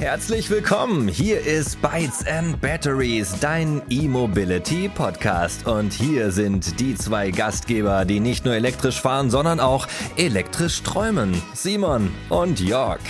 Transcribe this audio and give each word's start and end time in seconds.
Herzlich 0.00 0.48
willkommen. 0.48 1.08
Hier 1.08 1.40
ist 1.42 1.82
Bytes 1.82 2.26
and 2.26 2.58
Batteries, 2.62 3.36
dein 3.38 3.82
E-Mobility 3.90 4.88
Podcast. 4.88 5.66
Und 5.66 5.92
hier 5.92 6.30
sind 6.30 6.80
die 6.80 6.94
zwei 6.94 7.30
Gastgeber, 7.30 8.06
die 8.06 8.18
nicht 8.18 8.46
nur 8.46 8.54
elektrisch 8.54 8.98
fahren, 8.98 9.28
sondern 9.28 9.60
auch 9.60 9.86
elektrisch 10.16 10.82
träumen. 10.82 11.42
Simon 11.52 12.10
und 12.30 12.60
Jörg. 12.60 13.00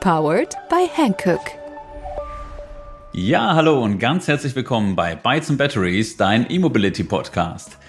Powered 0.00 0.54
by 0.68 0.86
Hankook. 0.94 1.40
Ja, 3.12 3.54
hallo 3.54 3.82
und 3.82 3.98
ganz 3.98 4.28
herzlich 4.28 4.54
willkommen 4.54 4.94
bei 4.94 5.14
Bytes 5.14 5.48
and 5.48 5.58
Batteries, 5.58 6.18
dein 6.18 6.50
E-Mobility 6.50 7.04
Podcast. 7.04 7.79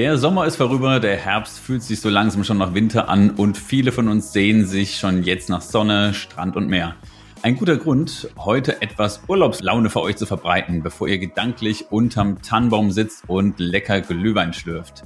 Der 0.00 0.16
Sommer 0.16 0.46
ist 0.46 0.56
vorüber, 0.56 0.98
der 0.98 1.18
Herbst 1.18 1.58
fühlt 1.58 1.82
sich 1.82 2.00
so 2.00 2.08
langsam 2.08 2.42
schon 2.42 2.56
nach 2.56 2.72
Winter 2.72 3.10
an 3.10 3.32
und 3.32 3.58
viele 3.58 3.92
von 3.92 4.08
uns 4.08 4.32
sehen 4.32 4.64
sich 4.64 4.96
schon 4.96 5.24
jetzt 5.24 5.50
nach 5.50 5.60
Sonne, 5.60 6.14
Strand 6.14 6.56
und 6.56 6.68
Meer. 6.68 6.94
Ein 7.42 7.56
guter 7.56 7.76
Grund, 7.76 8.30
heute 8.38 8.80
etwas 8.80 9.20
Urlaubslaune 9.28 9.90
für 9.90 10.00
euch 10.00 10.16
zu 10.16 10.24
verbreiten, 10.24 10.82
bevor 10.82 11.06
ihr 11.06 11.18
gedanklich 11.18 11.92
unterm 11.92 12.40
Tannenbaum 12.40 12.92
sitzt 12.92 13.24
und 13.26 13.60
lecker 13.60 14.00
Glühwein 14.00 14.54
schlürft. 14.54 15.04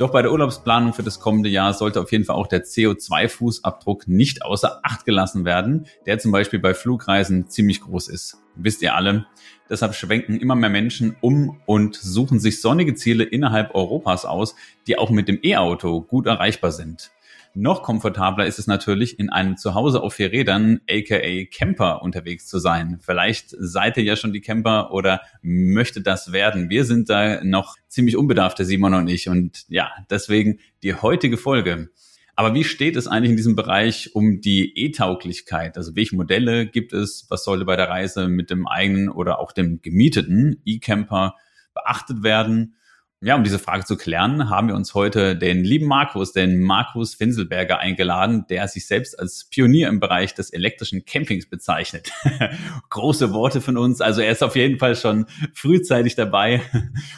Doch 0.00 0.12
bei 0.12 0.22
der 0.22 0.32
Urlaubsplanung 0.32 0.94
für 0.94 1.02
das 1.02 1.20
kommende 1.20 1.50
Jahr 1.50 1.74
sollte 1.74 2.00
auf 2.00 2.10
jeden 2.10 2.24
Fall 2.24 2.36
auch 2.36 2.46
der 2.46 2.64
CO2-Fußabdruck 2.64 4.04
nicht 4.06 4.42
außer 4.42 4.80
Acht 4.82 5.04
gelassen 5.04 5.44
werden, 5.44 5.88
der 6.06 6.18
zum 6.18 6.32
Beispiel 6.32 6.58
bei 6.58 6.72
Flugreisen 6.72 7.50
ziemlich 7.50 7.82
groß 7.82 8.08
ist. 8.08 8.38
Wisst 8.56 8.80
ihr 8.80 8.94
alle, 8.94 9.26
Deshalb 9.68 9.94
schwenken 9.94 10.40
immer 10.40 10.56
mehr 10.56 10.70
Menschen 10.70 11.16
um 11.20 11.60
und 11.64 11.94
suchen 11.94 12.40
sich 12.40 12.60
sonnige 12.60 12.94
Ziele 12.94 13.22
innerhalb 13.22 13.74
Europas 13.74 14.24
aus, 14.24 14.56
die 14.88 14.98
auch 14.98 15.10
mit 15.10 15.28
dem 15.28 15.38
E-Auto 15.44 16.00
gut 16.00 16.26
erreichbar 16.26 16.72
sind. 16.72 17.12
Noch 17.54 17.82
komfortabler 17.82 18.46
ist 18.46 18.60
es 18.60 18.68
natürlich, 18.68 19.18
in 19.18 19.28
einem 19.28 19.56
Zuhause 19.56 20.02
auf 20.02 20.14
vier 20.14 20.30
Rädern, 20.30 20.80
aka 20.88 21.44
Camper, 21.50 22.02
unterwegs 22.02 22.46
zu 22.46 22.60
sein. 22.60 22.98
Vielleicht 23.00 23.50
seid 23.58 23.96
ihr 23.96 24.04
ja 24.04 24.14
schon 24.14 24.32
die 24.32 24.40
Camper 24.40 24.92
oder 24.92 25.22
möchtet 25.42 26.06
das 26.06 26.32
werden. 26.32 26.70
Wir 26.70 26.84
sind 26.84 27.10
da 27.10 27.42
noch 27.42 27.76
ziemlich 27.88 28.16
unbedarft, 28.16 28.58
der 28.58 28.66
Simon 28.66 28.94
und 28.94 29.08
ich. 29.08 29.28
Und 29.28 29.64
ja, 29.68 29.90
deswegen 30.10 30.60
die 30.84 30.94
heutige 30.94 31.36
Folge. 31.36 31.90
Aber 32.36 32.54
wie 32.54 32.64
steht 32.64 32.96
es 32.96 33.08
eigentlich 33.08 33.32
in 33.32 33.36
diesem 33.36 33.56
Bereich 33.56 34.14
um 34.14 34.40
die 34.40 34.72
E-Tauglichkeit? 34.78 35.76
Also 35.76 35.96
welche 35.96 36.16
Modelle 36.16 36.66
gibt 36.66 36.92
es? 36.92 37.26
Was 37.28 37.44
sollte 37.44 37.64
bei 37.64 37.76
der 37.76 37.88
Reise 37.88 38.28
mit 38.28 38.48
dem 38.48 38.68
eigenen 38.68 39.08
oder 39.08 39.40
auch 39.40 39.50
dem 39.52 39.82
gemieteten 39.82 40.62
E-Camper 40.64 41.34
beachtet 41.74 42.22
werden? 42.22 42.76
Ja, 43.22 43.36
um 43.36 43.44
diese 43.44 43.58
Frage 43.58 43.84
zu 43.84 43.98
klären, 43.98 44.48
haben 44.48 44.68
wir 44.68 44.74
uns 44.74 44.94
heute 44.94 45.36
den 45.36 45.62
lieben 45.62 45.86
Markus, 45.86 46.32
den 46.32 46.58
Markus 46.58 47.14
Finselberger 47.14 47.78
eingeladen, 47.78 48.46
der 48.48 48.66
sich 48.66 48.86
selbst 48.86 49.18
als 49.18 49.44
Pionier 49.44 49.88
im 49.88 50.00
Bereich 50.00 50.34
des 50.34 50.48
elektrischen 50.48 51.04
Campings 51.04 51.46
bezeichnet. 51.46 52.12
Große 52.88 53.34
Worte 53.34 53.60
von 53.60 53.76
uns. 53.76 54.00
Also 54.00 54.22
er 54.22 54.32
ist 54.32 54.42
auf 54.42 54.56
jeden 54.56 54.78
Fall 54.78 54.96
schon 54.96 55.26
frühzeitig 55.52 56.14
dabei 56.14 56.62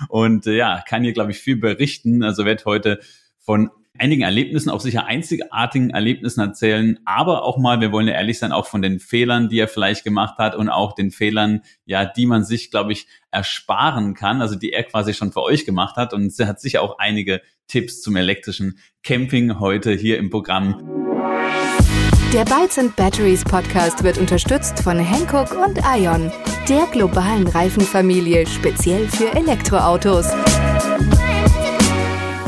und 0.09 0.49
äh, 0.49 0.57
ja, 0.57 0.83
kann 0.89 1.05
hier, 1.05 1.13
glaube 1.13 1.31
ich, 1.31 1.39
viel 1.39 1.57
berichten. 1.57 2.25
Also 2.25 2.45
wird 2.45 2.65
heute 2.65 2.99
von 3.39 3.71
einigen 4.03 4.23
Erlebnissen, 4.23 4.69
auch 4.69 4.81
sicher 4.81 5.07
einzigartigen 5.07 5.91
Erlebnissen 5.91 6.41
erzählen, 6.41 6.99
aber 7.05 7.45
auch 7.45 7.57
mal, 7.57 7.81
wir 7.81 7.93
wollen 7.93 8.09
ja 8.09 8.15
ehrlich 8.15 8.39
sein, 8.41 8.51
auch 8.51 8.67
von 8.67 8.83
den 8.83 8.99
Fehlern, 8.99 9.49
die 9.49 9.61
er 9.61 9.69
vielleicht 9.69 10.03
gemacht 10.03 10.39
hat 10.39 10.57
und 10.57 10.69
auch 10.69 10.95
den 10.95 11.13
Fehlern, 11.13 11.61
ja, 11.85 12.05
die 12.05 12.27
man 12.27 12.43
sich, 12.45 12.73
glaube 12.73 12.93
ich, 12.93 13.07
ersparen 13.31 14.15
kann, 14.15 14.43
also 14.43 14.57
die 14.57 14.73
er 14.73 14.83
quasi 14.83 15.15
schon 15.15 15.31
für 15.31 15.43
euch 15.43 15.65
gemacht 15.65 15.95
hat 15.95 16.13
und 16.13 16.37
er 16.37 16.49
hat 16.49 16.61
sicher 16.61 16.83
auch 16.83 16.99
einige 16.99 17.43
Tipps 17.69 18.03
zum 18.03 18.17
elektrischen 18.17 18.77
Camping 19.05 19.61
heute 19.61 19.93
hier 19.93 20.19
im 20.19 20.31
Programm. 20.31 20.83
Der 22.33 22.45
Bytes 22.45 22.79
and 22.79 22.97
Batteries 22.97 23.45
Podcast 23.45 24.03
wird 24.03 24.19
unterstützt 24.19 24.81
von 24.81 24.99
Hankook 24.99 25.53
und 25.53 25.79
Ion, 25.97 26.33
der 26.69 26.87
globalen 26.91 27.47
Reifenfamilie 27.47 28.47
speziell 28.49 29.07
für 29.09 29.33
Elektroautos. 29.33 30.27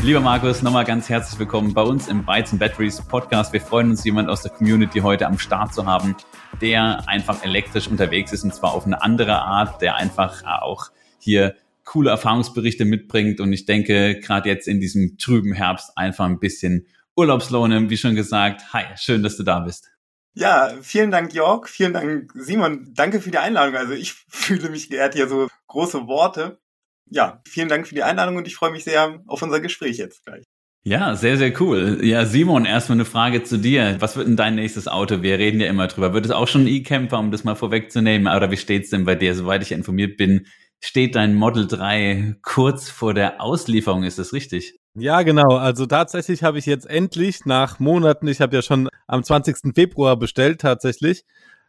Lieber 0.05 0.19
Markus, 0.19 0.61
nochmal 0.61 0.85
ganz 0.85 1.09
herzlich 1.09 1.39
willkommen 1.39 1.73
bei 1.73 1.81
uns 1.81 2.09
im 2.09 2.29
and 2.29 2.59
Batteries 2.59 3.01
Podcast. 3.01 3.51
Wir 3.53 3.59
freuen 3.59 3.89
uns, 3.89 4.03
jemand 4.03 4.29
aus 4.29 4.43
der 4.43 4.51
Community 4.51 4.99
heute 4.99 5.25
am 5.25 5.39
Start 5.39 5.73
zu 5.73 5.87
haben, 5.87 6.15
der 6.61 7.09
einfach 7.09 7.43
elektrisch 7.43 7.87
unterwegs 7.87 8.31
ist 8.31 8.43
und 8.43 8.53
zwar 8.53 8.75
auf 8.75 8.85
eine 8.85 9.01
andere 9.01 9.41
Art, 9.41 9.81
der 9.81 9.95
einfach 9.95 10.43
auch 10.43 10.91
hier 11.17 11.55
coole 11.85 12.11
Erfahrungsberichte 12.11 12.85
mitbringt 12.85 13.39
und 13.39 13.51
ich 13.51 13.65
denke, 13.65 14.19
gerade 14.19 14.47
jetzt 14.47 14.67
in 14.67 14.79
diesem 14.79 15.17
trüben 15.17 15.53
Herbst 15.53 15.97
einfach 15.97 16.25
ein 16.25 16.39
bisschen 16.39 16.85
Urlaubslohne, 17.15 17.89
wie 17.89 17.97
schon 17.97 18.13
gesagt. 18.13 18.73
Hi, 18.73 18.83
schön, 18.97 19.23
dass 19.23 19.37
du 19.37 19.43
da 19.43 19.61
bist. 19.61 19.89
Ja, 20.35 20.71
vielen 20.83 21.09
Dank, 21.09 21.33
Jörg. 21.33 21.67
Vielen 21.67 21.93
Dank, 21.93 22.31
Simon. 22.35 22.93
Danke 22.93 23.21
für 23.21 23.31
die 23.31 23.39
Einladung. 23.39 23.75
Also 23.75 23.93
ich 23.93 24.13
fühle 24.29 24.69
mich 24.69 24.87
geehrt, 24.87 25.15
hier 25.15 25.27
so 25.27 25.47
große 25.65 26.05
Worte 26.05 26.59
ja, 27.09 27.41
vielen 27.47 27.69
Dank 27.69 27.87
für 27.87 27.95
die 27.95 28.03
Einladung 28.03 28.37
und 28.37 28.47
ich 28.47 28.55
freue 28.55 28.71
mich 28.71 28.83
sehr 28.83 29.19
auf 29.27 29.41
unser 29.41 29.59
Gespräch 29.59 29.97
jetzt 29.97 30.25
gleich. 30.25 30.43
Ja, 30.87 31.15
sehr, 31.15 31.37
sehr 31.37 31.59
cool. 31.61 31.99
Ja, 32.03 32.25
Simon, 32.25 32.65
erstmal 32.65 32.97
eine 32.97 33.05
Frage 33.05 33.43
zu 33.43 33.57
dir. 33.57 33.95
Was 33.99 34.17
wird 34.17 34.27
denn 34.27 34.35
dein 34.35 34.53
nächstes 34.53 34.87
Auto? 34.87 35.23
Wir 35.23 35.39
reden 35.39 35.59
ja 35.59 35.67
immer 35.67 35.87
drüber. 35.87 36.13
Wird 36.13 36.25
es 36.25 36.31
auch 36.31 36.47
schon 36.47 36.65
ein 36.65 36.67
E-Camper, 36.67 37.17
um 37.17 37.31
das 37.31 37.43
mal 37.43 37.55
vorwegzunehmen? 37.55 38.31
Oder 38.31 38.51
wie 38.51 38.57
steht's 38.57 38.91
denn 38.91 39.03
bei 39.03 39.15
dir? 39.15 39.33
Soweit 39.33 39.63
ich 39.63 39.71
informiert 39.71 40.15
bin, 40.15 40.45
steht 40.79 41.15
dein 41.15 41.33
Model 41.33 41.65
3 41.65 42.35
kurz 42.43 42.87
vor 42.91 43.15
der 43.15 43.41
Auslieferung. 43.41 44.03
Ist 44.03 44.19
das 44.19 44.31
richtig? 44.31 44.79
Ja, 44.93 45.23
genau. 45.23 45.57
Also 45.57 45.87
tatsächlich 45.87 46.43
habe 46.43 46.59
ich 46.59 46.67
jetzt 46.67 46.87
endlich 46.87 47.45
nach 47.45 47.79
Monaten, 47.79 48.27
ich 48.27 48.39
habe 48.39 48.55
ja 48.55 48.61
schon 48.61 48.87
am 49.07 49.23
20. 49.23 49.73
Februar 49.73 50.17
bestellt 50.17 50.61
tatsächlich, 50.61 51.25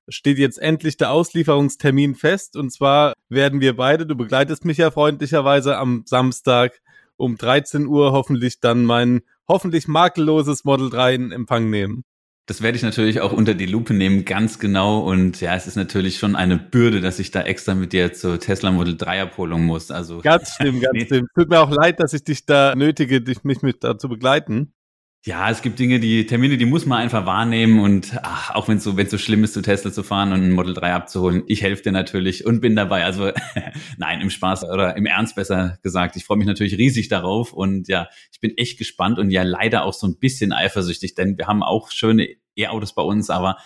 steht 0.08 0.38
jetzt 0.38 0.58
endlich 0.58 0.96
der 0.96 1.10
Auslieferungstermin 1.10 2.14
fest. 2.14 2.56
Und 2.56 2.70
zwar 2.70 3.14
werden 3.28 3.60
wir 3.60 3.76
beide, 3.76 4.06
du 4.06 4.16
begleitest 4.16 4.64
mich 4.64 4.78
ja 4.78 4.90
freundlicherweise 4.90 5.76
am 5.76 6.04
Samstag 6.06 6.80
um 7.16 7.36
13 7.36 7.86
Uhr 7.86 8.12
hoffentlich 8.12 8.60
dann 8.60 8.84
mein 8.84 9.22
hoffentlich 9.48 9.88
makelloses 9.88 10.64
Model 10.64 10.90
3 10.90 11.14
in 11.14 11.32
Empfang 11.32 11.70
nehmen. 11.70 12.04
Das 12.48 12.62
werde 12.62 12.76
ich 12.76 12.84
natürlich 12.84 13.20
auch 13.20 13.32
unter 13.32 13.54
die 13.54 13.66
Lupe 13.66 13.92
nehmen, 13.92 14.24
ganz 14.24 14.60
genau. 14.60 15.00
Und 15.00 15.40
ja, 15.40 15.56
es 15.56 15.66
ist 15.66 15.74
natürlich 15.74 16.18
schon 16.18 16.36
eine 16.36 16.56
Bürde, 16.56 17.00
dass 17.00 17.18
ich 17.18 17.32
da 17.32 17.42
extra 17.42 17.74
mit 17.74 17.92
dir 17.92 18.12
zur 18.12 18.38
Tesla 18.38 18.70
Model 18.70 18.96
3 18.96 19.22
abholen 19.22 19.64
muss. 19.64 19.90
Also 19.90 20.20
ganz 20.20 20.54
schlimm, 20.54 20.80
ganz 20.80 20.92
nee. 20.94 21.06
schlimm. 21.06 21.26
Tut 21.34 21.50
mir 21.50 21.60
auch 21.60 21.70
leid, 21.70 21.98
dass 21.98 22.12
ich 22.12 22.22
dich 22.22 22.46
da 22.46 22.76
nötige, 22.76 23.20
dich 23.20 23.42
mich 23.42 23.62
mit 23.62 23.82
da 23.82 23.98
zu 23.98 24.08
begleiten. 24.08 24.72
Ja, 25.26 25.50
es 25.50 25.60
gibt 25.60 25.80
Dinge, 25.80 25.98
die 25.98 26.24
Termine, 26.24 26.56
die 26.56 26.66
muss 26.66 26.86
man 26.86 27.00
einfach 27.00 27.26
wahrnehmen 27.26 27.80
und 27.80 28.16
ach, 28.22 28.54
auch 28.54 28.68
wenn 28.68 28.76
es 28.76 28.84
so, 28.84 28.96
wenn 28.96 29.08
so 29.08 29.18
schlimm 29.18 29.42
ist, 29.42 29.54
zu 29.54 29.60
Tesla 29.60 29.90
zu 29.90 30.04
fahren 30.04 30.32
und 30.32 30.40
ein 30.40 30.52
Model 30.52 30.72
3 30.72 30.92
abzuholen, 30.92 31.42
ich 31.48 31.62
helfe 31.62 31.82
dir 31.82 31.90
natürlich 31.90 32.46
und 32.46 32.60
bin 32.60 32.76
dabei. 32.76 33.04
Also 33.04 33.32
nein, 33.98 34.20
im 34.20 34.30
Spaß 34.30 34.70
oder 34.70 34.96
im 34.96 35.04
Ernst 35.04 35.34
besser 35.34 35.78
gesagt. 35.82 36.14
Ich 36.14 36.24
freue 36.24 36.38
mich 36.38 36.46
natürlich 36.46 36.78
riesig 36.78 37.08
darauf 37.08 37.52
und 37.52 37.88
ja, 37.88 38.06
ich 38.30 38.38
bin 38.38 38.56
echt 38.56 38.78
gespannt 38.78 39.18
und 39.18 39.32
ja 39.32 39.42
leider 39.42 39.84
auch 39.84 39.94
so 39.94 40.06
ein 40.06 40.16
bisschen 40.16 40.52
eifersüchtig, 40.52 41.16
denn 41.16 41.36
wir 41.36 41.48
haben 41.48 41.64
auch 41.64 41.90
schöne 41.90 42.28
E-Autos 42.54 42.94
bei 42.94 43.02
uns, 43.02 43.28
aber 43.28 43.56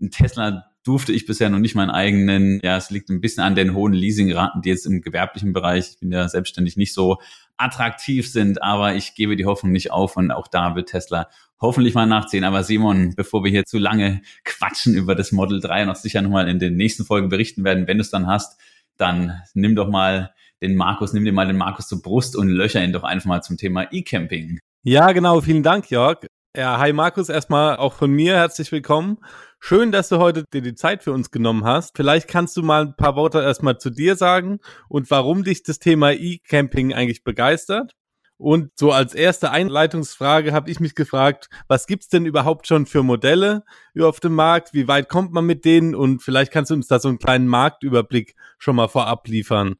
ein 0.00 0.12
Tesla 0.12 0.70
durfte 0.84 1.12
ich 1.12 1.26
bisher 1.26 1.50
noch 1.50 1.58
nicht 1.58 1.74
meinen 1.74 1.90
eigenen. 1.90 2.60
Ja, 2.62 2.76
es 2.76 2.90
liegt 2.90 3.10
ein 3.10 3.20
bisschen 3.20 3.42
an 3.42 3.56
den 3.56 3.74
hohen 3.74 3.92
Leasingraten, 3.92 4.62
die 4.62 4.68
jetzt 4.68 4.86
im 4.86 5.02
gewerblichen 5.02 5.52
Bereich, 5.52 5.90
ich 5.90 5.98
bin 5.98 6.12
ja 6.12 6.28
selbstständig 6.28 6.76
nicht 6.76 6.94
so 6.94 7.18
attraktiv 7.60 8.30
sind, 8.30 8.62
aber 8.62 8.94
ich 8.94 9.14
gebe 9.14 9.36
die 9.36 9.46
Hoffnung 9.46 9.72
nicht 9.72 9.90
auf 9.92 10.16
und 10.16 10.30
auch 10.30 10.48
da 10.48 10.74
wird 10.74 10.90
Tesla 10.90 11.28
hoffentlich 11.60 11.94
mal 11.94 12.06
nachziehen. 12.06 12.44
Aber 12.44 12.64
Simon, 12.64 13.14
bevor 13.14 13.44
wir 13.44 13.50
hier 13.50 13.64
zu 13.64 13.78
lange 13.78 14.22
quatschen 14.44 14.94
über 14.94 15.14
das 15.14 15.32
Model 15.32 15.60
3 15.60 15.84
noch 15.84 15.96
sicher 15.96 16.22
nochmal 16.22 16.48
in 16.48 16.58
den 16.58 16.76
nächsten 16.76 17.04
Folgen 17.04 17.28
berichten 17.28 17.64
werden, 17.64 17.86
wenn 17.86 17.98
du 17.98 18.02
es 18.02 18.10
dann 18.10 18.26
hast, 18.26 18.60
dann 18.96 19.42
nimm 19.54 19.76
doch 19.76 19.88
mal 19.88 20.32
den 20.62 20.76
Markus, 20.76 21.12
nimm 21.12 21.24
dir 21.24 21.32
mal 21.32 21.46
den 21.46 21.56
Markus 21.56 21.88
zur 21.88 22.02
Brust 22.02 22.36
und 22.36 22.48
löcher 22.48 22.82
ihn 22.82 22.92
doch 22.92 23.04
einfach 23.04 23.26
mal 23.26 23.42
zum 23.42 23.56
Thema 23.56 23.86
E-Camping. 23.90 24.58
Ja, 24.82 25.12
genau. 25.12 25.40
Vielen 25.40 25.62
Dank, 25.62 25.90
Jörg. 25.90 26.26
Ja, 26.56 26.78
hi 26.78 26.92
Markus, 26.92 27.28
erstmal 27.28 27.76
auch 27.76 27.92
von 27.92 28.10
mir 28.10 28.34
herzlich 28.36 28.72
willkommen. 28.72 29.18
Schön, 29.62 29.92
dass 29.92 30.08
du 30.08 30.16
heute 30.18 30.44
dir 30.52 30.62
die 30.62 30.74
Zeit 30.74 31.04
für 31.04 31.12
uns 31.12 31.30
genommen 31.30 31.64
hast. 31.64 31.94
Vielleicht 31.94 32.28
kannst 32.28 32.56
du 32.56 32.62
mal 32.62 32.86
ein 32.86 32.96
paar 32.96 33.14
Worte 33.14 33.40
erstmal 33.40 33.78
zu 33.78 33.90
dir 33.90 34.16
sagen 34.16 34.58
und 34.88 35.10
warum 35.10 35.44
dich 35.44 35.62
das 35.62 35.78
Thema 35.78 36.12
E-Camping 36.12 36.94
eigentlich 36.94 37.22
begeistert. 37.22 37.94
Und 38.38 38.72
so 38.74 38.90
als 38.90 39.14
erste 39.14 39.50
Einleitungsfrage 39.50 40.54
habe 40.54 40.70
ich 40.70 40.80
mich 40.80 40.94
gefragt, 40.94 41.50
was 41.68 41.86
gibt's 41.86 42.08
denn 42.08 42.24
überhaupt 42.24 42.66
schon 42.66 42.86
für 42.86 43.02
Modelle 43.02 43.64
auf 44.00 44.18
dem 44.18 44.34
Markt? 44.34 44.72
Wie 44.72 44.88
weit 44.88 45.10
kommt 45.10 45.32
man 45.32 45.44
mit 45.44 45.66
denen? 45.66 45.94
Und 45.94 46.22
vielleicht 46.22 46.50
kannst 46.50 46.70
du 46.70 46.74
uns 46.74 46.88
da 46.88 46.98
so 46.98 47.08
einen 47.08 47.18
kleinen 47.18 47.46
Marktüberblick 47.46 48.34
schon 48.58 48.76
mal 48.76 48.88
vorab 48.88 49.28
liefern. 49.28 49.76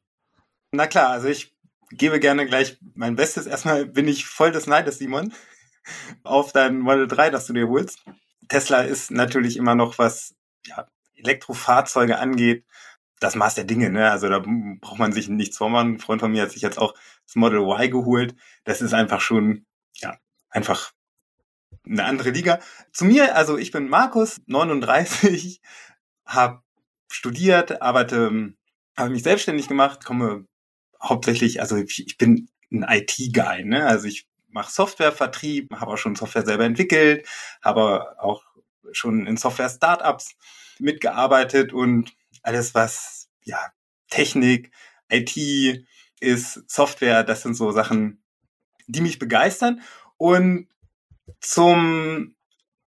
Na 0.72 0.86
klar, 0.86 1.08
also 1.08 1.28
ich 1.28 1.56
gebe 1.90 2.20
gerne 2.20 2.44
gleich 2.44 2.78
mein 2.94 3.16
Bestes. 3.16 3.46
Erstmal 3.46 3.86
bin 3.86 4.06
ich 4.06 4.26
voll 4.26 4.52
des 4.52 4.66
Neides, 4.66 4.98
Simon, 4.98 5.32
auf 6.22 6.52
dein 6.52 6.80
Model 6.80 7.08
3, 7.08 7.30
das 7.30 7.46
du 7.46 7.54
dir 7.54 7.66
holst. 7.66 8.04
Tesla 8.50 8.82
ist 8.82 9.10
natürlich 9.10 9.56
immer 9.56 9.74
noch, 9.74 9.98
was 9.98 10.34
ja, 10.66 10.86
Elektrofahrzeuge 11.14 12.18
angeht, 12.18 12.66
das 13.20 13.36
Maß 13.36 13.54
der 13.54 13.64
Dinge. 13.64 13.90
Ne? 13.90 14.10
Also 14.10 14.28
da 14.28 14.40
braucht 14.40 14.98
man 14.98 15.12
sich 15.12 15.28
nichts 15.28 15.56
vormachen. 15.56 15.94
Ein 15.94 15.98
Freund 16.00 16.20
von 16.20 16.32
mir 16.32 16.42
hat 16.42 16.50
sich 16.50 16.62
jetzt 16.62 16.78
auch 16.78 16.94
das 17.26 17.36
Model 17.36 17.60
Y 17.60 17.90
geholt. 17.90 18.34
Das 18.64 18.82
ist 18.82 18.92
einfach 18.92 19.20
schon, 19.20 19.66
ja, 19.94 20.18
einfach 20.50 20.92
eine 21.86 22.04
andere 22.04 22.30
Liga. 22.30 22.58
Zu 22.92 23.04
mir, 23.04 23.36
also 23.36 23.56
ich 23.56 23.70
bin 23.70 23.88
Markus, 23.88 24.40
39, 24.46 25.62
habe 26.26 26.62
studiert, 27.10 27.82
arbeite, 27.82 28.54
habe 28.96 29.10
mich 29.10 29.22
selbstständig 29.22 29.68
gemacht, 29.68 30.04
komme 30.04 30.46
hauptsächlich, 31.02 31.60
also 31.60 31.76
ich, 31.76 32.06
ich 32.06 32.18
bin 32.18 32.48
ein 32.72 32.84
IT-Guy, 32.88 33.64
ne? 33.64 33.86
Also 33.86 34.06
ich 34.06 34.29
mache 34.50 34.72
Softwarevertrieb, 34.72 35.74
habe 35.76 35.92
auch 35.92 35.98
schon 35.98 36.16
Software 36.16 36.44
selber 36.44 36.64
entwickelt, 36.64 37.26
habe 37.62 38.16
auch 38.18 38.42
schon 38.92 39.26
in 39.26 39.36
Software-Startups 39.36 40.36
mitgearbeitet 40.78 41.72
und 41.72 42.12
alles, 42.42 42.74
was 42.74 43.28
ja 43.44 43.58
Technik, 44.08 44.70
IT 45.08 45.84
ist, 46.20 46.70
Software, 46.70 47.24
das 47.24 47.42
sind 47.42 47.54
so 47.54 47.70
Sachen, 47.72 48.22
die 48.86 49.00
mich 49.00 49.18
begeistern. 49.18 49.82
Und 50.16 50.68
zum, 51.40 52.34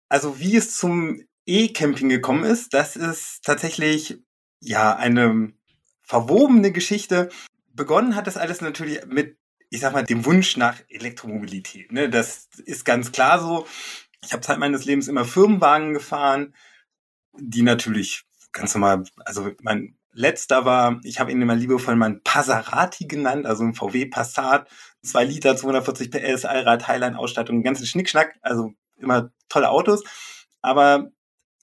also 0.09 0.39
wie 0.39 0.55
es 0.57 0.77
zum 0.77 1.25
E-Camping 1.45 2.09
gekommen 2.09 2.43
ist, 2.43 2.73
das 2.73 2.95
ist 2.95 3.43
tatsächlich 3.43 4.19
ja 4.59 4.95
eine 4.95 5.53
verwobene 6.01 6.71
Geschichte. 6.71 7.29
Begonnen 7.73 8.15
hat 8.15 8.27
das 8.27 8.37
alles 8.37 8.61
natürlich 8.61 9.05
mit, 9.05 9.37
ich 9.73 9.79
sag 9.79 9.91
mal, 9.91 10.03
dem 10.03 10.23
Wunsch 10.25 10.55
nach 10.55 10.79
Elektromobilität. 10.87 11.91
Ne? 11.91 12.07
Das 12.07 12.47
ist 12.63 12.85
ganz 12.85 13.11
klar 13.11 13.39
so. 13.39 13.65
Ich 14.23 14.31
habe 14.31 14.43
Zeit 14.43 14.59
meines 14.59 14.85
Lebens 14.85 15.07
immer 15.07 15.25
Firmenwagen 15.25 15.93
gefahren, 15.93 16.53
die 17.39 17.63
natürlich 17.63 18.23
ganz 18.51 18.75
normal, 18.75 19.03
also 19.25 19.49
mein 19.63 19.97
letzter 20.11 20.65
war, 20.65 20.99
ich 21.03 21.19
habe 21.19 21.31
ihn 21.31 21.41
immer 21.41 21.55
liebevoll 21.55 21.95
mein 21.95 22.21
Passerati 22.21 23.07
genannt, 23.07 23.47
also 23.47 23.63
ein 23.63 23.73
VW 23.73 24.05
Passat, 24.05 24.69
2 25.01 25.25
Liter, 25.25 25.57
240 25.57 26.11
PS, 26.11 26.45
Allrad, 26.45 26.87
Highline-Ausstattung, 26.87 27.63
ganzen 27.63 27.87
Schnickschnack, 27.87 28.35
also 28.43 28.75
immer 28.97 29.31
tolle 29.49 29.71
Autos. 29.71 30.03
Aber 30.61 31.09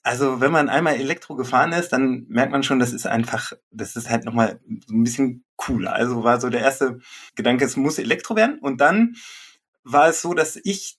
also 0.03 0.41
wenn 0.41 0.51
man 0.51 0.67
einmal 0.67 0.95
Elektro 0.95 1.35
gefahren 1.35 1.71
ist, 1.71 1.93
dann 1.93 2.25
merkt 2.27 2.51
man 2.51 2.63
schon, 2.63 2.79
das 2.79 2.91
ist 2.91 3.07
einfach, 3.07 3.53
das 3.71 3.95
ist 3.95 4.09
halt 4.09 4.25
nochmal 4.25 4.59
so 4.85 4.95
ein 4.95 5.03
bisschen 5.05 5.45
cooler. 5.61 5.93
Also 5.93 6.23
war 6.23 6.41
so 6.41 6.49
der 6.49 6.61
erste 6.61 6.99
Gedanke, 7.35 7.65
es 7.65 7.77
muss 7.77 7.99
Elektro 7.99 8.35
werden. 8.35 8.59
Und 8.59 8.81
dann 8.81 9.15
war 9.83 10.09
es 10.09 10.21
so, 10.21 10.33
dass 10.33 10.59
ich 10.63 10.97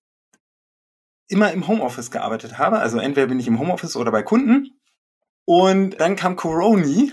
immer 1.28 1.52
im 1.52 1.66
Homeoffice 1.66 2.10
gearbeitet 2.10 2.58
habe. 2.58 2.78
Also 2.78 2.98
entweder 2.98 3.26
bin 3.26 3.40
ich 3.40 3.48
im 3.48 3.58
Homeoffice 3.58 3.96
oder 3.96 4.12
bei 4.12 4.22
Kunden. 4.22 4.78
Und 5.44 6.00
dann 6.00 6.14
kam 6.16 6.36
Coroni. 6.36 7.12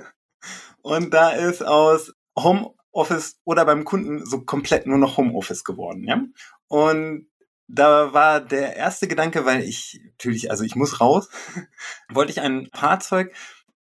und 0.82 1.12
da 1.12 1.30
ist 1.30 1.64
aus 1.64 2.12
Homeoffice 2.38 3.40
oder 3.44 3.64
beim 3.64 3.84
Kunden 3.84 4.24
so 4.24 4.44
komplett 4.44 4.86
nur 4.86 4.98
noch 4.98 5.16
Homeoffice 5.16 5.64
geworden, 5.64 6.04
ja. 6.04 6.22
Und 6.68 7.28
da 7.66 8.12
war 8.12 8.40
der 8.40 8.76
erste 8.76 9.08
Gedanke, 9.08 9.44
weil 9.44 9.62
ich 9.62 10.00
natürlich, 10.04 10.50
also 10.50 10.64
ich 10.64 10.76
muss 10.76 11.00
raus, 11.00 11.28
wollte 12.08 12.30
ich 12.32 12.40
ein 12.40 12.68
Fahrzeug, 12.72 13.34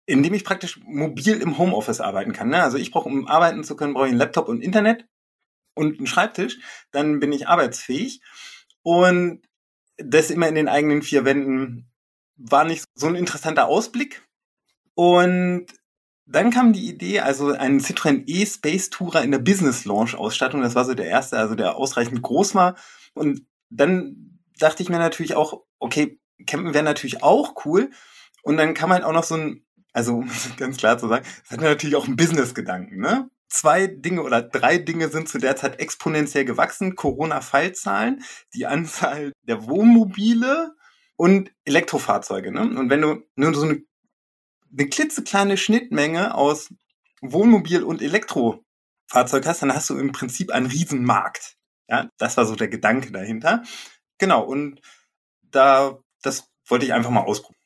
in 0.07 0.23
dem 0.23 0.35
ich 0.35 0.45
praktisch 0.45 0.81
mobil 0.85 1.41
im 1.41 1.59
Homeoffice 1.59 2.01
arbeiten 2.01 2.33
kann. 2.33 2.49
Ne? 2.49 2.63
Also 2.63 2.77
ich 2.77 2.91
brauche, 2.91 3.09
um 3.09 3.27
arbeiten 3.29 3.65
zu 3.65 3.77
können, 3.77 3.95
brauche 3.95 4.07
ich 4.07 4.11
einen 4.11 4.19
Laptop 4.19 4.49
und 4.49 4.61
Internet 4.61 5.07
und 5.75 5.99
einen 5.99 6.07
Schreibtisch. 6.07 6.59
Dann 6.91 7.21
bin 7.21 7.33
ich 7.33 7.49
arbeitsfähig. 7.49 8.21
Und 8.83 9.43
das 9.97 10.31
immer 10.31 10.49
in 10.49 10.55
den 10.55 10.69
eigenen 10.69 11.03
vier 11.03 11.25
Wänden 11.25 11.91
war 12.37 12.65
nicht 12.65 12.85
so 12.95 13.07
ein 13.07 13.15
interessanter 13.15 13.69
Ausblick. 13.69 14.27
Und 14.95 15.67
dann 16.27 16.51
kam 16.51 16.73
die 16.73 16.89
Idee, 16.89 17.21
also 17.21 17.53
einen 17.53 17.81
Citroën 17.81 18.25
E-Space 18.27 18.91
Tourer 18.91 19.23
in 19.23 19.31
der 19.31 19.39
Business 19.39 19.85
Launch 19.85 20.15
Ausstattung. 20.15 20.63
Das 20.63 20.75
war 20.75 20.85
so 20.85 20.95
der 20.95 21.07
erste, 21.07 21.39
also 21.39 21.55
der 21.55 21.77
ausreichend 21.77 22.23
groß 22.23 22.55
war. 22.55 22.77
Und 23.15 23.47
dann 23.71 24.41
dachte 24.59 24.83
ich 24.83 24.89
mir 24.89 24.99
natürlich 24.99 25.35
auch, 25.35 25.63
okay, 25.79 26.21
campen 26.47 26.75
wäre 26.75 26.85
natürlich 26.85 27.23
auch 27.23 27.65
cool. 27.65 27.91
Und 28.43 28.57
dann 28.57 28.75
kam 28.75 28.93
halt 28.93 29.05
auch 29.05 29.13
noch 29.13 29.25
so 29.25 29.37
ein, 29.37 29.65
also 29.93 30.25
ganz 30.57 30.77
klar 30.77 30.99
zu 30.99 31.09
sagen, 31.09 31.27
es 31.45 31.51
hat 31.51 31.61
natürlich 31.61 31.97
auch 31.97 32.07
einen 32.07 32.17
Business-Gedanken, 32.17 32.99
ne? 33.01 33.29
Zwei 33.49 33.87
Dinge 33.87 34.23
oder 34.23 34.41
drei 34.41 34.79
Dinge 34.79 35.09
sind 35.09 35.29
zu 35.29 35.37
der 35.37 35.57
Zeit 35.57 35.79
exponentiell 35.79 36.47
gewachsen. 36.47 36.95
Corona-Fallzahlen, 36.95 38.25
die 38.55 38.65
Anzahl 38.65 39.33
der 39.43 39.67
Wohnmobile 39.67 40.75
und 41.17 41.53
Elektrofahrzeuge. 41.67 42.51
Ne? 42.51 42.63
Und 42.63 42.89
wenn 42.89 43.03
du 43.03 43.23
nur 43.37 43.55
so 43.55 43.67
eine, 43.67 43.83
eine 44.73 44.89
klitzekleine 44.89 45.59
Schnittmenge 45.59 46.35
aus 46.35 46.73
Wohnmobil 47.21 47.83
und 47.83 48.01
Elektrofahrzeug 48.01 49.45
hast, 49.47 49.61
dann 49.61 49.75
hast 49.75 49.91
du 49.91 49.99
im 49.99 50.13
Prinzip 50.13 50.51
einen 50.51 50.67
Riesenmarkt. 50.67 51.57
Ja, 51.89 52.09
das 52.17 52.39
war 52.39 52.47
so 52.47 52.57
der 52.57 52.69
Gedanke 52.69 53.13
dahinter. 53.13 53.63
Genau, 54.17 54.45
und 54.45 54.81
da, 55.43 55.99
das 56.23 56.49
wollte 56.67 56.87
ich 56.87 56.95
einfach 56.95 57.11
mal 57.11 57.25
ausprobieren. 57.25 57.61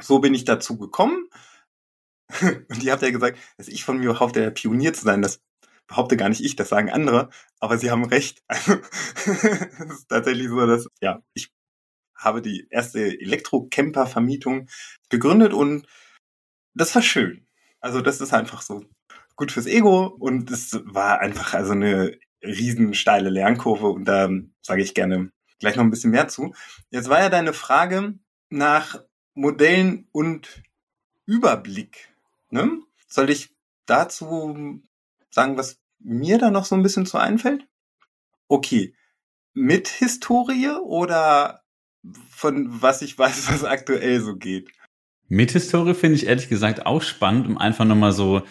So 0.00 0.18
bin 0.18 0.34
ich 0.34 0.44
dazu 0.44 0.76
gekommen. 0.76 1.28
Und 2.68 2.82
ihr 2.82 2.92
habt 2.92 3.02
ja 3.02 3.10
gesagt, 3.10 3.38
dass 3.56 3.68
ich 3.68 3.84
von 3.84 3.98
mir 3.98 4.12
behaupte, 4.12 4.40
der 4.40 4.50
Pionier 4.50 4.92
zu 4.92 5.04
sein. 5.04 5.22
Das 5.22 5.40
behaupte 5.86 6.16
gar 6.16 6.28
nicht 6.28 6.44
ich, 6.44 6.56
das 6.56 6.68
sagen 6.68 6.90
andere. 6.90 7.30
Aber 7.58 7.78
sie 7.78 7.90
haben 7.90 8.04
recht. 8.04 8.42
Also, 8.48 8.80
es 9.90 9.98
ist 9.98 10.08
tatsächlich 10.08 10.48
so, 10.48 10.66
dass, 10.66 10.86
ja, 11.00 11.22
ich 11.34 11.52
habe 12.16 12.42
die 12.42 12.66
erste 12.70 13.00
Elektro-Camper-Vermietung 13.20 14.68
gegründet 15.08 15.52
und 15.52 15.86
das 16.74 16.94
war 16.94 17.02
schön. 17.02 17.46
Also 17.80 18.00
das 18.00 18.20
ist 18.20 18.34
einfach 18.34 18.62
so 18.62 18.84
gut 19.36 19.52
fürs 19.52 19.66
Ego 19.66 20.06
und 20.06 20.50
es 20.50 20.78
war 20.84 21.20
einfach 21.20 21.54
also 21.54 21.72
eine 21.72 22.18
riesen 22.42 22.94
steile 22.94 23.30
Lernkurve 23.30 23.88
und 23.88 24.04
da 24.04 24.28
sage 24.62 24.82
ich 24.82 24.94
gerne 24.94 25.30
gleich 25.58 25.76
noch 25.76 25.84
ein 25.84 25.90
bisschen 25.90 26.10
mehr 26.10 26.28
zu. 26.28 26.54
Jetzt 26.90 27.08
war 27.08 27.20
ja 27.20 27.28
deine 27.28 27.52
Frage 27.52 28.18
nach 28.50 29.02
Modellen 29.34 30.08
und 30.12 30.62
Überblick. 31.26 32.09
Ne? 32.50 32.82
Soll 33.08 33.30
ich 33.30 33.54
dazu 33.86 34.82
sagen, 35.30 35.56
was 35.56 35.78
mir 35.98 36.38
da 36.38 36.50
noch 36.50 36.64
so 36.64 36.74
ein 36.74 36.82
bisschen 36.82 37.06
zu 37.06 37.18
einfällt? 37.18 37.66
Okay. 38.48 38.94
Mit 39.52 39.88
Historie 39.88 40.70
oder 40.70 41.62
von 42.30 42.82
was 42.82 43.02
ich 43.02 43.18
weiß, 43.18 43.48
was 43.52 43.64
aktuell 43.64 44.20
so 44.20 44.36
geht? 44.36 44.70
Mit 45.28 45.52
Historie 45.52 45.94
finde 45.94 46.16
ich 46.16 46.26
ehrlich 46.26 46.48
gesagt 46.48 46.86
auch 46.86 47.02
spannend, 47.02 47.46
um 47.46 47.56
einfach 47.56 47.84
nochmal 47.84 48.12
so 48.12 48.42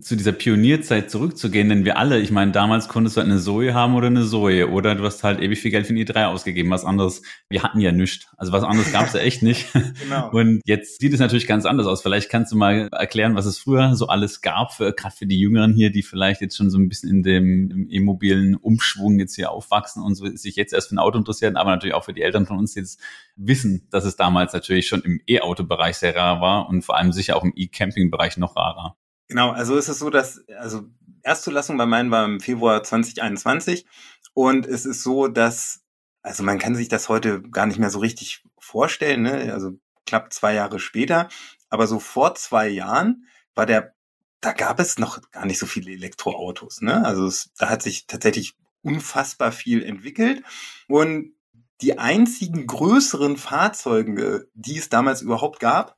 zu 0.00 0.16
dieser 0.16 0.32
Pionierzeit 0.32 1.10
zurückzugehen, 1.10 1.68
denn 1.68 1.84
wir 1.84 1.98
alle, 1.98 2.20
ich 2.20 2.30
meine, 2.30 2.52
damals 2.52 2.88
konntest 2.88 3.16
du 3.16 3.20
halt 3.20 3.30
eine 3.30 3.40
Zoe 3.40 3.74
haben 3.74 3.94
oder 3.94 4.06
eine 4.06 4.24
Zoe 4.24 4.68
oder 4.68 4.94
du 4.94 5.04
hast 5.04 5.24
halt 5.24 5.40
ewig 5.40 5.60
viel 5.60 5.70
Geld 5.70 5.86
für 5.86 5.92
ein 5.92 5.98
i3 5.98 6.26
ausgegeben, 6.26 6.70
was 6.70 6.84
anderes, 6.84 7.22
wir 7.48 7.62
hatten 7.62 7.80
ja 7.80 7.92
nichts, 7.92 8.26
also 8.36 8.52
was 8.52 8.64
anderes 8.64 8.92
gab 8.92 9.06
es 9.06 9.12
ja 9.12 9.20
echt 9.20 9.42
nicht. 9.42 9.66
Genau. 10.04 10.30
Und 10.30 10.60
jetzt 10.66 11.00
sieht 11.00 11.14
es 11.14 11.20
natürlich 11.20 11.46
ganz 11.46 11.64
anders 11.64 11.86
aus. 11.86 12.02
Vielleicht 12.02 12.28
kannst 12.28 12.52
du 12.52 12.56
mal 12.56 12.88
erklären, 12.92 13.36
was 13.36 13.46
es 13.46 13.58
früher 13.58 13.94
so 13.94 14.08
alles 14.08 14.42
gab, 14.42 14.74
für, 14.74 14.92
gerade 14.92 15.14
für 15.14 15.26
die 15.26 15.38
Jüngeren 15.38 15.72
hier, 15.72 15.90
die 15.90 16.02
vielleicht 16.02 16.40
jetzt 16.40 16.56
schon 16.56 16.68
so 16.68 16.78
ein 16.78 16.88
bisschen 16.88 17.10
in 17.10 17.22
dem 17.22 17.88
immobilen 17.88 18.56
Umschwung 18.56 19.18
jetzt 19.18 19.36
hier 19.36 19.50
aufwachsen 19.50 20.02
und 20.02 20.14
so 20.14 20.26
sich 20.26 20.56
jetzt 20.56 20.72
erst 20.72 20.88
für 20.88 20.96
ein 20.96 20.98
Auto 20.98 21.16
interessieren, 21.16 21.56
aber 21.56 21.70
natürlich 21.70 21.94
auch 21.94 22.04
für 22.04 22.12
die 22.12 22.22
Eltern 22.22 22.44
von 22.46 22.58
uns 22.58 22.74
jetzt 22.74 23.00
wissen, 23.36 23.86
dass 23.90 24.04
es 24.04 24.16
damals 24.16 24.52
natürlich 24.52 24.88
schon 24.88 25.02
im 25.02 25.20
E-Auto-Bereich 25.26 25.96
sehr 25.96 26.14
rar 26.16 26.40
war 26.40 26.68
und 26.68 26.82
vor 26.82 26.96
allem 26.96 27.12
sicher 27.12 27.36
auch 27.36 27.44
im 27.44 27.52
E-Camping-Bereich 27.54 28.36
noch 28.36 28.56
rarer. 28.56 28.96
Genau, 29.28 29.50
also 29.50 29.76
ist 29.76 29.88
es 29.88 29.98
so, 29.98 30.10
dass, 30.10 30.44
also 30.58 30.84
Erstzulassung 31.22 31.78
bei 31.78 31.86
meinen 31.86 32.10
war 32.10 32.24
im 32.24 32.40
Februar 32.40 32.82
2021 32.82 33.86
und 34.34 34.66
es 34.66 34.84
ist 34.84 35.02
so, 35.02 35.28
dass, 35.28 35.82
also 36.22 36.42
man 36.42 36.58
kann 36.58 36.74
sich 36.74 36.88
das 36.88 37.08
heute 37.08 37.42
gar 37.42 37.66
nicht 37.66 37.78
mehr 37.78 37.90
so 37.90 38.00
richtig 38.00 38.44
vorstellen, 38.58 39.22
ne? 39.22 39.52
also 39.52 39.72
knapp 40.06 40.32
zwei 40.32 40.54
Jahre 40.54 40.78
später, 40.78 41.28
aber 41.70 41.86
so 41.86 41.98
vor 41.98 42.34
zwei 42.34 42.68
Jahren 42.68 43.26
war 43.54 43.64
der, 43.64 43.94
da 44.40 44.52
gab 44.52 44.78
es 44.78 44.98
noch 44.98 45.30
gar 45.30 45.46
nicht 45.46 45.58
so 45.58 45.66
viele 45.66 45.92
Elektroautos, 45.92 46.82
ne? 46.82 47.04
also 47.04 47.26
es, 47.26 47.50
da 47.56 47.70
hat 47.70 47.82
sich 47.82 48.06
tatsächlich 48.06 48.54
unfassbar 48.82 49.52
viel 49.52 49.82
entwickelt 49.82 50.42
und 50.88 51.32
die 51.80 51.98
einzigen 51.98 52.66
größeren 52.66 53.38
Fahrzeuge, 53.38 54.48
die 54.54 54.76
es 54.78 54.90
damals 54.90 55.22
überhaupt 55.22 55.60
gab, 55.60 55.96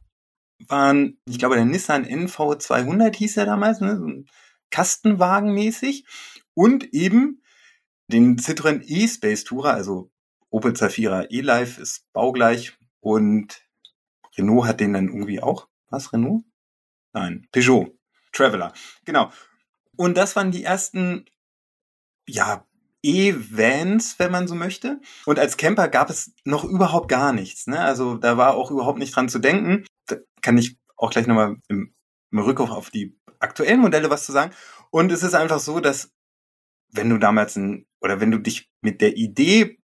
waren, 0.68 1.18
ich 1.26 1.38
glaube, 1.38 1.56
der 1.56 1.64
Nissan 1.64 2.04
NV200 2.04 3.14
hieß 3.14 3.36
er 3.36 3.46
damals, 3.46 3.80
ne? 3.80 3.98
so 3.98 4.06
ein 4.06 4.26
Kastenwagen 4.70 5.52
mäßig. 5.52 6.04
Und 6.54 6.92
eben 6.94 7.42
den 8.08 8.38
Citroën 8.38 8.82
E-Space 8.82 9.44
Tourer, 9.44 9.74
also 9.74 10.10
Opel 10.50 10.74
Zafira 10.74 11.24
E-Life 11.30 11.80
ist 11.80 12.10
baugleich 12.12 12.76
und 13.00 13.62
Renault 14.36 14.66
hat 14.66 14.80
den 14.80 14.92
dann 14.92 15.08
irgendwie 15.08 15.42
auch. 15.42 15.68
Was, 15.90 16.12
Renault? 16.12 16.44
Nein, 17.12 17.46
Peugeot. 17.52 17.96
Traveler. 18.32 18.72
Genau. 19.04 19.32
Und 19.96 20.16
das 20.16 20.36
waren 20.36 20.50
die 20.50 20.64
ersten, 20.64 21.24
ja, 22.28 22.66
E-Vans, 23.02 24.18
wenn 24.18 24.32
man 24.32 24.48
so 24.48 24.54
möchte. 24.54 25.00
Und 25.26 25.38
als 25.38 25.56
Camper 25.56 25.88
gab 25.88 26.10
es 26.10 26.32
noch 26.44 26.64
überhaupt 26.64 27.08
gar 27.08 27.32
nichts. 27.32 27.66
Ne? 27.66 27.80
Also 27.80 28.16
da 28.16 28.36
war 28.36 28.54
auch 28.54 28.70
überhaupt 28.70 28.98
nicht 28.98 29.14
dran 29.14 29.28
zu 29.28 29.38
denken. 29.38 29.84
Da 30.06 30.16
kann 30.42 30.58
ich 30.58 30.76
auch 30.96 31.10
gleich 31.10 31.26
nochmal 31.26 31.56
im, 31.68 31.94
im 32.30 32.38
Rückruf 32.38 32.70
auf 32.70 32.90
die 32.90 33.18
aktuellen 33.38 33.80
Modelle 33.80 34.10
was 34.10 34.26
zu 34.26 34.32
sagen. 34.32 34.54
Und 34.90 35.12
es 35.12 35.22
ist 35.22 35.34
einfach 35.34 35.60
so, 35.60 35.80
dass 35.80 36.12
wenn 36.92 37.10
du 37.10 37.18
damals 37.18 37.56
ein, 37.56 37.86
oder 38.00 38.20
wenn 38.20 38.30
du 38.30 38.38
dich 38.38 38.70
mit 38.80 39.00
der 39.00 39.16
Idee 39.16 39.78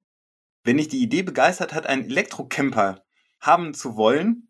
wenn 0.63 0.77
dich 0.77 0.87
die 0.87 1.01
Idee 1.01 1.23
begeistert 1.23 1.73
hat, 1.73 1.87
einen 1.87 2.05
Elektrocamper 2.05 3.03
haben 3.39 3.73
zu 3.73 3.95
wollen, 3.95 4.49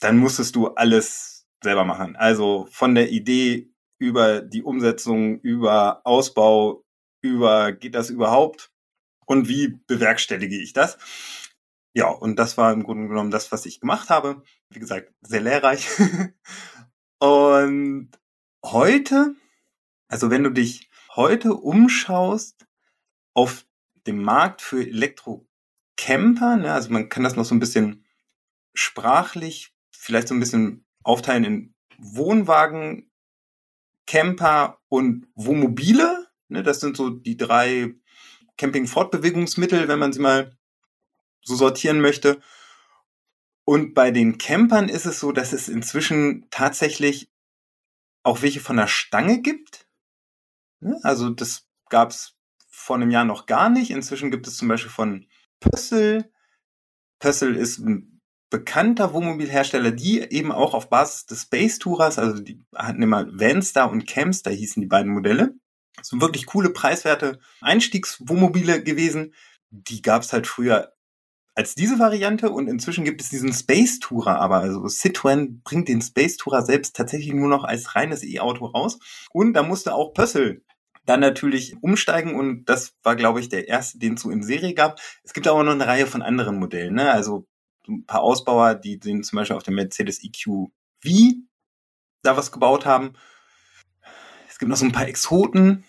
dann 0.00 0.16
musstest 0.16 0.56
du 0.56 0.68
alles 0.68 1.46
selber 1.62 1.84
machen. 1.84 2.16
Also 2.16 2.66
von 2.70 2.94
der 2.94 3.10
Idee 3.10 3.70
über 3.98 4.40
die 4.40 4.62
Umsetzung, 4.62 5.40
über 5.40 6.00
Ausbau, 6.04 6.84
über 7.20 7.72
geht 7.72 7.94
das 7.94 8.08
überhaupt 8.08 8.72
und 9.26 9.48
wie 9.48 9.78
bewerkstellige 9.86 10.56
ich 10.56 10.72
das? 10.72 10.96
Ja, 11.92 12.08
und 12.08 12.36
das 12.36 12.56
war 12.56 12.72
im 12.72 12.84
Grunde 12.84 13.08
genommen 13.08 13.30
das, 13.30 13.50
was 13.50 13.66
ich 13.66 13.80
gemacht 13.80 14.10
habe. 14.10 14.42
Wie 14.68 14.78
gesagt, 14.78 15.12
sehr 15.22 15.40
lehrreich. 15.40 15.88
und 17.18 18.10
heute, 18.64 19.34
also 20.08 20.30
wenn 20.30 20.44
du 20.44 20.50
dich 20.50 20.88
heute 21.14 21.54
umschaust 21.54 22.66
auf 23.34 23.66
dem 24.06 24.22
Markt 24.22 24.62
für 24.62 24.82
Elektrocamper, 24.82 26.56
ne, 26.56 26.72
also 26.72 26.90
man 26.90 27.08
kann 27.08 27.24
das 27.24 27.36
noch 27.36 27.44
so 27.44 27.54
ein 27.54 27.60
bisschen 27.60 28.04
sprachlich 28.74 29.74
vielleicht 29.90 30.28
so 30.28 30.34
ein 30.34 30.40
bisschen 30.40 30.84
aufteilen 31.02 31.44
in 31.44 31.74
Wohnwagen, 31.98 33.10
Camper 34.06 34.80
und 34.88 35.28
Wohnmobile. 35.34 36.28
Ne, 36.48 36.62
das 36.62 36.80
sind 36.80 36.96
so 36.96 37.10
die 37.10 37.36
drei 37.36 37.94
Camping-Fortbewegungsmittel, 38.56 39.88
wenn 39.88 39.98
man 39.98 40.12
sie 40.12 40.20
mal 40.20 40.56
so 41.50 41.56
sortieren 41.56 42.00
möchte. 42.00 42.40
Und 43.64 43.94
bei 43.94 44.10
den 44.10 44.38
Campern 44.38 44.88
ist 44.88 45.06
es 45.06 45.20
so, 45.20 45.32
dass 45.32 45.52
es 45.52 45.68
inzwischen 45.68 46.46
tatsächlich 46.50 47.30
auch 48.22 48.42
welche 48.42 48.60
von 48.60 48.76
der 48.76 48.86
Stange 48.86 49.40
gibt. 49.40 49.86
Ne, 50.80 50.98
also 51.02 51.30
das 51.30 51.68
gab 51.88 52.10
es 52.10 52.36
vor 52.68 52.96
einem 52.96 53.10
Jahr 53.10 53.24
noch 53.24 53.46
gar 53.46 53.68
nicht. 53.68 53.90
Inzwischen 53.90 54.30
gibt 54.30 54.46
es 54.46 54.56
zum 54.56 54.68
Beispiel 54.68 54.90
von 54.90 55.26
Pössl. 55.60 56.30
Pössl 57.18 57.56
ist 57.56 57.78
ein 57.78 58.20
bekannter 58.50 59.12
Wohnmobilhersteller, 59.12 59.92
die 59.92 60.20
eben 60.20 60.52
auch 60.52 60.74
auf 60.74 60.90
Basis 60.90 61.26
des 61.26 61.42
Space 61.42 61.78
Tourers, 61.78 62.18
also 62.18 62.42
die 62.42 62.60
hatten 62.74 63.02
immer 63.02 63.26
Vanstar 63.26 63.90
und 63.90 64.06
Camstar 64.06 64.52
hießen 64.52 64.80
die 64.80 64.88
beiden 64.88 65.12
Modelle. 65.12 65.54
Das 65.96 66.08
sind 66.08 66.20
wirklich 66.20 66.46
coole, 66.46 66.70
preiswerte 66.70 67.38
Einstiegswohnmobile 67.60 68.82
gewesen. 68.82 69.34
Die 69.70 70.02
gab 70.02 70.22
es 70.22 70.32
halt 70.32 70.46
früher 70.46 70.92
als 71.60 71.74
diese 71.74 71.98
Variante 71.98 72.48
und 72.48 72.68
inzwischen 72.68 73.04
gibt 73.04 73.20
es 73.20 73.28
diesen 73.28 73.52
Space 73.52 73.98
Tourer 73.98 74.40
aber. 74.40 74.60
Also 74.60 74.80
Citroën 74.84 75.60
bringt 75.62 75.88
den 75.88 76.00
Space 76.00 76.38
Tourer 76.38 76.62
selbst 76.62 76.96
tatsächlich 76.96 77.34
nur 77.34 77.50
noch 77.50 77.64
als 77.64 77.94
reines 77.94 78.24
E-Auto 78.24 78.64
raus. 78.64 78.98
Und 79.30 79.52
da 79.52 79.62
musste 79.62 79.94
auch 79.94 80.14
Pössl 80.14 80.62
dann 81.04 81.20
natürlich 81.20 81.76
umsteigen 81.82 82.34
und 82.34 82.64
das 82.64 82.94
war, 83.02 83.14
glaube 83.14 83.40
ich, 83.40 83.50
der 83.50 83.68
erste, 83.68 83.98
den 83.98 84.14
es 84.14 84.22
so 84.22 84.30
in 84.30 84.42
Serie 84.42 84.72
gab. 84.72 84.98
Es 85.22 85.34
gibt 85.34 85.46
aber 85.48 85.62
noch 85.62 85.72
eine 85.72 85.86
Reihe 85.86 86.06
von 86.06 86.22
anderen 86.22 86.58
Modellen. 86.58 86.94
Ne? 86.94 87.10
Also 87.10 87.46
ein 87.86 88.06
paar 88.06 88.22
Ausbauer, 88.22 88.74
die 88.74 88.98
den 88.98 89.22
zum 89.22 89.36
Beispiel 89.36 89.56
auf 89.56 89.62
dem 89.62 89.74
Mercedes 89.74 90.24
EQV 90.24 90.70
da 92.22 92.38
was 92.38 92.52
gebaut 92.52 92.86
haben. 92.86 93.12
Es 94.48 94.58
gibt 94.58 94.70
noch 94.70 94.78
so 94.78 94.86
ein 94.86 94.92
paar 94.92 95.08
Exoten. 95.08 95.84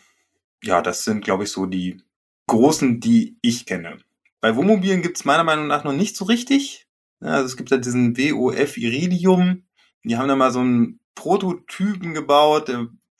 Ja, 0.63 0.81
das 0.81 1.05
sind, 1.05 1.23
glaube 1.23 1.45
ich, 1.45 1.51
so 1.51 1.65
die 1.65 2.03
großen, 2.47 2.99
die 2.99 3.37
ich 3.41 3.65
kenne. 3.65 3.99
Bei 4.41 4.55
Wohnmobilen 4.55 5.01
gibt 5.01 5.17
es 5.17 5.25
meiner 5.25 5.43
Meinung 5.43 5.67
nach 5.67 5.83
noch 5.83 5.93
nicht 5.93 6.17
so 6.17 6.25
richtig. 6.25 6.87
Also 7.19 7.45
es 7.45 7.57
gibt 7.57 7.71
ja 7.71 7.77
diesen 7.77 8.17
WOF 8.17 8.77
Iridium. 8.77 9.67
Die 10.03 10.17
haben 10.17 10.27
da 10.27 10.35
mal 10.35 10.51
so 10.51 10.59
einen 10.59 10.99
Prototypen 11.15 12.13
gebaut, 12.13 12.69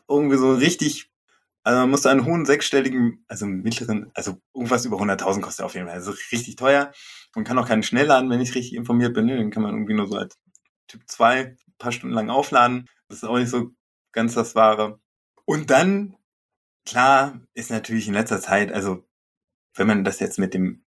irgendwie 0.07 0.37
so 0.37 0.53
richtig 0.53 1.11
also 1.63 1.79
man 1.81 1.91
musste 1.91 2.09
einen 2.09 2.25
hohen 2.25 2.45
sechsstelligen, 2.45 3.23
also 3.27 3.45
mittleren, 3.45 4.11
also 4.15 4.41
irgendwas 4.53 4.85
über 4.85 4.97
100.000 4.97 5.41
kostet 5.41 5.65
auf 5.65 5.75
jeden 5.75 5.85
Fall. 5.87 5.95
Also 5.95 6.13
richtig 6.31 6.55
teuer. 6.55 6.91
Man 7.35 7.45
kann 7.45 7.57
auch 7.59 7.67
keinen 7.67 7.83
Schnellladen, 7.83 8.29
wenn 8.29 8.41
ich 8.41 8.55
richtig 8.55 8.73
informiert 8.73 9.13
bin. 9.13 9.25
Ne? 9.25 9.37
Den 9.37 9.51
kann 9.51 9.63
man 9.63 9.73
irgendwie 9.73 9.93
nur 9.93 10.07
so 10.07 10.17
als 10.17 10.39
Typ 10.87 11.03
2 11.05 11.39
ein 11.39 11.57
paar 11.77 11.91
Stunden 11.91 12.15
lang 12.15 12.29
aufladen. 12.29 12.89
Das 13.07 13.19
ist 13.19 13.23
auch 13.25 13.37
nicht 13.37 13.49
so 13.49 13.71
ganz 14.11 14.33
das 14.33 14.55
Wahre. 14.55 14.99
Und 15.45 15.69
dann, 15.69 16.15
klar, 16.85 17.39
ist 17.53 17.69
natürlich 17.69 18.07
in 18.07 18.15
letzter 18.15 18.41
Zeit, 18.41 18.71
also 18.71 19.07
wenn 19.75 19.87
man 19.87 20.03
das 20.03 20.19
jetzt 20.19 20.39
mit 20.39 20.53
dem, 20.55 20.83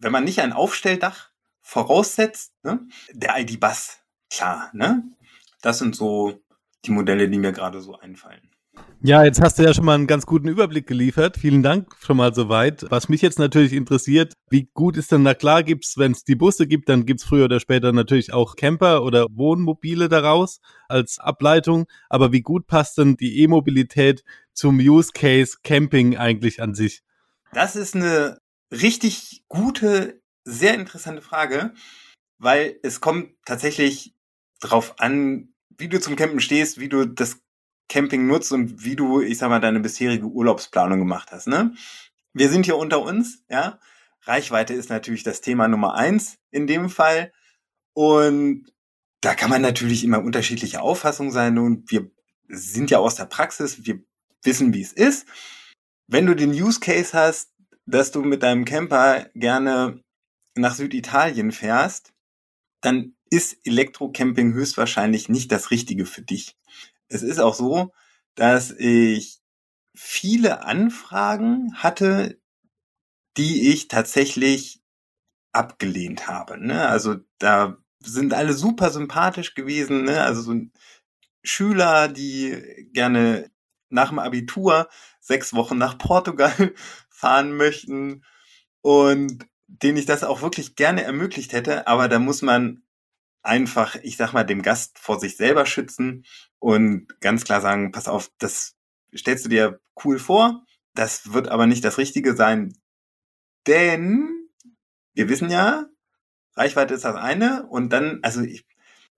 wenn 0.00 0.12
man 0.12 0.24
nicht 0.24 0.40
ein 0.40 0.52
Aufstelldach 0.52 1.30
voraussetzt, 1.60 2.52
ne? 2.62 2.80
der 3.12 3.38
ID-Bus, 3.38 3.98
klar, 4.30 4.70
ne? 4.72 5.04
Das 5.62 5.78
sind 5.78 5.94
so 5.94 6.40
die 6.86 6.90
Modelle, 6.90 7.28
die 7.28 7.38
mir 7.38 7.52
gerade 7.52 7.80
so 7.80 7.98
einfallen. 7.98 8.50
Ja, 9.02 9.24
jetzt 9.24 9.40
hast 9.40 9.58
du 9.58 9.62
ja 9.62 9.74
schon 9.74 9.84
mal 9.84 9.94
einen 9.94 10.06
ganz 10.06 10.26
guten 10.26 10.48
Überblick 10.48 10.86
geliefert. 10.86 11.36
Vielen 11.36 11.62
Dank 11.62 11.94
schon 12.00 12.16
mal 12.16 12.34
soweit. 12.34 12.86
Was 12.90 13.08
mich 13.08 13.20
jetzt 13.20 13.38
natürlich 13.38 13.72
interessiert, 13.72 14.34
wie 14.48 14.70
gut 14.72 14.96
ist 14.96 15.12
denn, 15.12 15.22
na 15.22 15.34
klar 15.34 15.62
gibt's, 15.62 15.98
wenn 15.98 16.12
es 16.12 16.24
die 16.24 16.34
Busse 16.34 16.66
gibt, 16.66 16.88
dann 16.88 17.04
gibt's 17.06 17.24
früher 17.24 17.46
oder 17.46 17.60
später 17.60 17.92
natürlich 17.92 18.32
auch 18.32 18.56
Camper 18.56 19.02
oder 19.02 19.26
Wohnmobile 19.30 20.08
daraus 20.08 20.60
als 20.88 21.18
Ableitung. 21.18 21.86
Aber 22.08 22.32
wie 22.32 22.42
gut 22.42 22.66
passt 22.66 22.98
denn 22.98 23.16
die 23.16 23.40
E-Mobilität 23.42 24.22
zum 24.52 24.78
Use 24.78 25.10
Case 25.12 25.58
Camping 25.62 26.16
eigentlich 26.16 26.62
an 26.62 26.74
sich? 26.74 27.02
Das 27.52 27.76
ist 27.76 27.96
eine 27.96 28.38
richtig 28.70 29.44
gute, 29.48 30.22
sehr 30.44 30.74
interessante 30.74 31.22
Frage, 31.22 31.74
weil 32.38 32.78
es 32.82 33.00
kommt 33.00 33.34
tatsächlich 33.44 34.14
drauf 34.60 34.98
an, 34.98 35.54
wie 35.68 35.88
du 35.88 36.00
zum 36.00 36.16
Campen 36.16 36.40
stehst, 36.40 36.78
wie 36.78 36.88
du 36.88 37.06
das 37.06 37.40
Camping 37.88 38.26
nutzt 38.26 38.52
und 38.52 38.84
wie 38.84 38.96
du, 38.96 39.20
ich 39.20 39.38
sag 39.38 39.48
mal, 39.48 39.60
deine 39.60 39.80
bisherige 39.80 40.26
Urlaubsplanung 40.26 40.98
gemacht 40.98 41.32
hast. 41.32 41.48
Ne? 41.48 41.74
Wir 42.32 42.48
sind 42.48 42.64
hier 42.64 42.76
unter 42.76 43.02
uns, 43.02 43.44
ja. 43.48 43.80
Reichweite 44.22 44.74
ist 44.74 44.90
natürlich 44.90 45.22
das 45.22 45.40
Thema 45.40 45.66
Nummer 45.66 45.94
eins 45.94 46.38
in 46.50 46.66
dem 46.66 46.90
Fall. 46.90 47.32
Und 47.94 48.72
da 49.20 49.34
kann 49.34 49.50
man 49.50 49.62
natürlich 49.62 50.04
immer 50.04 50.22
unterschiedliche 50.22 50.82
Auffassungen 50.82 51.32
sein 51.32 51.58
und 51.58 51.90
wir 51.90 52.10
sind 52.48 52.90
ja 52.90 52.98
aus 52.98 53.14
der 53.16 53.26
Praxis, 53.26 53.84
wir 53.84 54.00
wissen, 54.42 54.72
wie 54.72 54.82
es 54.82 54.92
ist. 54.92 55.26
Wenn 56.06 56.26
du 56.26 56.34
den 56.34 56.50
Use 56.50 56.80
Case 56.80 57.12
hast, 57.12 57.52
dass 57.86 58.10
du 58.10 58.22
mit 58.22 58.42
deinem 58.42 58.64
Camper 58.64 59.26
gerne 59.34 60.02
nach 60.54 60.74
Süditalien 60.74 61.52
fährst, 61.52 62.12
dann 62.80 63.14
ist 63.30 63.58
Elektrocamping 63.64 64.52
höchstwahrscheinlich 64.52 65.28
nicht 65.28 65.52
das 65.52 65.70
Richtige 65.70 66.06
für 66.06 66.22
dich 66.22 66.56
es 67.10 67.22
ist 67.22 67.40
auch 67.40 67.54
so, 67.54 67.92
dass 68.36 68.70
ich 68.70 69.42
viele 69.94 70.62
Anfragen 70.64 71.74
hatte, 71.74 72.40
die 73.36 73.70
ich 73.70 73.88
tatsächlich 73.88 74.80
abgelehnt 75.52 76.28
habe. 76.28 76.58
Ne? 76.64 76.88
Also 76.88 77.16
da 77.38 77.76
sind 77.98 78.32
alle 78.32 78.54
super 78.54 78.90
sympathisch 78.90 79.54
gewesen. 79.54 80.04
Ne? 80.04 80.22
Also 80.22 80.40
so 80.40 80.54
Schüler, 81.42 82.08
die 82.08 82.88
gerne 82.92 83.50
nach 83.88 84.10
dem 84.10 84.20
Abitur 84.20 84.88
sechs 85.20 85.52
Wochen 85.52 85.76
nach 85.76 85.98
Portugal 85.98 86.74
fahren 87.20 87.56
möchten 87.56 88.24
und 88.82 89.46
denen 89.66 89.98
ich 89.98 90.06
das 90.06 90.24
auch 90.24 90.42
wirklich 90.42 90.74
gerne 90.74 91.04
ermöglicht 91.04 91.52
hätte. 91.52 91.86
Aber 91.86 92.08
da 92.08 92.18
muss 92.18 92.42
man 92.42 92.82
einfach, 93.42 93.96
ich 94.02 94.16
sag 94.16 94.32
mal, 94.32 94.44
dem 94.44 94.62
Gast 94.62 94.98
vor 94.98 95.20
sich 95.20 95.36
selber 95.36 95.66
schützen 95.66 96.24
und 96.58 97.08
ganz 97.20 97.44
klar 97.44 97.60
sagen, 97.60 97.92
pass 97.92 98.08
auf, 98.08 98.30
das 98.38 98.74
stellst 99.16 99.44
du 99.44 99.48
dir 99.48 99.80
cool 100.04 100.18
vor, 100.18 100.64
das 100.94 101.32
wird 101.32 101.48
aber 101.48 101.66
nicht 101.66 101.84
das 101.84 101.98
Richtige 101.98 102.34
sein, 102.34 102.76
denn 103.66 104.48
wir 105.14 105.28
wissen 105.28 105.50
ja, 105.50 105.86
Reichweite 106.54 106.94
ist 106.94 107.04
das 107.04 107.16
eine 107.16 107.66
und 107.66 107.90
dann, 107.92 108.20
also 108.22 108.42
ich, 108.42 108.66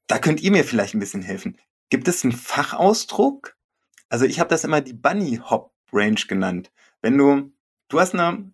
da 0.06 0.18
könnt 0.18 0.40
ihr 0.40 0.52
mir 0.52 0.64
vielleicht 0.64 0.94
ein 0.94 1.00
bisschen 1.00 1.22
helfen. 1.22 1.58
Gibt 1.90 2.08
es 2.08 2.24
einen 2.24 2.32
Fachausdruck? 2.32 3.56
Also 4.08 4.24
ich 4.24 4.40
habe 4.40 4.50
das 4.50 4.64
immer 4.64 4.80
die 4.80 4.94
Bunny 4.94 5.40
Hop 5.42 5.72
Range 5.92 6.20
genannt. 6.28 6.70
Wenn 7.00 7.18
du, 7.18 7.52
du 7.92 8.00
hast 8.00 8.14
eine 8.14 8.52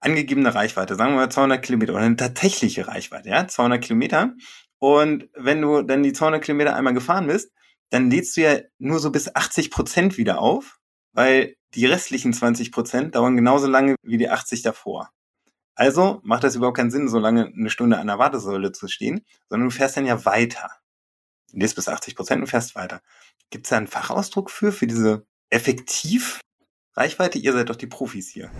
angegebene 0.00 0.54
Reichweite, 0.54 0.94
sagen 0.94 1.12
wir 1.12 1.16
mal 1.16 1.30
200 1.30 1.62
Kilometer 1.62 1.92
oder 1.92 2.02
eine 2.02 2.16
tatsächliche 2.16 2.88
Reichweite, 2.88 3.28
ja, 3.28 3.46
200 3.46 3.82
Kilometer 3.82 4.34
und 4.78 5.28
wenn 5.34 5.60
du 5.60 5.82
dann 5.82 6.02
die 6.02 6.12
200 6.12 6.42
Kilometer 6.42 6.76
einmal 6.76 6.94
gefahren 6.94 7.26
bist, 7.26 7.52
dann 7.90 8.10
lädst 8.10 8.36
du 8.36 8.42
ja 8.42 8.60
nur 8.78 9.00
so 9.00 9.10
bis 9.10 9.34
80 9.34 9.70
Prozent 9.70 10.18
wieder 10.18 10.40
auf, 10.40 10.78
weil 11.12 11.56
die 11.74 11.86
restlichen 11.86 12.32
20 12.32 12.72
Prozent 12.72 13.14
dauern 13.14 13.36
genauso 13.36 13.66
lange 13.66 13.96
wie 14.02 14.18
die 14.18 14.30
80 14.30 14.62
davor. 14.62 15.10
Also 15.74 16.20
macht 16.24 16.44
das 16.44 16.56
überhaupt 16.56 16.76
keinen 16.76 16.90
Sinn, 16.90 17.08
so 17.08 17.18
lange 17.18 17.46
eine 17.46 17.70
Stunde 17.70 17.98
an 17.98 18.06
der 18.08 18.18
Wartesäule 18.18 18.72
zu 18.72 18.88
stehen, 18.88 19.24
sondern 19.48 19.68
du 19.68 19.74
fährst 19.74 19.96
dann 19.96 20.06
ja 20.06 20.24
weiter. 20.24 20.70
Du 21.52 21.58
lädst 21.58 21.76
bis 21.76 21.88
80 21.88 22.16
Prozent 22.16 22.40
und 22.40 22.48
fährst 22.48 22.74
weiter. 22.74 23.00
Gibt 23.50 23.66
es 23.66 23.70
da 23.70 23.76
einen 23.76 23.86
Fachausdruck 23.86 24.50
für, 24.50 24.72
für 24.72 24.86
diese 24.86 25.26
Effektivreichweite? 26.98 27.38
Ihr 27.38 27.52
seid 27.52 27.70
doch 27.70 27.76
die 27.76 27.86
Profis 27.86 28.28
hier. 28.28 28.50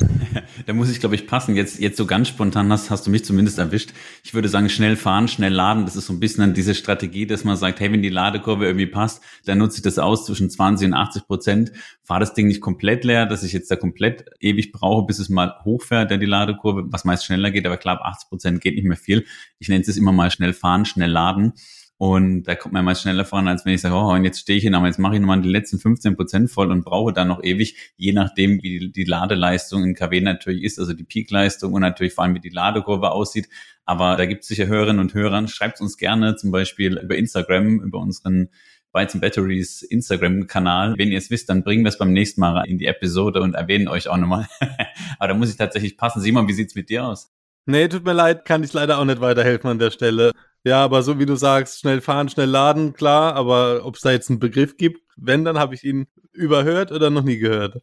da 0.66 0.72
muss 0.72 0.90
ich, 0.90 1.00
glaube 1.00 1.14
ich, 1.14 1.26
passen. 1.26 1.56
Jetzt, 1.56 1.78
jetzt 1.80 1.96
so 1.96 2.06
ganz 2.06 2.28
spontan 2.28 2.72
hast, 2.72 2.90
hast 2.90 3.06
du 3.06 3.10
mich 3.10 3.24
zumindest 3.24 3.58
erwischt. 3.58 3.92
Ich 4.24 4.32
würde 4.32 4.48
sagen, 4.48 4.68
schnell 4.68 4.96
fahren, 4.96 5.28
schnell 5.28 5.52
laden. 5.52 5.84
Das 5.84 5.96
ist 5.96 6.06
so 6.06 6.12
ein 6.12 6.20
bisschen 6.20 6.42
dann 6.42 6.54
diese 6.54 6.74
Strategie, 6.74 7.26
dass 7.26 7.44
man 7.44 7.56
sagt, 7.56 7.80
hey, 7.80 7.92
wenn 7.92 8.02
die 8.02 8.08
Ladekurve 8.08 8.64
irgendwie 8.64 8.86
passt, 8.86 9.22
dann 9.44 9.58
nutze 9.58 9.78
ich 9.78 9.82
das 9.82 9.98
aus 9.98 10.24
zwischen 10.24 10.50
20 10.50 10.88
und 10.88 10.94
80 10.94 11.26
Prozent. 11.26 11.72
Fahre 12.02 12.20
das 12.20 12.34
Ding 12.34 12.46
nicht 12.46 12.60
komplett 12.60 13.04
leer, 13.04 13.26
dass 13.26 13.42
ich 13.42 13.52
jetzt 13.52 13.70
da 13.70 13.76
komplett 13.76 14.24
ewig 14.40 14.72
brauche, 14.72 15.06
bis 15.06 15.18
es 15.18 15.28
mal 15.28 15.54
hochfährt, 15.64 16.10
dann 16.10 16.20
die 16.20 16.26
Ladekurve, 16.26 16.86
was 16.88 17.04
meist 17.04 17.24
schneller 17.24 17.50
geht. 17.50 17.66
Aber 17.66 17.76
klar, 17.76 18.00
80 18.02 18.28
Prozent 18.28 18.60
geht 18.60 18.76
nicht 18.76 18.86
mehr 18.86 18.96
viel. 18.96 19.26
Ich 19.58 19.68
nenne 19.68 19.84
es 19.86 19.96
immer 19.96 20.12
mal 20.12 20.30
schnell 20.30 20.54
fahren, 20.54 20.84
schnell 20.84 21.10
laden. 21.10 21.52
Und 22.00 22.44
da 22.44 22.54
kommt 22.54 22.72
man 22.72 22.84
meist 22.84 23.02
schneller 23.02 23.24
voran, 23.24 23.48
als 23.48 23.64
wenn 23.64 23.74
ich 23.74 23.80
sage, 23.80 23.96
oh, 23.96 24.12
und 24.12 24.24
jetzt 24.24 24.38
stehe 24.38 24.56
ich 24.56 24.62
hin, 24.62 24.76
aber 24.76 24.86
jetzt 24.86 25.00
mache 25.00 25.16
ich 25.16 25.20
nochmal 25.20 25.42
die 25.42 25.48
letzten 25.48 25.80
15 25.80 26.14
Prozent 26.14 26.48
voll 26.48 26.70
und 26.70 26.84
brauche 26.84 27.12
dann 27.12 27.26
noch 27.26 27.42
ewig, 27.42 27.92
je 27.96 28.12
nachdem, 28.12 28.62
wie 28.62 28.90
die, 28.92 29.04
Ladeleistung 29.04 29.82
in 29.82 29.96
KW 29.96 30.20
natürlich 30.20 30.62
ist, 30.62 30.78
also 30.78 30.92
die 30.92 31.02
Peakleistung 31.02 31.72
und 31.72 31.80
natürlich 31.80 32.14
vor 32.14 32.22
allem, 32.22 32.36
wie 32.36 32.40
die 32.40 32.50
Ladekurve 32.50 33.10
aussieht. 33.10 33.48
Aber 33.84 34.16
da 34.16 34.26
gibt 34.26 34.42
es 34.42 34.48
sicher 34.48 34.68
Hörerinnen 34.68 35.00
und 35.00 35.12
Hörer. 35.12 35.48
Schreibt 35.48 35.80
uns 35.80 35.96
gerne 35.96 36.36
zum 36.36 36.52
Beispiel 36.52 36.98
über 36.98 37.16
Instagram, 37.16 37.80
über 37.80 37.98
unseren 37.98 38.50
Bytes 38.92 39.20
Batteries 39.20 39.82
Instagram-Kanal. 39.82 40.94
Wenn 40.96 41.10
ihr 41.10 41.18
es 41.18 41.30
wisst, 41.30 41.48
dann 41.48 41.64
bringen 41.64 41.84
wir 41.84 41.88
es 41.88 41.98
beim 41.98 42.12
nächsten 42.12 42.40
Mal 42.40 42.62
in 42.68 42.78
die 42.78 42.86
Episode 42.86 43.40
und 43.40 43.54
erwähnen 43.54 43.88
euch 43.88 44.08
auch 44.08 44.16
nochmal. 44.16 44.46
aber 45.18 45.28
da 45.28 45.34
muss 45.34 45.50
ich 45.50 45.56
tatsächlich 45.56 45.96
passen. 45.96 46.20
Simon, 46.20 46.46
wie 46.46 46.52
sieht's 46.52 46.76
mit 46.76 46.90
dir 46.90 47.06
aus? 47.06 47.32
Nee, 47.66 47.88
tut 47.88 48.04
mir 48.04 48.14
leid, 48.14 48.44
kann 48.44 48.62
ich 48.62 48.72
leider 48.72 48.98
auch 48.98 49.04
nicht 49.04 49.20
weiterhelfen 49.20 49.68
an 49.68 49.78
der 49.78 49.90
Stelle. 49.90 50.32
Ja, 50.64 50.84
aber 50.84 51.02
so 51.02 51.18
wie 51.18 51.26
du 51.26 51.36
sagst, 51.36 51.80
schnell 51.80 52.00
fahren, 52.00 52.28
schnell 52.28 52.48
laden, 52.48 52.92
klar, 52.92 53.34
aber 53.34 53.84
ob 53.84 53.96
es 53.96 54.02
da 54.02 54.10
jetzt 54.10 54.28
einen 54.28 54.40
Begriff 54.40 54.76
gibt, 54.76 55.00
wenn, 55.16 55.44
dann 55.44 55.58
habe 55.58 55.74
ich 55.74 55.84
ihn 55.84 56.08
überhört 56.32 56.92
oder 56.92 57.10
noch 57.10 57.22
nie 57.22 57.38
gehört. 57.38 57.82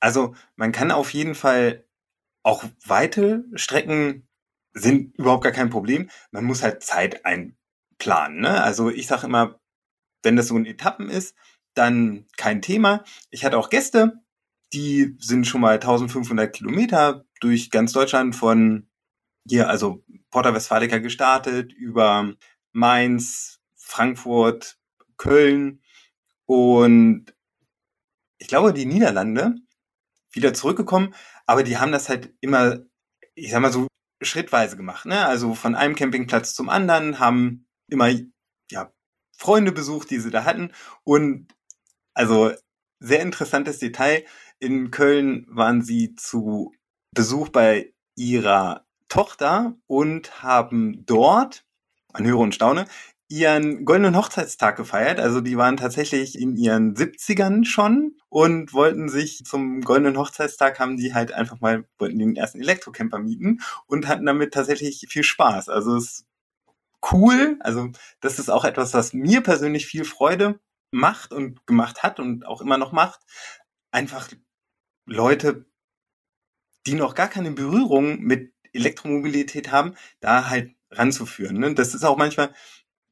Also 0.00 0.34
man 0.56 0.72
kann 0.72 0.90
auf 0.90 1.12
jeden 1.12 1.34
Fall 1.34 1.84
auch 2.42 2.64
weite 2.84 3.44
Strecken 3.54 4.26
sind 4.72 5.16
überhaupt 5.18 5.44
gar 5.44 5.52
kein 5.52 5.70
Problem. 5.70 6.10
Man 6.30 6.44
muss 6.44 6.62
halt 6.62 6.82
Zeit 6.82 7.24
einplanen. 7.24 8.40
Ne? 8.40 8.62
Also 8.62 8.90
ich 8.90 9.06
sage 9.06 9.26
immer, 9.26 9.60
wenn 10.22 10.36
das 10.36 10.48
so 10.48 10.56
in 10.56 10.66
Etappen 10.66 11.08
ist, 11.08 11.36
dann 11.74 12.26
kein 12.36 12.62
Thema. 12.62 13.04
Ich 13.30 13.44
hatte 13.44 13.58
auch 13.58 13.70
Gäste, 13.70 14.22
die 14.72 15.16
sind 15.18 15.46
schon 15.46 15.60
mal 15.60 15.74
1500 15.74 16.52
Kilometer 16.52 17.24
durch 17.40 17.70
ganz 17.70 17.92
Deutschland 17.92 18.34
von 18.34 18.88
hier, 19.48 19.68
also 19.68 20.04
Porta 20.30 20.54
Westfalica 20.54 20.98
gestartet, 20.98 21.72
über 21.72 22.34
Mainz, 22.72 23.60
Frankfurt, 23.76 24.78
Köln 25.16 25.82
und 26.46 27.34
ich 28.38 28.48
glaube 28.48 28.72
die 28.72 28.86
Niederlande 28.86 29.56
wieder 30.32 30.54
zurückgekommen, 30.54 31.14
aber 31.46 31.62
die 31.62 31.78
haben 31.78 31.92
das 31.92 32.08
halt 32.08 32.34
immer, 32.40 32.78
ich 33.34 33.50
sag 33.50 33.60
mal 33.60 33.72
so, 33.72 33.86
schrittweise 34.22 34.76
gemacht, 34.76 35.04
ne? 35.04 35.26
Also 35.26 35.54
von 35.54 35.74
einem 35.74 35.94
Campingplatz 35.96 36.54
zum 36.54 36.68
anderen, 36.68 37.18
haben 37.18 37.66
immer 37.88 38.10
ja 38.70 38.92
Freunde 39.36 39.72
besucht, 39.72 40.10
die 40.10 40.20
sie 40.20 40.30
da 40.30 40.44
hatten 40.44 40.72
und 41.04 41.52
also 42.14 42.52
sehr 43.00 43.20
interessantes 43.20 43.78
Detail. 43.78 44.24
In 44.60 44.90
Köln 44.90 45.46
waren 45.48 45.82
sie 45.82 46.14
zu 46.14 46.72
Besuch 47.14 47.48
bei 47.48 47.92
ihrer 48.16 48.86
Tochter 49.12 49.76
und 49.88 50.42
haben 50.42 51.04
dort, 51.04 51.66
man 52.14 52.24
höre 52.24 52.38
und 52.38 52.54
staune, 52.54 52.86
ihren 53.28 53.84
goldenen 53.84 54.16
Hochzeitstag 54.16 54.76
gefeiert. 54.76 55.20
Also 55.20 55.42
die 55.42 55.58
waren 55.58 55.76
tatsächlich 55.76 56.40
in 56.40 56.56
ihren 56.56 56.94
70ern 56.94 57.66
schon 57.66 58.16
und 58.30 58.72
wollten 58.72 59.10
sich 59.10 59.44
zum 59.44 59.82
goldenen 59.82 60.16
Hochzeitstag 60.16 60.80
haben 60.80 60.96
die 60.96 61.12
halt 61.12 61.30
einfach 61.32 61.60
mal, 61.60 61.84
wollten 61.98 62.18
den 62.18 62.36
ersten 62.36 62.62
Elektrocamper 62.62 63.18
mieten 63.18 63.60
und 63.86 64.08
hatten 64.08 64.24
damit 64.24 64.54
tatsächlich 64.54 65.04
viel 65.10 65.24
Spaß. 65.24 65.68
Also 65.68 65.94
es 65.94 66.04
ist 66.04 66.26
cool. 67.12 67.58
Also 67.60 67.90
das 68.20 68.38
ist 68.38 68.48
auch 68.48 68.64
etwas, 68.64 68.94
was 68.94 69.12
mir 69.12 69.42
persönlich 69.42 69.84
viel 69.84 70.06
Freude 70.06 70.58
macht 70.90 71.34
und 71.34 71.66
gemacht 71.66 72.02
hat 72.02 72.18
und 72.18 72.46
auch 72.46 72.62
immer 72.62 72.78
noch 72.78 72.92
macht. 72.92 73.20
Einfach 73.90 74.30
Leute, 75.04 75.66
die 76.86 76.94
noch 76.94 77.14
gar 77.14 77.28
keine 77.28 77.50
Berührung 77.50 78.20
mit 78.20 78.54
Elektromobilität 78.72 79.70
haben, 79.70 79.94
da 80.20 80.48
halt 80.48 80.74
ranzuführen. 80.90 81.58
Ne? 81.58 81.74
Das 81.74 81.94
ist 81.94 82.04
auch 82.04 82.16
manchmal 82.16 82.54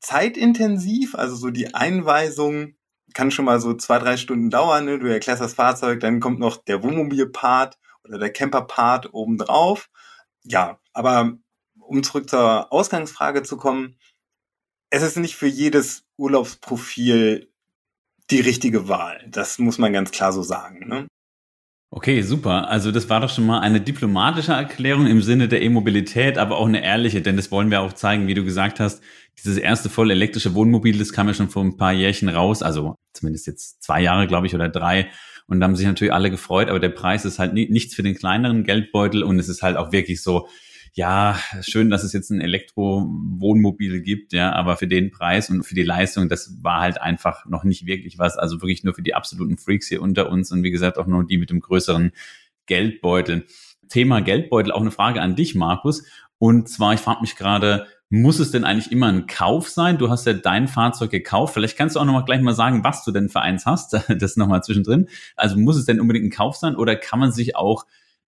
zeitintensiv, 0.01 1.14
also 1.14 1.37
so 1.37 1.51
die 1.51 1.75
Einweisung 1.75 2.75
kann 3.14 3.31
schon 3.31 3.44
mal 3.44 3.61
so 3.61 3.75
zwei, 3.75 3.99
drei 3.99 4.16
Stunden 4.16 4.51
dauern. 4.51 4.85
Ne? 4.85 4.99
Du 4.99 5.07
erklärst 5.07 5.42
das 5.42 5.55
Fahrzeug, 5.55 6.01
dann 6.01 6.20
kommt 6.20 6.38
noch 6.38 6.57
der 6.57 6.83
Wohnmobil-Part 6.83 7.79
oder 8.05 8.18
der 8.18 8.33
Camper-Part 8.33 9.12
obendrauf. 9.12 9.90
Ja, 10.44 10.81
aber 10.92 11.37
um 11.79 12.03
zurück 12.03 12.31
zur 12.31 12.73
Ausgangsfrage 12.73 13.42
zu 13.42 13.57
kommen, 13.57 13.99
es 14.90 15.03
ist 15.03 15.16
nicht 15.16 15.37
für 15.37 15.46
jedes 15.46 16.05
Urlaubsprofil 16.16 17.53
die 18.31 18.40
richtige 18.40 18.88
Wahl. 18.88 19.27
Das 19.29 19.59
muss 19.59 19.79
man 19.79 19.92
ganz 19.92 20.11
klar 20.11 20.33
so 20.33 20.42
sagen. 20.42 20.88
Ne? 20.88 21.07
Okay, 21.92 22.22
super. 22.22 22.68
Also 22.68 22.92
das 22.92 23.09
war 23.09 23.18
doch 23.20 23.31
schon 23.31 23.46
mal 23.46 23.61
eine 23.61 23.81
diplomatische 23.81 24.53
Erklärung 24.53 25.07
im 25.09 25.22
Sinne 25.22 25.48
der 25.48 25.61
E-Mobilität, 25.61 26.38
aber 26.38 26.57
auch 26.57 26.66
eine 26.66 26.85
ehrliche, 26.85 27.20
denn 27.20 27.37
das 27.37 27.50
wollen 27.50 27.70
wir 27.72 27.81
auch 27.81 27.92
zeigen, 27.92 28.29
wie 28.29 28.35
du 28.35 28.44
gesagt 28.44 28.79
hast. 28.79 29.03
Dieses 29.37 29.59
erste 29.59 29.88
voll 29.88 30.12
elektrische 30.12 30.55
Wohnmobil, 30.55 30.98
das 30.98 31.12
kam 31.12 31.26
ja 31.26 31.35
schon 31.35 31.48
vor 31.48 31.64
ein 31.64 31.76
paar 31.76 31.92
Jährchen 31.92 32.29
raus, 32.29 32.62
also 32.62 32.94
zumindest 33.12 33.48
jetzt 33.48 33.83
zwei 33.83 34.00
Jahre, 34.03 34.29
glaube 34.29 34.46
ich, 34.46 34.55
oder 34.55 34.68
drei. 34.68 35.11
Und 35.48 35.59
da 35.59 35.64
haben 35.64 35.74
sich 35.74 35.87
natürlich 35.87 36.12
alle 36.12 36.31
gefreut, 36.31 36.68
aber 36.68 36.79
der 36.79 36.90
Preis 36.90 37.24
ist 37.24 37.40
halt 37.40 37.55
nichts 37.55 37.96
für 37.96 38.05
den 38.05 38.14
kleineren 38.14 38.62
Geldbeutel 38.62 39.24
und 39.24 39.40
es 39.40 39.48
ist 39.48 39.62
halt 39.62 39.76
auch 39.76 39.90
wirklich 39.90 40.22
so, 40.22 40.46
ja, 40.92 41.38
schön, 41.61 41.90
dass 41.90 42.03
es 42.03 42.12
jetzt 42.12 42.31
ein 42.31 42.40
Elektro-Wohnmobil 42.40 44.00
gibt, 44.03 44.33
ja, 44.33 44.53
aber 44.53 44.76
für 44.76 44.88
den 44.88 45.11
Preis 45.11 45.48
und 45.48 45.62
für 45.62 45.74
die 45.74 45.83
Leistung, 45.83 46.29
das 46.29 46.62
war 46.62 46.81
halt 46.81 47.00
einfach 47.00 47.46
noch 47.46 47.64
nicht 47.64 47.87
wirklich 47.87 48.18
was. 48.18 48.37
Also 48.37 48.61
wirklich 48.61 48.83
nur 48.83 48.94
für 48.94 49.03
die 49.03 49.14
absoluten 49.14 49.57
Freaks 49.57 49.88
hier 49.88 50.03
unter 50.03 50.31
uns 50.31 50.50
und 50.50 50.62
wie 50.62 50.70
gesagt 50.70 50.98
auch 50.98 51.07
nur 51.07 51.24
die 51.24 51.38
mit 51.38 51.50
dem 51.50 51.61
größeren 51.61 52.12
Geldbeutel. 52.66 53.46
Thema 53.88 54.20
Geldbeutel, 54.20 54.72
auch 54.72 54.81
eine 54.81 54.90
Frage 54.90 55.20
an 55.20 55.37
dich, 55.37 55.55
Markus. 55.55 56.05
Und 56.38 56.68
zwar, 56.68 56.94
ich 56.94 57.00
frage 57.00 57.20
mich 57.20 57.37
gerade, 57.37 57.87
muss 58.09 58.40
es 58.40 58.50
denn 58.50 58.64
eigentlich 58.64 58.90
immer 58.90 59.07
ein 59.07 59.26
Kauf 59.26 59.68
sein? 59.68 59.98
Du 59.98 60.11
hast 60.11 60.26
ja 60.26 60.33
dein 60.33 60.66
Fahrzeug 60.66 61.11
gekauft. 61.11 61.55
Vielleicht 61.55 61.76
kannst 61.79 61.94
du 61.94 62.00
auch 62.00 62.05
nochmal 62.05 62.24
gleich 62.24 62.40
mal 62.40 62.55
sagen, 62.55 62.83
was 62.83 63.05
du 63.05 63.12
denn 63.12 63.29
für 63.29 63.40
eins 63.40 63.66
hast. 63.66 63.96
Das 64.20 64.37
nochmal 64.37 64.62
zwischendrin. 64.64 65.09
Also 65.37 65.57
muss 65.59 65.76
es 65.76 65.85
denn 65.85 66.00
unbedingt 66.00 66.26
ein 66.26 66.31
Kauf 66.31 66.57
sein 66.57 66.74
oder 66.74 66.96
kann 66.96 67.20
man 67.20 67.31
sich 67.31 67.55
auch 67.55 67.87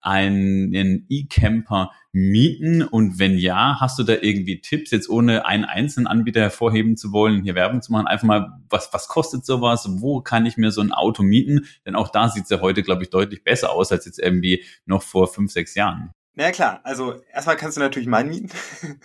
einen 0.02 1.06
E-Camper 1.10 1.92
mieten? 2.14 2.84
Und 2.84 3.20
wenn 3.20 3.38
ja, 3.38 3.78
hast 3.82 4.00
du 4.00 4.04
da 4.04 4.14
irgendwie 4.14 4.62
Tipps, 4.62 4.92
jetzt 4.92 5.10
ohne 5.10 5.46
einen 5.46 5.66
einzelnen 5.66 6.08
Anbieter 6.08 6.40
hervorheben 6.40 6.96
zu 6.96 7.12
wollen, 7.12 7.44
hier 7.44 7.56
Werbung 7.56 7.82
zu 7.82 7.92
machen, 7.92 8.08
einfach 8.08 8.28
mal, 8.28 8.62
was, 8.70 8.94
was 8.94 9.08
kostet 9.08 9.46
sowas? 9.46 9.88
Wo 10.00 10.22
kann 10.22 10.46
ich 10.46 10.56
mir 10.56 10.72
so 10.72 10.82
ein 10.82 10.94
Auto 10.94 11.24
mieten? 11.24 11.68
Denn 11.86 11.96
auch 11.96 12.10
da 12.10 12.30
sieht 12.30 12.44
es 12.44 12.50
ja 12.50 12.62
heute, 12.62 12.84
glaube 12.84 13.04
ich, 13.04 13.10
deutlich 13.10 13.44
besser 13.44 13.72
aus 13.72 13.92
als 13.92 14.06
jetzt 14.06 14.20
irgendwie 14.20 14.64
noch 14.86 15.02
vor 15.04 15.28
fünf, 15.28 15.52
sechs 15.52 15.76
Jahren. 15.76 16.12
Na 16.36 16.46
ja, 16.46 16.52
klar, 16.52 16.80
also 16.84 17.22
erstmal 17.32 17.58
kannst 17.58 17.78
du 17.78 17.82
natürlich 17.82 18.08
meinen 18.08 18.30
mieten, 18.30 18.50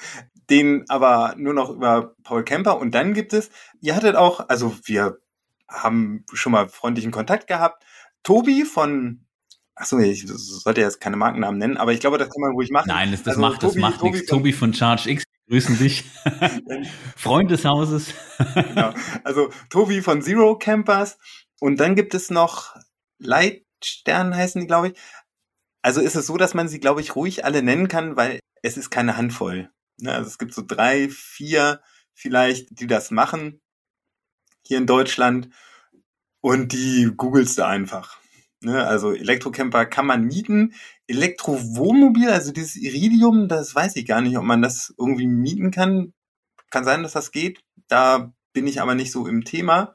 den 0.50 0.84
aber 0.88 1.34
nur 1.36 1.52
noch 1.52 1.68
über 1.70 2.14
Paul 2.22 2.42
Camper 2.42 2.78
und 2.78 2.94
dann 2.94 3.12
gibt 3.12 3.34
es, 3.34 3.50
ihr 3.80 3.94
hattet 3.96 4.16
auch, 4.16 4.48
also 4.48 4.74
wir 4.84 5.18
haben 5.68 6.24
schon 6.32 6.52
mal 6.52 6.68
freundlichen 6.68 7.10
Kontakt 7.10 7.46
gehabt, 7.46 7.84
Tobi 8.22 8.64
von 8.64 9.26
Achso, 9.78 9.98
ich 9.98 10.26
sollte 10.26 10.80
jetzt 10.80 11.00
keine 11.00 11.16
Markennamen 11.16 11.58
nennen, 11.58 11.76
aber 11.76 11.92
ich 11.92 12.00
glaube, 12.00 12.18
das 12.18 12.28
kann 12.28 12.40
man 12.40 12.52
ruhig 12.52 12.70
machen. 12.70 12.88
Nein, 12.88 13.12
das, 13.12 13.22
das 13.22 13.36
also, 13.36 13.40
macht, 13.40 13.62
das 13.62 13.70
Tobi, 13.70 13.80
macht 13.80 14.00
Tobi 14.00 14.10
nichts. 14.10 14.28
Tobi 14.28 14.52
von 14.52 14.74
Charge 14.74 15.10
X, 15.10 15.24
grüßen 15.48 15.78
dich. 15.78 16.04
Freund 17.16 17.50
des 17.50 17.64
Hauses. 17.64 18.12
genau. 18.54 18.92
Also 19.24 19.50
Tobi 19.70 20.00
von 20.02 20.20
Zero 20.20 20.58
Campers. 20.58 21.18
Und 21.60 21.78
dann 21.78 21.94
gibt 21.94 22.14
es 22.14 22.30
noch 22.30 22.74
Leitstern 23.18 24.34
heißen 24.34 24.60
die, 24.60 24.66
glaube 24.66 24.88
ich. 24.88 24.98
Also 25.82 26.00
ist 26.00 26.16
es 26.16 26.26
so, 26.26 26.36
dass 26.36 26.54
man 26.54 26.68
sie, 26.68 26.80
glaube 26.80 27.00
ich, 27.00 27.14
ruhig 27.14 27.44
alle 27.44 27.62
nennen 27.62 27.88
kann, 27.88 28.16
weil 28.16 28.40
es 28.62 28.76
ist 28.76 28.90
keine 28.90 29.16
Handvoll. 29.16 29.70
Ne? 29.98 30.12
Also 30.12 30.28
es 30.28 30.38
gibt 30.38 30.54
so 30.54 30.62
drei, 30.66 31.08
vier 31.08 31.80
vielleicht, 32.14 32.80
die 32.80 32.88
das 32.88 33.10
machen 33.10 33.60
hier 34.66 34.78
in 34.78 34.86
Deutschland. 34.86 35.50
Und 36.40 36.72
die 36.72 37.10
googelst 37.16 37.58
du 37.58 37.66
einfach. 37.66 38.18
Ne, 38.60 38.84
also 38.84 39.12
Elektrocamper 39.12 39.86
kann 39.86 40.06
man 40.06 40.24
mieten. 40.24 40.74
Elektrowohnmobil, 41.06 42.28
also 42.28 42.52
dieses 42.52 42.76
Iridium, 42.76 43.48
das 43.48 43.74
weiß 43.74 43.94
ich 43.96 44.06
gar 44.06 44.20
nicht, 44.20 44.36
ob 44.36 44.44
man 44.44 44.62
das 44.62 44.92
irgendwie 44.98 45.28
mieten 45.28 45.70
kann. 45.70 46.12
Kann 46.70 46.84
sein, 46.84 47.02
dass 47.02 47.12
das 47.12 47.30
geht. 47.30 47.60
Da 47.86 48.32
bin 48.52 48.66
ich 48.66 48.80
aber 48.80 48.94
nicht 48.94 49.12
so 49.12 49.26
im 49.26 49.44
Thema. 49.44 49.94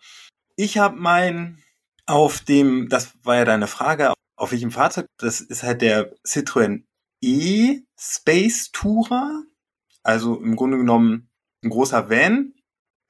Ich 0.56 0.78
habe 0.78 0.95
mein 0.97 1.62
auf 2.06 2.39
dem, 2.41 2.89
das 2.89 3.13
war 3.23 3.36
ja 3.38 3.45
deine 3.45 3.67
Frage, 3.67 4.13
auf 4.38 4.52
welchem 4.52 4.71
Fahrzeug, 4.71 5.08
das 5.17 5.41
ist 5.41 5.63
halt 5.63 5.82
der 5.82 6.13
Citroën 6.26 6.84
E 7.21 7.82
Space 7.97 8.71
Tourer. 8.71 9.43
Also 10.04 10.39
im 10.39 10.56
Grunde 10.56 10.78
genommen 10.78 11.30
ein 11.63 11.69
großer 11.69 12.10
Van 12.10 12.54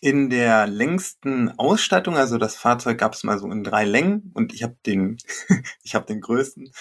in 0.04 0.30
der 0.30 0.68
längsten 0.68 1.58
Ausstattung, 1.58 2.18
also 2.18 2.38
das 2.38 2.58
Fahrzeug 2.58 2.98
gab 2.98 3.14
es 3.14 3.24
mal 3.24 3.40
so 3.40 3.50
in 3.50 3.64
drei 3.64 3.86
Längen 3.86 4.32
und 4.34 4.54
ich 4.54 4.62
habe 4.64 4.76
den, 4.86 5.18
ich 5.84 5.96
habe 5.96 6.06
den 6.06 6.20
größten. 6.20 6.72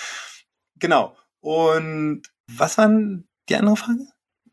Genau. 0.80 1.16
Und 1.40 2.22
was 2.48 2.78
waren 2.78 3.28
die 3.48 3.54
andere 3.56 3.76
Frage? 3.76 4.06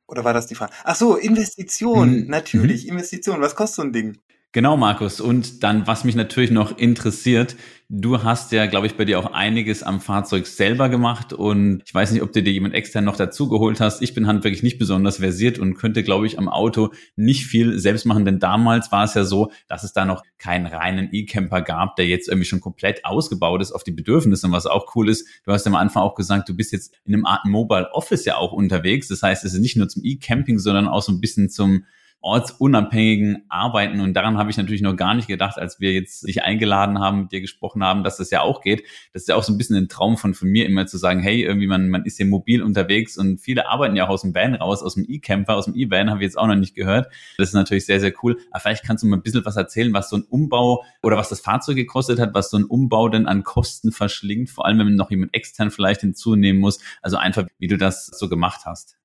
Oder 0.07 0.23
war 0.23 0.33
das 0.33 0.47
die 0.47 0.55
Frage? 0.55 0.73
Ach 0.83 0.95
so, 0.95 1.15
Investition, 1.15 2.21
Mhm. 2.21 2.27
natürlich, 2.27 2.87
Investition. 2.87 3.41
Was 3.41 3.55
kostet 3.55 3.75
so 3.77 3.81
ein 3.83 3.93
Ding? 3.93 4.19
Genau, 4.51 4.77
Markus. 4.77 5.21
Und 5.21 5.61
dann, 5.61 5.85
was 5.85 6.03
mich 6.03 6.15
natürlich 6.15 6.49
noch 6.49 6.75
interessiert, 6.75 7.55
du 7.87 8.23
hast 8.23 8.51
ja, 8.51 8.65
glaube 8.65 8.87
ich, 8.87 8.95
bei 8.95 9.05
dir 9.05 9.19
auch 9.19 9.31
einiges 9.31 9.83
am 9.83 10.01
Fahrzeug 10.01 10.47
selber 10.47 10.89
gemacht 10.89 11.33
und 11.33 11.83
ich 11.85 11.93
weiß 11.93 12.11
nicht, 12.11 12.23
ob 12.23 12.33
du 12.33 12.41
dir 12.41 12.51
jemand 12.51 12.73
extern 12.73 13.03
noch 13.03 13.15
dazugeholt 13.15 13.79
hast. 13.79 14.01
Ich 14.01 14.15
bin 14.15 14.25
handwerklich 14.25 14.63
nicht 14.63 14.79
besonders 14.79 15.17
versiert 15.17 15.59
und 15.59 15.75
könnte, 15.75 16.01
glaube 16.01 16.25
ich, 16.25 16.39
am 16.39 16.49
Auto 16.49 16.89
nicht 17.15 17.45
viel 17.45 17.77
selbst 17.77 18.07
machen, 18.07 18.25
denn 18.25 18.39
damals 18.39 18.91
war 18.91 19.03
es 19.03 19.13
ja 19.13 19.23
so, 19.23 19.51
dass 19.67 19.83
es 19.83 19.93
da 19.93 20.05
noch 20.05 20.23
keinen 20.39 20.65
reinen 20.65 21.09
E-Camper 21.11 21.61
gab, 21.61 21.95
der 21.95 22.07
jetzt 22.07 22.27
irgendwie 22.27 22.47
schon 22.47 22.59
komplett 22.59 23.05
ausgebaut 23.05 23.61
ist 23.61 23.71
auf 23.71 23.83
die 23.83 23.91
Bedürfnisse. 23.91 24.47
Und 24.47 24.53
was 24.53 24.65
auch 24.65 24.95
cool 24.95 25.09
ist, 25.09 25.27
du 25.45 25.51
hast 25.51 25.63
ja 25.67 25.71
am 25.71 25.75
Anfang 25.75 26.01
auch 26.01 26.15
gesagt, 26.15 26.49
du 26.49 26.55
bist 26.55 26.71
jetzt 26.71 26.95
in 27.05 27.13
einem 27.13 27.27
Art 27.27 27.45
Mobile 27.45 27.89
Office 27.93 28.25
ja 28.25 28.37
auch 28.37 28.51
unterwegs. 28.51 29.09
Das 29.09 29.21
heißt, 29.21 29.45
es 29.45 29.53
ist 29.53 29.61
nicht 29.61 29.77
nur 29.77 29.89
zum 29.89 30.03
E-Camping, 30.03 30.57
sondern 30.57 30.87
auch 30.87 31.03
so 31.03 31.11
ein 31.11 31.21
bisschen 31.21 31.49
zum 31.49 31.83
ortsunabhängigen 32.21 33.45
Arbeiten. 33.49 34.01
Und 34.01 34.13
daran 34.13 34.37
habe 34.37 34.49
ich 34.49 34.57
natürlich 34.57 34.81
noch 34.81 34.95
gar 34.95 35.13
nicht 35.13 35.27
gedacht, 35.27 35.57
als 35.57 35.79
wir 35.79 35.93
jetzt 35.93 36.27
dich 36.27 36.43
eingeladen 36.43 36.99
haben, 36.99 37.21
mit 37.21 37.31
dir 37.31 37.41
gesprochen 37.41 37.83
haben, 37.83 38.03
dass 38.03 38.17
das 38.17 38.29
ja 38.29 38.41
auch 38.41 38.61
geht. 38.61 38.83
Das 39.13 39.23
ist 39.23 39.27
ja 39.29 39.35
auch 39.35 39.43
so 39.43 39.53
ein 39.53 39.57
bisschen 39.57 39.77
ein 39.77 39.87
Traum 39.87 40.17
von, 40.17 40.33
von 40.33 40.49
mir, 40.49 40.65
immer 40.65 40.85
zu 40.85 40.97
sagen, 40.97 41.21
hey, 41.21 41.41
irgendwie 41.41 41.67
man, 41.67 41.89
man 41.89 42.05
ist 42.05 42.17
hier 42.17 42.25
mobil 42.25 42.61
unterwegs 42.61 43.17
und 43.17 43.39
viele 43.39 43.69
arbeiten 43.69 43.95
ja 43.95 44.05
auch 44.05 44.09
aus 44.09 44.21
dem 44.21 44.35
Van 44.35 44.55
raus, 44.55 44.83
aus 44.83 44.95
dem 44.95 45.05
E-Camper, 45.07 45.55
aus 45.55 45.65
dem 45.65 45.75
E-Van, 45.75 46.09
habe 46.09 46.19
ich 46.19 46.25
jetzt 46.25 46.37
auch 46.37 46.47
noch 46.47 46.55
nicht 46.55 46.75
gehört. 46.75 47.07
Das 47.37 47.49
ist 47.49 47.53
natürlich 47.53 47.85
sehr, 47.85 47.99
sehr 47.99 48.13
cool. 48.21 48.37
Aber 48.51 48.59
vielleicht 48.59 48.83
kannst 48.83 49.03
du 49.03 49.07
mal 49.07 49.17
ein 49.17 49.23
bisschen 49.23 49.45
was 49.45 49.55
erzählen, 49.55 49.93
was 49.93 50.09
so 50.09 50.17
ein 50.17 50.23
Umbau 50.23 50.83
oder 51.01 51.15
was 51.15 51.29
das 51.29 51.39
Fahrzeug 51.39 51.77
gekostet 51.77 52.19
hat, 52.19 52.33
was 52.33 52.49
so 52.49 52.57
ein 52.57 52.65
Umbau 52.65 53.07
denn 53.09 53.27
an 53.27 53.43
Kosten 53.43 53.91
verschlingt, 53.91 54.49
vor 54.49 54.65
allem 54.65 54.79
wenn 54.79 54.87
man 54.87 54.95
noch 54.95 55.09
jemand 55.09 55.33
extern 55.33 55.71
vielleicht 55.71 56.01
hinzunehmen 56.01 56.59
muss. 56.59 56.79
Also 57.01 57.17
einfach, 57.17 57.45
wie 57.59 57.67
du 57.67 57.77
das 57.77 58.07
so 58.07 58.27
gemacht 58.27 58.61
hast. 58.65 58.98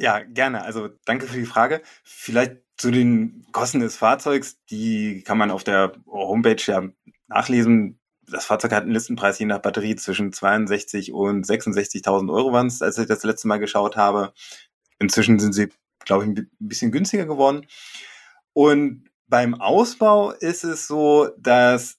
Ja, 0.00 0.20
gerne. 0.20 0.62
Also 0.62 0.88
danke 1.04 1.26
für 1.26 1.38
die 1.38 1.44
Frage. 1.44 1.82
Vielleicht 2.04 2.56
zu 2.78 2.90
den 2.90 3.44
Kosten 3.52 3.80
des 3.80 3.96
Fahrzeugs, 3.98 4.64
die 4.70 5.22
kann 5.24 5.36
man 5.36 5.50
auf 5.50 5.62
der 5.62 5.92
Homepage 6.06 6.62
ja 6.64 6.84
nachlesen. 7.28 8.00
Das 8.22 8.46
Fahrzeug 8.46 8.72
hat 8.72 8.84
einen 8.84 8.92
Listenpreis 8.92 9.38
je 9.38 9.44
nach 9.44 9.58
Batterie 9.60 9.96
zwischen 9.96 10.32
62 10.32 11.12
und 11.12 11.44
66.000 11.44 12.32
Euro 12.32 12.50
waren 12.50 12.68
es, 12.68 12.80
als 12.80 12.96
ich 12.96 13.08
das 13.08 13.24
letzte 13.24 13.48
Mal 13.48 13.58
geschaut 13.58 13.96
habe. 13.96 14.32
Inzwischen 14.98 15.38
sind 15.38 15.52
sie, 15.52 15.68
glaube 16.06 16.24
ich, 16.24 16.30
ein 16.30 16.48
bisschen 16.58 16.92
günstiger 16.92 17.26
geworden. 17.26 17.66
Und 18.54 19.04
beim 19.28 19.54
Ausbau 19.60 20.30
ist 20.30 20.64
es 20.64 20.86
so, 20.86 21.28
dass 21.38 21.98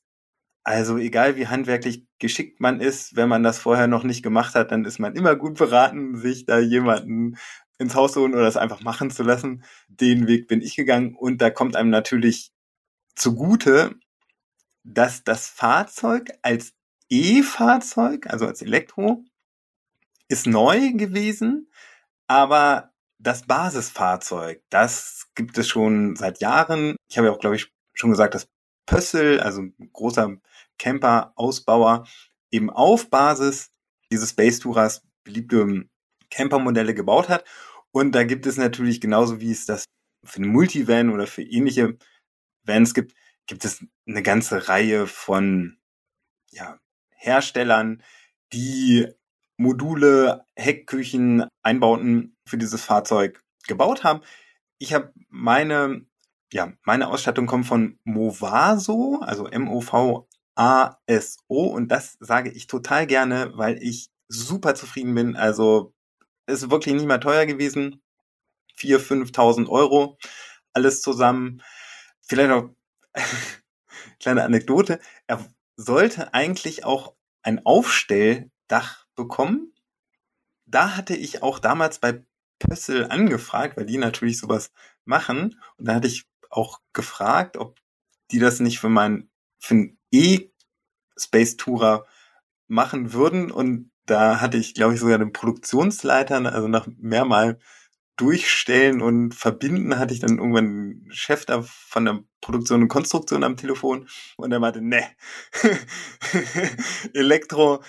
also 0.64 0.98
egal 0.98 1.36
wie 1.38 1.48
handwerklich 1.48 2.06
geschickt 2.20 2.60
man 2.60 2.80
ist, 2.82 3.16
wenn 3.16 3.30
man 3.30 3.44
das 3.44 3.60
vorher 3.60 3.88
noch 3.88 4.04
nicht 4.04 4.22
gemacht 4.24 4.56
hat, 4.56 4.72
dann 4.72 4.86
ist 4.86 5.00
man 5.00 5.16
immer 5.16 5.36
gut 5.36 5.58
beraten, 5.58 6.18
sich 6.18 6.46
da 6.46 6.60
jemanden 6.60 7.38
ins 7.82 7.96
Haus 7.96 8.16
holen 8.16 8.34
oder 8.34 8.44
das 8.44 8.58
einfach 8.58 8.82
machen 8.82 9.12
zu 9.12 9.24
lassen. 9.24 9.64
Den 9.88 10.28
Weg 10.28 10.48
bin 10.48 10.62
ich 10.62 10.76
gegangen 10.76 11.16
und 11.16 11.42
da 11.42 11.50
kommt 11.50 11.76
einem 11.76 11.90
natürlich 11.90 12.52
zugute, 13.16 13.96
dass 14.84 15.24
das 15.24 15.48
Fahrzeug 15.48 16.30
als 16.44 16.74
E-Fahrzeug, 17.10 18.28
also 18.28 18.46
als 18.46 18.62
Elektro, 18.62 19.26
ist 20.30 20.48
neu 20.48 20.94
gewesen, 20.94 21.70
aber 22.28 22.92
das 23.20 23.44
Basisfahrzeug, 23.44 24.64
das 24.70 25.28
gibt 25.36 25.58
es 25.58 25.68
schon 25.68 26.16
seit 26.16 26.40
Jahren. 26.40 26.96
Ich 27.10 27.18
habe 27.18 27.28
ja 27.28 27.34
auch, 27.34 27.40
glaube 27.40 27.56
ich, 27.56 27.74
schon 27.94 28.12
gesagt, 28.12 28.34
dass 28.34 28.48
Pössl, 28.86 29.40
also 29.40 29.64
großer 29.92 30.38
Camper-Ausbauer, 30.78 32.08
eben 32.52 32.70
auf 32.70 33.10
Basis 33.10 33.72
dieses 34.12 34.32
Space 34.32 34.60
Tourers 34.60 35.04
beliebte 35.24 35.86
Campermodelle 36.32 36.94
gebaut 36.94 37.30
hat. 37.30 37.44
Und 37.92 38.14
da 38.14 38.24
gibt 38.24 38.46
es 38.46 38.58
natürlich 38.58 39.02
genauso 39.02 39.42
wie 39.42 39.52
es 39.52 39.66
das 39.66 39.86
für 40.24 40.38
eine 40.38 40.48
Multivan 40.48 41.10
oder 41.10 41.28
für 41.28 41.44
ähnliche 41.44 41.98
Vans 42.64 42.94
gibt, 42.94 43.14
gibt 43.48 43.66
es 43.66 43.86
eine 44.08 44.24
ganze 44.24 44.70
Reihe 44.70 45.08
von 45.08 45.78
ja, 46.52 46.80
Herstellern, 47.10 48.04
die 48.54 49.08
Module, 49.58 50.46
Heckküchen, 50.56 51.46
Einbauten 51.64 52.38
für 52.48 52.58
dieses 52.58 52.84
Fahrzeug 52.84 53.44
gebaut 53.68 54.04
haben. 54.04 54.22
Ich 54.80 54.94
habe 54.94 55.14
meine, 55.30 56.06
ja, 56.52 56.74
meine 56.84 57.08
Ausstattung 57.10 57.46
kommt 57.46 57.68
von 57.68 58.00
Movaso, 58.04 59.20
also 59.22 59.48
M-O-V-A-S-O 59.48 60.26
und 61.68 61.90
das 61.90 62.18
sage 62.20 62.52
ich 62.52 62.68
total 62.68 63.08
gerne, 63.08 63.52
weil 63.56 63.82
ich 63.82 64.10
super 64.28 64.76
zufrieden 64.76 65.14
bin. 65.14 65.36
Also 65.36 65.94
ist 66.52 66.70
wirklich 66.70 66.94
nicht 66.94 67.08
mehr 67.08 67.20
teuer 67.20 67.46
gewesen. 67.46 68.02
4.000, 68.78 69.32
5.000 69.34 69.70
Euro, 69.70 70.18
alles 70.74 71.02
zusammen. 71.02 71.62
Vielleicht 72.22 72.50
noch 72.50 72.70
kleine 74.20 74.44
Anekdote. 74.44 75.00
Er 75.28 75.46
sollte 75.76 76.34
eigentlich 76.34 76.86
auch 76.86 77.16
ein 77.44 77.66
Aufstelldach 77.66 79.06
bekommen. 79.16 79.74
Da 80.66 80.96
hatte 80.96 81.16
ich 81.16 81.44
auch 81.44 81.60
damals 81.60 82.00
bei 82.00 82.24
Pössl 82.60 83.08
angefragt, 83.10 83.78
weil 83.78 83.86
die 83.86 83.98
natürlich 83.98 84.40
sowas 84.40 84.72
machen. 85.06 85.60
Und 85.78 85.88
da 85.88 85.96
hatte 85.96 86.08
ich 86.08 86.26
auch 86.50 86.82
gefragt, 86.94 87.58
ob 87.58 87.80
die 88.32 88.40
das 88.40 88.60
nicht 88.60 88.80
für 88.80 88.90
meinen, 88.90 89.30
für 89.60 89.74
einen 89.74 90.00
E-Space 90.12 91.58
Tourer 91.58 92.06
machen 92.68 93.14
würden. 93.14 93.52
Und 93.52 93.91
da 94.06 94.42
hatte 94.42 94.58
ich, 94.58 94.74
glaube 94.74 94.94
ich, 94.94 95.00
sogar 95.00 95.18
den 95.18 95.34
Produktionsleiter, 95.34 96.38
also 96.54 96.68
nach 96.68 96.88
mehrmal 96.98 97.60
durchstellen 98.18 99.02
und 99.02 99.34
verbinden, 99.34 99.98
hatte 99.98 100.14
ich 100.14 100.20
dann 100.20 100.38
irgendwann 100.38 100.66
einen 100.66 101.12
Chef 101.12 101.46
da 101.46 101.62
von 101.64 102.06
der 102.06 102.24
Produktion 102.42 102.84
und 102.84 102.88
Konstruktion 102.88 103.44
am 103.44 103.58
Telefon 103.58 104.08
und 104.38 104.52
er 104.52 104.60
meinte, 104.60 104.82
ne, 104.82 105.04
Elektro, 107.14 107.82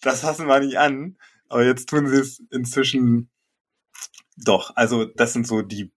das 0.00 0.20
fassen 0.20 0.46
wir 0.46 0.60
nicht 0.60 0.78
an. 0.78 1.16
Aber 1.48 1.64
jetzt 1.64 1.88
tun 1.88 2.06
sie 2.06 2.16
es 2.16 2.40
inzwischen 2.50 3.30
doch. 4.36 4.76
Also 4.76 5.04
das 5.04 5.32
sind 5.32 5.46
so 5.46 5.62
die 5.62 5.92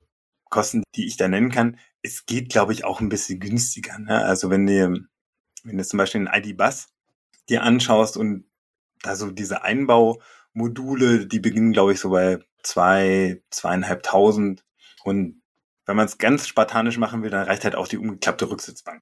Kosten, 0.49 0.83
die 0.95 1.05
ich 1.05 1.17
da 1.17 1.27
nennen 1.27 1.51
kann. 1.51 1.77
Es 2.01 2.25
geht, 2.25 2.49
glaube 2.49 2.73
ich, 2.73 2.83
auch 2.86 2.99
ein 3.01 3.09
bisschen 3.09 3.39
günstiger. 3.39 3.99
Ne? 3.99 4.23
Also 4.25 4.49
wenn 4.49 4.65
du, 4.65 5.07
wenn 5.63 5.77
du 5.77 5.86
zum 5.86 5.97
Beispiel 5.97 6.27
einen 6.27 6.43
ID-Bus 6.43 6.88
dir 7.49 7.63
anschaust 7.63 8.17
und 8.17 8.45
da 9.04 9.16
so 9.16 9.30
diese 9.30 9.63
Einbaumodule, 9.63 11.28
die 11.28 11.39
beginnen, 11.39 11.74
glaube 11.74 11.94
ich, 11.94 12.00
so 12.00 12.10
bei 12.10 12.39
zwei, 12.63 13.44
zweieinhalbtausend. 13.52 14.63
Und 15.04 15.42
wenn 15.86 15.96
man 15.96 16.06
es 16.06 16.18
ganz 16.18 16.48
spartanisch 16.48 16.98
machen 16.98 17.22
will, 17.22 17.30
dann 17.30 17.46
reicht 17.46 17.63
halt 17.63 17.76
auch 17.76 17.88
die 17.88 17.98
umgeklappte 17.98 18.50
Rücksitzbank. 18.50 19.02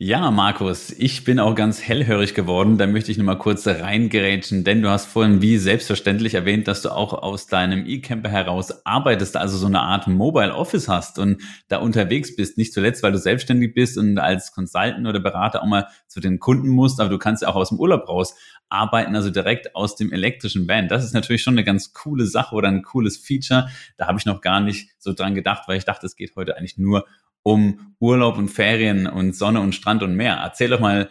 Ja, 0.00 0.30
Markus, 0.30 0.90
ich 0.92 1.24
bin 1.24 1.40
auch 1.40 1.56
ganz 1.56 1.82
hellhörig 1.82 2.32
geworden. 2.32 2.78
Da 2.78 2.86
möchte 2.86 3.10
ich 3.10 3.18
nur 3.18 3.26
mal 3.26 3.34
kurz 3.34 3.66
reingerätschen, 3.66 4.62
denn 4.62 4.80
du 4.80 4.90
hast 4.90 5.06
vorhin 5.06 5.42
wie 5.42 5.58
selbstverständlich 5.58 6.34
erwähnt, 6.34 6.68
dass 6.68 6.82
du 6.82 6.90
auch 6.90 7.12
aus 7.12 7.48
deinem 7.48 7.84
E-Camper 7.84 8.28
heraus 8.28 8.86
arbeitest, 8.86 9.36
also 9.36 9.58
so 9.58 9.66
eine 9.66 9.80
Art 9.80 10.06
Mobile 10.06 10.54
Office 10.54 10.86
hast 10.86 11.18
und 11.18 11.42
da 11.66 11.78
unterwegs 11.78 12.36
bist. 12.36 12.58
Nicht 12.58 12.74
zuletzt, 12.74 13.02
weil 13.02 13.10
du 13.10 13.18
selbstständig 13.18 13.74
bist 13.74 13.98
und 13.98 14.18
als 14.18 14.52
Consultant 14.52 15.04
oder 15.04 15.18
Berater 15.18 15.64
auch 15.64 15.66
mal 15.66 15.88
zu 16.06 16.20
den 16.20 16.38
Kunden 16.38 16.68
musst, 16.68 17.00
aber 17.00 17.10
du 17.10 17.18
kannst 17.18 17.42
ja 17.42 17.48
auch 17.48 17.56
aus 17.56 17.70
dem 17.70 17.80
Urlaub 17.80 18.08
raus 18.08 18.36
arbeiten, 18.68 19.16
also 19.16 19.30
direkt 19.30 19.74
aus 19.74 19.96
dem 19.96 20.12
elektrischen 20.12 20.68
Van. 20.68 20.88
Das 20.88 21.04
ist 21.04 21.14
natürlich 21.14 21.42
schon 21.42 21.54
eine 21.54 21.64
ganz 21.64 21.92
coole 21.92 22.26
Sache 22.26 22.54
oder 22.54 22.68
ein 22.68 22.82
cooles 22.82 23.16
Feature. 23.16 23.68
Da 23.96 24.06
habe 24.06 24.18
ich 24.18 24.26
noch 24.26 24.40
gar 24.40 24.60
nicht 24.60 24.90
so 24.98 25.12
dran 25.12 25.34
gedacht, 25.34 25.64
weil 25.66 25.78
ich 25.78 25.84
dachte, 25.84 26.06
es 26.06 26.16
geht 26.16 26.36
heute 26.36 26.56
eigentlich 26.56 26.78
nur 26.78 27.06
um 27.42 27.94
Urlaub 27.98 28.36
und 28.36 28.48
Ferien 28.48 29.06
und 29.06 29.34
Sonne 29.34 29.60
und 29.60 29.74
Strand 29.74 30.02
und 30.02 30.14
Meer. 30.14 30.34
Erzähl 30.34 30.68
doch 30.68 30.80
mal 30.80 31.08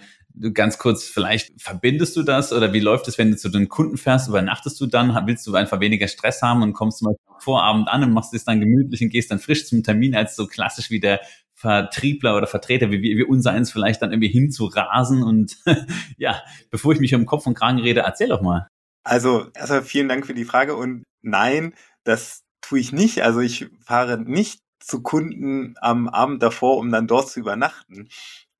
ganz 0.54 0.78
kurz, 0.78 1.06
vielleicht 1.06 1.60
verbindest 1.60 2.16
du 2.16 2.24
das 2.24 2.54
oder 2.54 2.74
wie 2.74 2.80
läuft 2.80 3.08
es, 3.08 3.18
wenn 3.18 3.32
du 3.32 3.38
zu 3.38 3.50
den 3.50 3.70
Kunden 3.70 3.98
fährst, 3.98 4.28
übernachtest 4.28 4.80
du 4.80 4.86
dann, 4.86 5.16
willst 5.26 5.48
du 5.48 5.56
einfach 5.56 5.80
weniger 5.80 6.08
Stress 6.08 6.42
haben 6.42 6.62
und 6.62 6.74
kommst 6.74 7.00
zum 7.00 7.08
Beispiel 7.08 7.24
Vorabend 7.40 7.88
an 7.88 8.04
und 8.04 8.14
machst 8.14 8.34
es 8.34 8.46
dann 8.46 8.60
gemütlich 8.60 9.02
und 9.02 9.10
gehst 9.10 9.32
dann 9.32 9.40
frisch 9.40 9.68
zum 9.68 9.84
Termin, 9.84 10.16
als 10.16 10.36
so 10.36 10.48
klassisch 10.48 10.90
wie 10.90 11.00
der 11.00 11.22
Vertriebler 11.58 12.38
oder 12.38 12.46
Vertreter 12.46 12.92
wie, 12.92 13.02
wie 13.02 13.24
unser 13.24 13.52
eins 13.52 13.72
vielleicht 13.72 14.04
dann 14.04 14.12
irgendwie 14.12 14.30
hinzurasen 14.30 15.24
und 15.24 15.58
ja, 16.18 16.44
bevor 16.70 16.94
ich 16.94 17.00
mich 17.00 17.16
um 17.16 17.26
Kopf 17.26 17.48
und 17.48 17.56
Kragen 17.56 17.80
rede, 17.80 18.02
erzähl 18.02 18.30
doch 18.30 18.44
mal. 18.44 18.68
Also 19.04 19.48
erstmal 19.56 19.82
vielen 19.82 20.08
Dank 20.08 20.28
für 20.28 20.36
die 20.36 20.46
Frage 20.46 20.76
und 20.76 21.04
nein, 21.24 21.74
das 22.04 22.44
tue 22.62 22.80
ich 22.80 22.92
nicht. 22.92 23.24
Also 23.24 23.40
ich 23.40 23.70
fahre 23.84 24.20
nicht 24.20 24.62
zu 24.80 25.02
Kunden 25.02 25.74
am 25.82 26.08
Abend 26.08 26.44
davor, 26.44 26.78
um 26.78 26.92
dann 26.92 27.08
dort 27.08 27.28
zu 27.28 27.40
übernachten. 27.40 28.08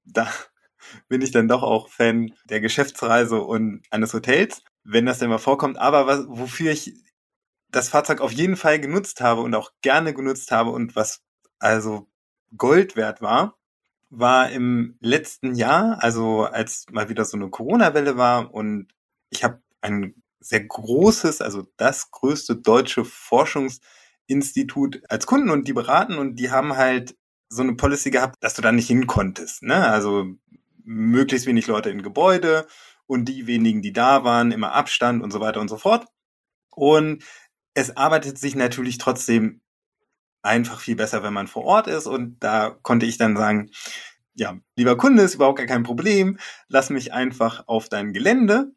Da 0.04 0.28
bin 1.08 1.22
ich 1.22 1.30
dann 1.30 1.48
doch 1.48 1.62
auch 1.62 1.90
Fan 1.90 2.34
der 2.46 2.62
Geschäftsreise 2.62 3.42
und 3.42 3.84
eines 3.92 4.12
Hotels, 4.16 4.64
wenn 4.84 5.06
das 5.06 5.20
denn 5.20 5.30
mal 5.30 5.38
vorkommt. 5.38 5.78
Aber 5.78 6.08
was, 6.08 6.26
wofür 6.28 6.72
ich 6.72 6.96
das 7.70 7.90
Fahrzeug 7.90 8.22
auf 8.22 8.32
jeden 8.32 8.56
Fall 8.56 8.80
genutzt 8.80 9.22
habe 9.22 9.42
und 9.42 9.54
auch 9.54 9.72
gerne 9.84 10.16
genutzt 10.16 10.52
habe 10.52 10.72
und 10.72 10.96
was 10.96 11.22
also 11.60 12.08
Gold 12.56 12.96
wert 12.96 13.22
war, 13.22 13.58
war 14.10 14.50
im 14.52 14.98
letzten 15.02 15.56
Jahr, 15.56 16.02
also 16.02 16.44
als 16.44 16.86
mal 16.92 17.10
wieder 17.10 17.26
so 17.26 17.38
eine 17.38 17.50
Corona-Welle 17.50 18.18
war 18.18 18.54
und 18.54 18.88
ich 19.30 19.44
habe 19.44 19.62
einen 19.82 20.24
sehr 20.40 20.64
großes, 20.64 21.42
also 21.42 21.68
das 21.78 22.12
größte 22.12 22.56
deutsche 22.56 23.04
Forschungsinstitut 23.04 25.02
als 25.10 25.26
Kunden 25.26 25.50
und 25.50 25.68
die 25.68 25.74
beraten 25.74 26.18
und 26.18 26.36
die 26.38 26.52
haben 26.52 26.78
halt 26.78 27.18
so 27.50 27.64
eine 27.64 27.76
Policy 27.76 28.12
gehabt, 28.12 28.36
dass 28.42 28.54
du 28.54 28.62
da 28.62 28.72
nicht 28.72 28.88
hin 28.88 29.08
konntest. 29.08 29.64
Ne? 29.64 29.88
Also 29.88 30.26
möglichst 30.84 31.48
wenig 31.48 31.68
Leute 31.68 31.90
in 31.90 32.02
Gebäude 32.02 32.68
und 33.08 33.26
die 33.26 33.48
wenigen, 33.48 33.82
die 33.82 33.94
da 33.94 34.24
waren, 34.24 34.52
immer 34.52 34.74
Abstand 34.74 35.24
und 35.24 35.32
so 35.32 35.40
weiter 35.40 35.62
und 35.62 35.70
so 35.70 35.78
fort. 35.78 36.08
Und 36.72 37.24
es 37.74 37.96
arbeitet 37.96 38.38
sich 38.38 38.56
natürlich 38.56 38.98
trotzdem 38.98 39.62
einfach 40.48 40.80
viel 40.80 40.96
besser, 40.96 41.24
wenn 41.24 41.34
man 41.34 41.48
vor 41.48 41.66
Ort 41.66 41.88
ist. 41.88 42.08
Und 42.08 42.38
da 42.40 42.78
konnte 42.82 43.06
ich 43.06 43.18
dann 43.18 43.38
sagen, 43.38 43.70
ja, 44.36 44.58
lieber 44.76 44.98
Kunde, 44.98 45.24
ist 45.24 45.36
überhaupt 45.36 45.58
gar 45.58 45.68
kein 45.68 45.84
Problem. 45.84 46.38
Lass 46.68 46.90
mich 46.90 47.14
einfach 47.14 47.68
auf 47.68 47.90
dein 47.90 48.14
Gelände 48.14 48.72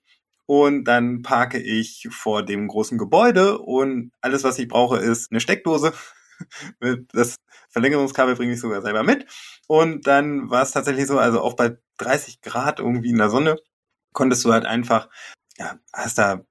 und 0.47 0.85
dann 0.85 1.23
parke 1.23 1.59
ich 1.59 2.09
vor 2.11 2.45
dem 2.45 2.67
großen 2.69 2.99
Gebäude 2.99 3.59
und 3.59 4.13
alles, 4.21 4.43
was 4.43 4.59
ich 4.59 4.69
brauche, 4.69 4.99
ist 4.99 5.31
eine 5.31 5.41
Steckdose. 5.41 5.93
Das 7.13 7.37
Verlängerungskabel 7.69 8.35
bringe 8.35 8.55
ich 8.55 8.61
sogar 8.61 8.81
selber 8.81 9.03
mit. 9.03 9.27
Und 9.69 10.07
dann 10.07 10.49
war 10.49 10.63
es 10.63 10.71
tatsächlich 10.71 11.07
so, 11.07 11.19
also 11.19 11.43
auch 11.43 11.53
bei 11.53 11.77
30 11.99 12.41
Grad 12.41 12.81
irgendwie 12.81 13.11
in 13.11 13.19
der 13.19 13.29
Sonne 13.29 13.57
konntest 14.15 14.45
du 14.47 14.53
halt 14.53 14.65
einfach, 14.65 15.11
ja, 15.59 15.79
hast 15.93 16.17
da 16.17 16.43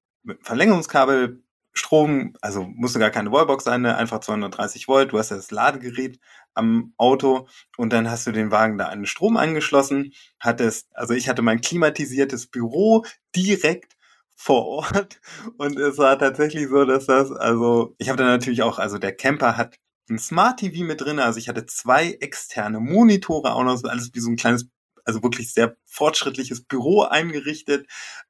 Verlängerungskabel 0.42 1.42
Strom, 1.80 2.34
also 2.42 2.64
musste 2.64 3.00
gar 3.00 3.10
keine 3.10 3.32
Wallbox 3.32 3.64
sein, 3.64 3.82
ne? 3.82 3.96
einfach 3.96 4.20
230 4.20 4.88
Volt. 4.88 5.12
Du 5.12 5.18
hast 5.18 5.32
das 5.32 5.52
Ladegerät 5.52 6.20
am 6.54 6.94
Auto 6.98 7.48
und 7.78 7.94
dann 7.94 8.10
hast 8.12 8.28
du 8.28 8.32
den 8.32 8.52
Wagen 8.52 8.78
da 8.78 8.88
an 8.88 9.00
den 9.00 9.06
Strom 9.06 9.38
angeschlossen. 9.38 10.14
Hattest, 10.40 10.90
also 10.94 11.14
ich 11.14 11.30
hatte 11.30 11.42
mein 11.42 11.62
klimatisiertes 11.62 12.48
Büro 12.48 13.06
direkt 13.36 13.96
vor 14.36 14.66
Ort 14.66 15.20
und 15.58 15.78
es 15.80 15.98
war 15.98 16.18
tatsächlich 16.20 16.68
so, 16.70 16.86
dass 16.86 17.06
das, 17.08 17.32
also 17.32 17.96
ich 17.98 18.10
habe 18.10 18.18
da 18.18 18.26
natürlich 18.26 18.62
auch, 18.64 18.80
also 18.80 18.98
der 18.98 19.16
Camper 19.16 19.58
hat 19.58 19.78
ein 20.10 20.20
Smart 20.20 20.60
TV 20.60 20.86
mit 20.86 21.02
drin, 21.02 21.20
also 21.20 21.40
ich 21.40 21.50
hatte 21.50 21.66
zwei 21.66 22.12
externe 22.20 22.80
Monitore 22.80 23.54
auch 23.54 23.64
noch, 23.64 23.84
alles 23.84 24.12
wie 24.14 24.20
so 24.20 24.30
ein 24.30 24.38
kleines 24.38 24.70
also 25.06 25.24
wirklich 25.24 25.54
sehr 25.54 25.76
fortschrittliches 25.86 26.64
Büro 26.64 27.02
eingerichtet 27.04 27.88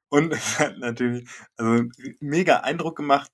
und 0.08 0.32
es 0.32 0.58
hat 0.58 0.78
natürlich 0.78 1.28
also 1.56 1.84
mega 2.20 2.58
Eindruck 2.60 2.96
gemacht. 2.96 3.30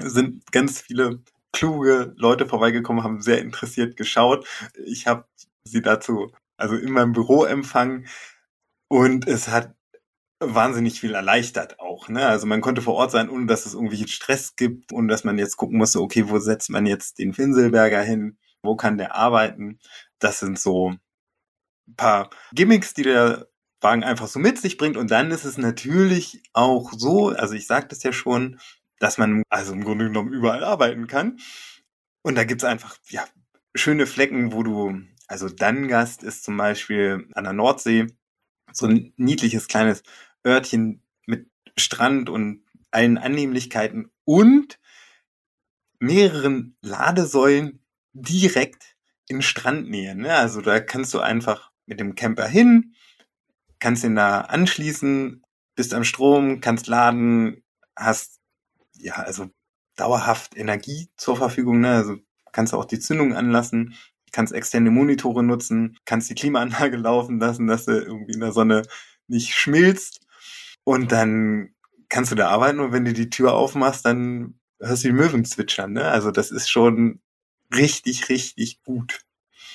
Sind 0.00 0.50
ganz 0.52 0.80
viele 0.80 1.22
kluge 1.52 2.12
Leute 2.16 2.46
vorbeigekommen, 2.46 3.04
haben 3.04 3.22
sehr 3.22 3.40
interessiert 3.40 3.96
geschaut. 3.96 4.46
Ich 4.84 5.06
habe 5.06 5.26
sie 5.64 5.82
dazu 5.82 6.32
also 6.56 6.76
in 6.76 6.92
meinem 6.92 7.12
Büro 7.12 7.44
empfangen 7.44 8.06
und 8.88 9.26
es 9.26 9.48
hat 9.48 9.74
wahnsinnig 10.40 11.00
viel 11.00 11.14
erleichtert 11.14 11.80
auch. 11.80 12.08
Ne? 12.08 12.26
Also 12.26 12.46
man 12.46 12.60
konnte 12.60 12.82
vor 12.82 12.94
Ort 12.94 13.10
sein, 13.10 13.30
ohne 13.30 13.46
dass 13.46 13.66
es 13.66 13.74
irgendwie 13.74 14.06
Stress 14.08 14.56
gibt 14.56 14.92
und 14.92 15.08
dass 15.08 15.24
man 15.24 15.38
jetzt 15.38 15.56
gucken 15.56 15.78
musste, 15.78 16.00
okay, 16.00 16.28
wo 16.28 16.38
setzt 16.38 16.70
man 16.70 16.86
jetzt 16.86 17.18
den 17.18 17.32
Finselberger 17.32 18.02
hin? 18.02 18.38
Wo 18.62 18.76
kann 18.76 18.98
der 18.98 19.14
arbeiten? 19.14 19.78
Das 20.18 20.40
sind 20.40 20.58
so 20.58 20.94
paar 21.96 22.30
Gimmicks, 22.52 22.94
die 22.94 23.02
der 23.02 23.48
Wagen 23.80 24.04
einfach 24.04 24.28
so 24.28 24.38
mit 24.38 24.58
sich 24.58 24.78
bringt. 24.78 24.96
Und 24.96 25.10
dann 25.10 25.30
ist 25.30 25.44
es 25.44 25.58
natürlich 25.58 26.42
auch 26.52 26.92
so, 26.92 27.28
also 27.28 27.54
ich 27.54 27.66
sagte 27.66 27.94
es 27.94 28.02
ja 28.02 28.12
schon, 28.12 28.58
dass 28.98 29.18
man 29.18 29.42
also 29.48 29.72
im 29.72 29.84
Grunde 29.84 30.06
genommen 30.06 30.32
überall 30.32 30.64
arbeiten 30.64 31.06
kann. 31.06 31.38
Und 32.22 32.36
da 32.36 32.44
gibt's 32.44 32.64
einfach, 32.64 32.96
ja, 33.08 33.24
schöne 33.74 34.06
Flecken, 34.06 34.52
wo 34.52 34.62
du, 34.62 35.00
also 35.26 35.48
Dangast 35.48 36.22
ist 36.22 36.44
zum 36.44 36.56
Beispiel 36.56 37.28
an 37.34 37.44
der 37.44 37.52
Nordsee, 37.52 38.06
so 38.72 38.86
ein 38.86 39.12
niedliches 39.16 39.68
kleines 39.68 40.02
Örtchen 40.46 41.02
mit 41.26 41.48
Strand 41.76 42.30
und 42.30 42.64
allen 42.90 43.18
Annehmlichkeiten 43.18 44.10
und 44.24 44.78
mehreren 45.98 46.76
Ladesäulen 46.82 47.80
direkt 48.12 48.96
in 49.28 49.42
Strandnähe. 49.42 50.14
Ne? 50.14 50.34
Also 50.34 50.60
da 50.60 50.80
kannst 50.80 51.14
du 51.14 51.20
einfach 51.20 51.70
mit 51.86 52.00
dem 52.00 52.14
Camper 52.14 52.46
hin, 52.46 52.94
kannst 53.80 54.04
ihn 54.04 54.14
da 54.14 54.42
anschließen, 54.42 55.42
bist 55.74 55.94
am 55.94 56.04
Strom, 56.04 56.60
kannst 56.60 56.86
laden, 56.86 57.62
hast 57.96 58.33
ja 59.04 59.14
also 59.14 59.48
dauerhaft 59.96 60.56
Energie 60.56 61.08
zur 61.16 61.36
Verfügung, 61.36 61.80
ne? 61.80 61.90
Also 61.96 62.16
kannst 62.52 62.72
du 62.72 62.78
auch 62.78 62.84
die 62.84 63.00
Zündung 63.00 63.34
anlassen, 63.34 63.94
kannst 64.32 64.52
externe 64.52 64.90
Monitore 64.90 65.42
nutzen, 65.42 65.98
kannst 66.04 66.30
die 66.30 66.34
Klimaanlage 66.34 66.96
laufen 66.98 67.38
lassen, 67.40 67.66
dass 67.66 67.84
du 67.86 67.92
irgendwie 67.92 68.34
in 68.34 68.40
der 68.40 68.52
Sonne 68.52 68.82
nicht 69.28 69.54
schmilzt 69.54 70.20
und 70.84 71.12
dann 71.12 71.74
kannst 72.08 72.30
du 72.32 72.36
da 72.36 72.48
arbeiten 72.50 72.80
und 72.80 72.92
wenn 72.92 73.04
du 73.04 73.12
die 73.12 73.30
Tür 73.30 73.54
aufmachst, 73.54 74.04
dann 74.04 74.58
hörst 74.80 75.04
du 75.04 75.08
die 75.08 75.14
Möwen 75.14 75.44
zwitschern, 75.44 75.92
ne? 75.92 76.04
Also 76.10 76.30
das 76.30 76.50
ist 76.50 76.70
schon 76.70 77.20
richtig, 77.74 78.28
richtig 78.28 78.82
gut. 78.82 79.20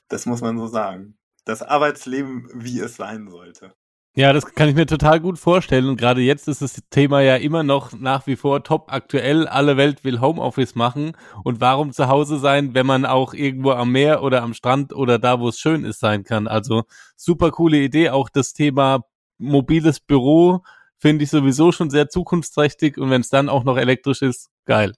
Das 0.09 0.25
muss 0.25 0.41
man 0.41 0.57
so 0.57 0.67
sagen 0.67 1.19
das 1.49 1.63
Arbeitsleben, 1.63 2.47
wie 2.53 2.79
es 2.79 2.95
sein 2.95 3.27
sollte. 3.29 3.73
Ja, 4.19 4.33
das 4.33 4.53
kann 4.53 4.67
ich 4.67 4.75
mir 4.75 4.85
total 4.85 5.21
gut 5.21 5.39
vorstellen. 5.39 5.87
Und 5.87 5.95
gerade 5.95 6.19
jetzt 6.19 6.49
ist 6.49 6.61
das 6.61 6.81
Thema 6.89 7.21
ja 7.21 7.37
immer 7.37 7.63
noch 7.63 7.93
nach 7.93 8.27
wie 8.27 8.35
vor 8.35 8.65
top 8.65 8.91
aktuell. 8.91 9.47
Alle 9.47 9.77
Welt 9.77 10.03
will 10.03 10.19
Homeoffice 10.19 10.75
machen. 10.75 11.13
Und 11.45 11.61
warum 11.61 11.93
zu 11.93 12.09
Hause 12.09 12.37
sein, 12.37 12.73
wenn 12.73 12.85
man 12.85 13.05
auch 13.05 13.33
irgendwo 13.33 13.71
am 13.71 13.93
Meer 13.93 14.21
oder 14.21 14.43
am 14.43 14.53
Strand 14.53 14.91
oder 14.93 15.19
da, 15.19 15.39
wo 15.39 15.47
es 15.47 15.57
schön 15.57 15.85
ist, 15.85 16.01
sein 16.01 16.25
kann? 16.25 16.49
Also 16.49 16.83
super 17.15 17.51
coole 17.51 17.77
Idee. 17.77 18.09
Auch 18.09 18.27
das 18.27 18.51
Thema 18.51 19.05
mobiles 19.37 20.01
Büro 20.01 20.63
finde 20.97 21.23
ich 21.23 21.29
sowieso 21.29 21.71
schon 21.71 21.89
sehr 21.89 22.09
zukunftsträchtig. 22.09 22.97
Und 22.97 23.11
wenn 23.11 23.21
es 23.21 23.29
dann 23.29 23.47
auch 23.47 23.63
noch 23.63 23.77
elektrisch 23.77 24.21
ist, 24.21 24.49
geil. 24.65 24.95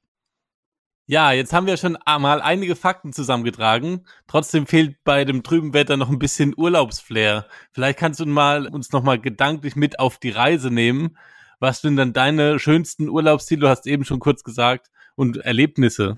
Ja, 1.08 1.32
jetzt 1.32 1.52
haben 1.52 1.68
wir 1.68 1.78
schon 1.78 1.98
mal 2.06 2.42
einige 2.42 2.76
Fakten 2.76 3.12
zusammengetragen. 3.12 4.06
Trotzdem 4.28 4.66
fehlt 4.68 5.04
bei 5.04 5.26
dem 5.26 5.44
trüben 5.44 5.74
Wetter 5.74 5.98
noch 5.98 6.10
ein 6.10 6.20
bisschen 6.20 6.54
Urlaubsflair. 6.56 7.48
Vielleicht 7.72 8.00
kannst 8.00 8.20
du 8.20 8.26
mal 8.26 8.68
uns 8.68 8.92
noch 8.92 9.04
mal 9.04 9.20
gedanklich 9.20 9.76
mit 9.76 10.00
auf 10.00 10.20
die 10.20 10.30
Reise 10.30 10.72
nehmen. 10.72 11.18
Was 11.60 11.82
sind 11.82 11.98
dann 11.98 12.14
deine 12.14 12.60
schönsten 12.60 13.10
Urlaubsziele? 13.10 13.62
Du 13.62 13.68
hast 13.68 13.88
eben 13.88 14.06
schon 14.06 14.20
kurz 14.20 14.44
gesagt 14.44 14.88
und 15.16 15.38
Erlebnisse. 15.38 16.18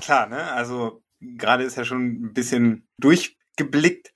Klar, 0.00 0.28
ne? 0.28 0.50
Also 0.52 1.02
gerade 1.20 1.64
ist 1.64 1.76
ja 1.76 1.84
schon 1.84 2.24
ein 2.24 2.32
bisschen 2.32 2.88
durchgeblickt. 2.98 4.12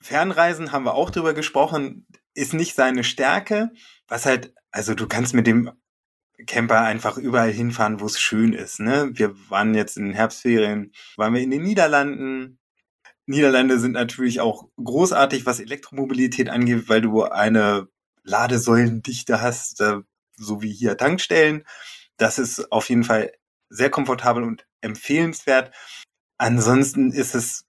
Fernreisen 0.00 0.70
haben 0.70 0.84
wir 0.84 0.94
auch 0.94 1.10
drüber 1.10 1.34
gesprochen, 1.34 2.06
ist 2.34 2.54
nicht 2.54 2.74
seine 2.74 3.04
Stärke. 3.04 3.70
Was 4.06 4.26
halt, 4.26 4.54
also 4.70 4.94
du 4.94 5.08
kannst 5.08 5.34
mit 5.34 5.46
dem 5.46 5.72
Camper 6.46 6.80
einfach 6.82 7.18
überall 7.18 7.50
hinfahren, 7.50 8.00
wo 8.00 8.06
es 8.06 8.20
schön 8.20 8.52
ist. 8.52 8.80
Ne? 8.80 9.10
Wir 9.14 9.34
waren 9.50 9.74
jetzt 9.74 9.96
in 9.96 10.04
den 10.04 10.14
Herbstferien, 10.14 10.92
waren 11.16 11.34
wir 11.34 11.42
in 11.42 11.50
den 11.50 11.62
Niederlanden. 11.62 12.58
Niederlande 13.26 13.78
sind 13.78 13.92
natürlich 13.92 14.40
auch 14.40 14.68
großartig, 14.82 15.46
was 15.46 15.60
Elektromobilität 15.60 16.48
angeht, 16.48 16.88
weil 16.88 17.00
du 17.00 17.24
eine 17.24 17.88
Ladesäulendichte 18.22 19.42
hast, 19.42 19.82
so 20.36 20.62
wie 20.62 20.72
hier 20.72 20.96
Tankstellen. 20.96 21.64
Das 22.16 22.38
ist 22.38 22.72
auf 22.72 22.88
jeden 22.88 23.04
Fall 23.04 23.32
sehr 23.68 23.90
komfortabel 23.90 24.42
und 24.42 24.66
empfehlenswert. 24.80 25.74
Ansonsten 26.38 27.12
ist 27.12 27.34
es 27.34 27.66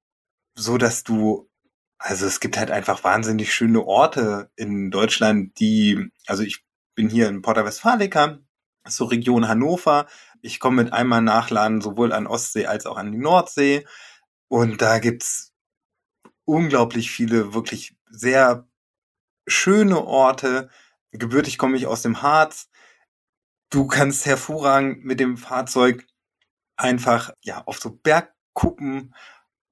so, 0.56 0.78
dass 0.78 1.04
du, 1.04 1.50
also 1.98 2.26
es 2.26 2.40
gibt 2.40 2.58
halt 2.58 2.72
einfach 2.72 3.04
wahnsinnig 3.04 3.54
schöne 3.54 3.84
Orte 3.84 4.52
in 4.56 4.92
Deutschland, 4.92 5.60
die, 5.60 6.10
also 6.28 6.44
ich 6.44 6.64
bin 6.96 7.10
hier 7.10 7.28
in 7.28 7.42
Porta 7.42 7.66
Westfalica, 7.66 8.40
so 8.92 9.06
Region 9.06 9.48
Hannover. 9.48 10.08
Ich 10.42 10.60
komme 10.60 10.84
mit 10.84 10.94
einmal 10.94 11.22
nachladen 11.22 11.82
sowohl 11.82 12.14
an 12.14 12.28
Ostsee 12.28 12.66
als 12.66 12.86
auch 12.86 12.98
an 12.98 13.12
die 13.12 13.18
Nordsee. 13.18 13.86
Und 14.48 14.82
da 14.82 15.00
gibt's 15.00 15.54
unglaublich 16.46 17.12
viele 17.12 17.54
wirklich 17.54 17.96
sehr 18.10 18.68
schöne 19.48 20.04
Orte. 20.06 20.70
Gebürtig 21.12 21.58
komme 21.58 21.78
ich 21.78 21.88
aus 21.88 22.02
dem 22.02 22.22
Harz. 22.22 22.70
Du 23.70 23.88
kannst 23.88 24.26
hervorragend 24.26 25.06
mit 25.06 25.20
dem 25.20 25.38
Fahrzeug 25.38 26.06
einfach 26.78 27.32
ja 27.44 27.64
auf 27.66 27.80
so 27.80 27.92
Bergkuppen 27.92 29.14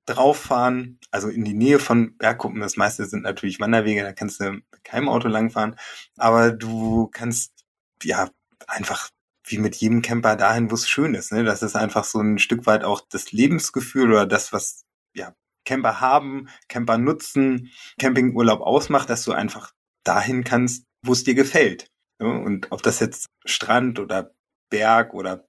drauffahren, 0.06 1.00
also 1.12 1.30
in 1.30 1.44
die 1.44 1.54
Nähe 1.54 1.80
von 1.80 2.18
Bergkuppen. 2.18 2.62
Das 2.62 2.78
meiste 2.78 3.06
sind 3.06 3.24
natürlich 3.24 3.60
Wanderwege, 3.60 4.04
da 4.04 4.14
kannst 4.14 4.40
du 4.40 4.52
mit 4.52 4.84
keinem 4.84 5.10
Auto 5.10 5.28
langfahren, 5.28 5.76
aber 6.18 6.52
du 6.52 7.08
kannst 7.08 7.66
ja 8.04 8.30
einfach 8.68 9.10
wie 9.46 9.58
mit 9.58 9.76
jedem 9.76 10.02
Camper 10.02 10.36
dahin, 10.36 10.72
wo 10.72 10.76
es 10.76 10.90
schön 10.90 11.14
ist. 11.14 11.32
Ne? 11.32 11.44
Das 11.44 11.64
ist 11.64 11.76
einfach 11.76 12.04
so 12.04 12.20
ein 12.20 12.38
Stück 12.38 12.66
weit 12.66 12.84
auch 12.84 13.02
das 13.10 13.32
Lebensgefühl 13.32 14.12
oder 14.12 14.26
das, 14.26 14.52
was 14.52 14.84
ja 15.14 15.34
Camper 15.66 16.02
haben, 16.02 16.50
Camper 16.68 16.98
nutzen, 16.98 17.72
Campingurlaub 18.00 18.62
ausmacht, 18.62 19.10
dass 19.10 19.24
du 19.24 19.32
einfach 19.34 19.74
dahin 20.04 20.44
kannst, 20.44 20.86
wo 21.02 21.14
es 21.14 21.24
dir 21.24 21.36
gefällt. 21.36 21.88
Ne? 22.20 22.28
Und 22.30 22.72
ob 22.72 22.84
das 22.84 23.00
jetzt 23.00 23.28
Strand 23.46 24.00
oder 24.00 24.34
Berg 24.70 25.14
oder 25.14 25.48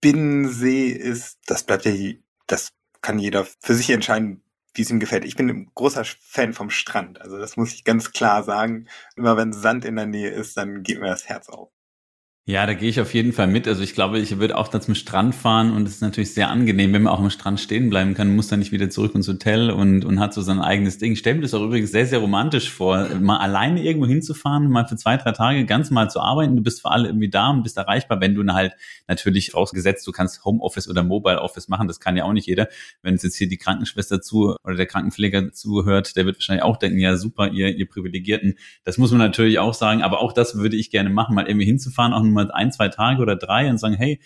Binnensee 0.00 0.88
ist, 0.88 1.38
das 1.46 1.64
bleibt 1.64 1.84
ja, 1.84 2.14
das 2.46 2.70
kann 3.02 3.18
jeder 3.18 3.46
für 3.60 3.74
sich 3.74 3.90
entscheiden, 3.90 4.42
wie 4.74 4.82
es 4.82 4.90
ihm 4.90 5.00
gefällt. 5.00 5.24
Ich 5.24 5.36
bin 5.36 5.48
ein 5.48 5.70
großer 5.74 6.04
Fan 6.04 6.52
vom 6.52 6.70
Strand. 6.70 7.20
Also 7.20 7.38
das 7.38 7.56
muss 7.56 7.72
ich 7.72 7.84
ganz 7.84 8.12
klar 8.12 8.42
sagen. 8.44 8.88
Immer 9.16 9.36
wenn 9.36 9.52
Sand 9.52 9.84
in 9.84 9.96
der 9.96 10.06
Nähe 10.06 10.30
ist, 10.30 10.56
dann 10.56 10.82
geht 10.82 11.00
mir 11.00 11.08
das 11.08 11.28
Herz 11.28 11.48
auf. 11.48 11.70
Ja, 12.48 12.64
da 12.64 12.74
gehe 12.74 12.88
ich 12.88 13.00
auf 13.00 13.12
jeden 13.12 13.32
Fall 13.32 13.48
mit. 13.48 13.66
Also 13.66 13.82
ich 13.82 13.92
glaube, 13.92 14.20
ich 14.20 14.38
würde 14.38 14.56
auch 14.56 14.68
da 14.68 14.80
zum 14.80 14.94
Strand 14.94 15.34
fahren 15.34 15.72
und 15.72 15.88
es 15.88 15.96
ist 15.96 16.00
natürlich 16.00 16.32
sehr 16.32 16.48
angenehm, 16.48 16.92
wenn 16.92 17.02
man 17.02 17.12
auch 17.12 17.18
am 17.18 17.28
Strand 17.28 17.58
stehen 17.58 17.90
bleiben 17.90 18.14
kann, 18.14 18.36
muss 18.36 18.46
dann 18.46 18.60
nicht 18.60 18.70
wieder 18.70 18.88
zurück 18.88 19.16
ins 19.16 19.26
Hotel 19.26 19.68
und, 19.68 20.04
und 20.04 20.20
hat 20.20 20.32
so 20.32 20.42
sein 20.42 20.60
eigenes 20.60 20.98
Ding. 20.98 21.14
Ich 21.14 21.18
stelle 21.18 21.34
mir 21.34 21.42
das 21.42 21.54
auch 21.54 21.62
übrigens 21.64 21.90
sehr, 21.90 22.06
sehr 22.06 22.20
romantisch 22.20 22.70
vor, 22.70 23.08
mal 23.20 23.38
alleine 23.38 23.82
irgendwo 23.82 24.06
hinzufahren, 24.06 24.70
mal 24.70 24.86
für 24.86 24.94
zwei, 24.94 25.16
drei 25.16 25.32
Tage 25.32 25.66
ganz 25.66 25.90
mal 25.90 26.08
zu 26.08 26.20
arbeiten. 26.20 26.54
Du 26.54 26.62
bist 26.62 26.82
für 26.82 26.90
alle 26.92 27.08
irgendwie 27.08 27.28
da 27.28 27.50
und 27.50 27.64
bist 27.64 27.78
erreichbar, 27.78 28.20
wenn 28.20 28.36
du 28.36 28.46
halt 28.52 28.74
natürlich 29.08 29.50
vorausgesetzt, 29.50 30.06
du 30.06 30.12
kannst 30.12 30.44
Homeoffice 30.44 30.88
oder 30.88 31.02
Mobile 31.02 31.42
Office 31.42 31.66
machen, 31.66 31.88
das 31.88 31.98
kann 31.98 32.16
ja 32.16 32.22
auch 32.22 32.32
nicht 32.32 32.46
jeder. 32.46 32.68
Wenn 33.02 33.14
es 33.14 33.24
jetzt 33.24 33.34
hier 33.34 33.48
die 33.48 33.58
Krankenschwester 33.58 34.20
zu 34.20 34.54
oder 34.62 34.76
der 34.76 34.86
Krankenpfleger 34.86 35.50
zuhört, 35.50 36.14
der 36.14 36.26
wird 36.26 36.36
wahrscheinlich 36.36 36.62
auch 36.62 36.76
denken, 36.76 37.00
ja 37.00 37.16
super, 37.16 37.48
ihr, 37.48 37.74
ihr 37.76 37.88
Privilegierten. 37.88 38.54
Das 38.84 38.98
muss 38.98 39.10
man 39.10 39.18
natürlich 39.18 39.58
auch 39.58 39.74
sagen, 39.74 40.02
aber 40.02 40.20
auch 40.20 40.32
das 40.32 40.56
würde 40.56 40.76
ich 40.76 40.92
gerne 40.92 41.10
machen, 41.10 41.34
mal 41.34 41.48
irgendwie 41.48 41.66
hinzufahren, 41.66 42.12
auch 42.12 42.35
mal 42.36 42.50
ein, 42.50 42.72
zwei 42.72 42.88
Tage 42.88 43.20
oder 43.20 43.36
drei 43.36 43.68
und 43.68 43.78
sagen, 43.78 43.94
hey, 43.94 44.20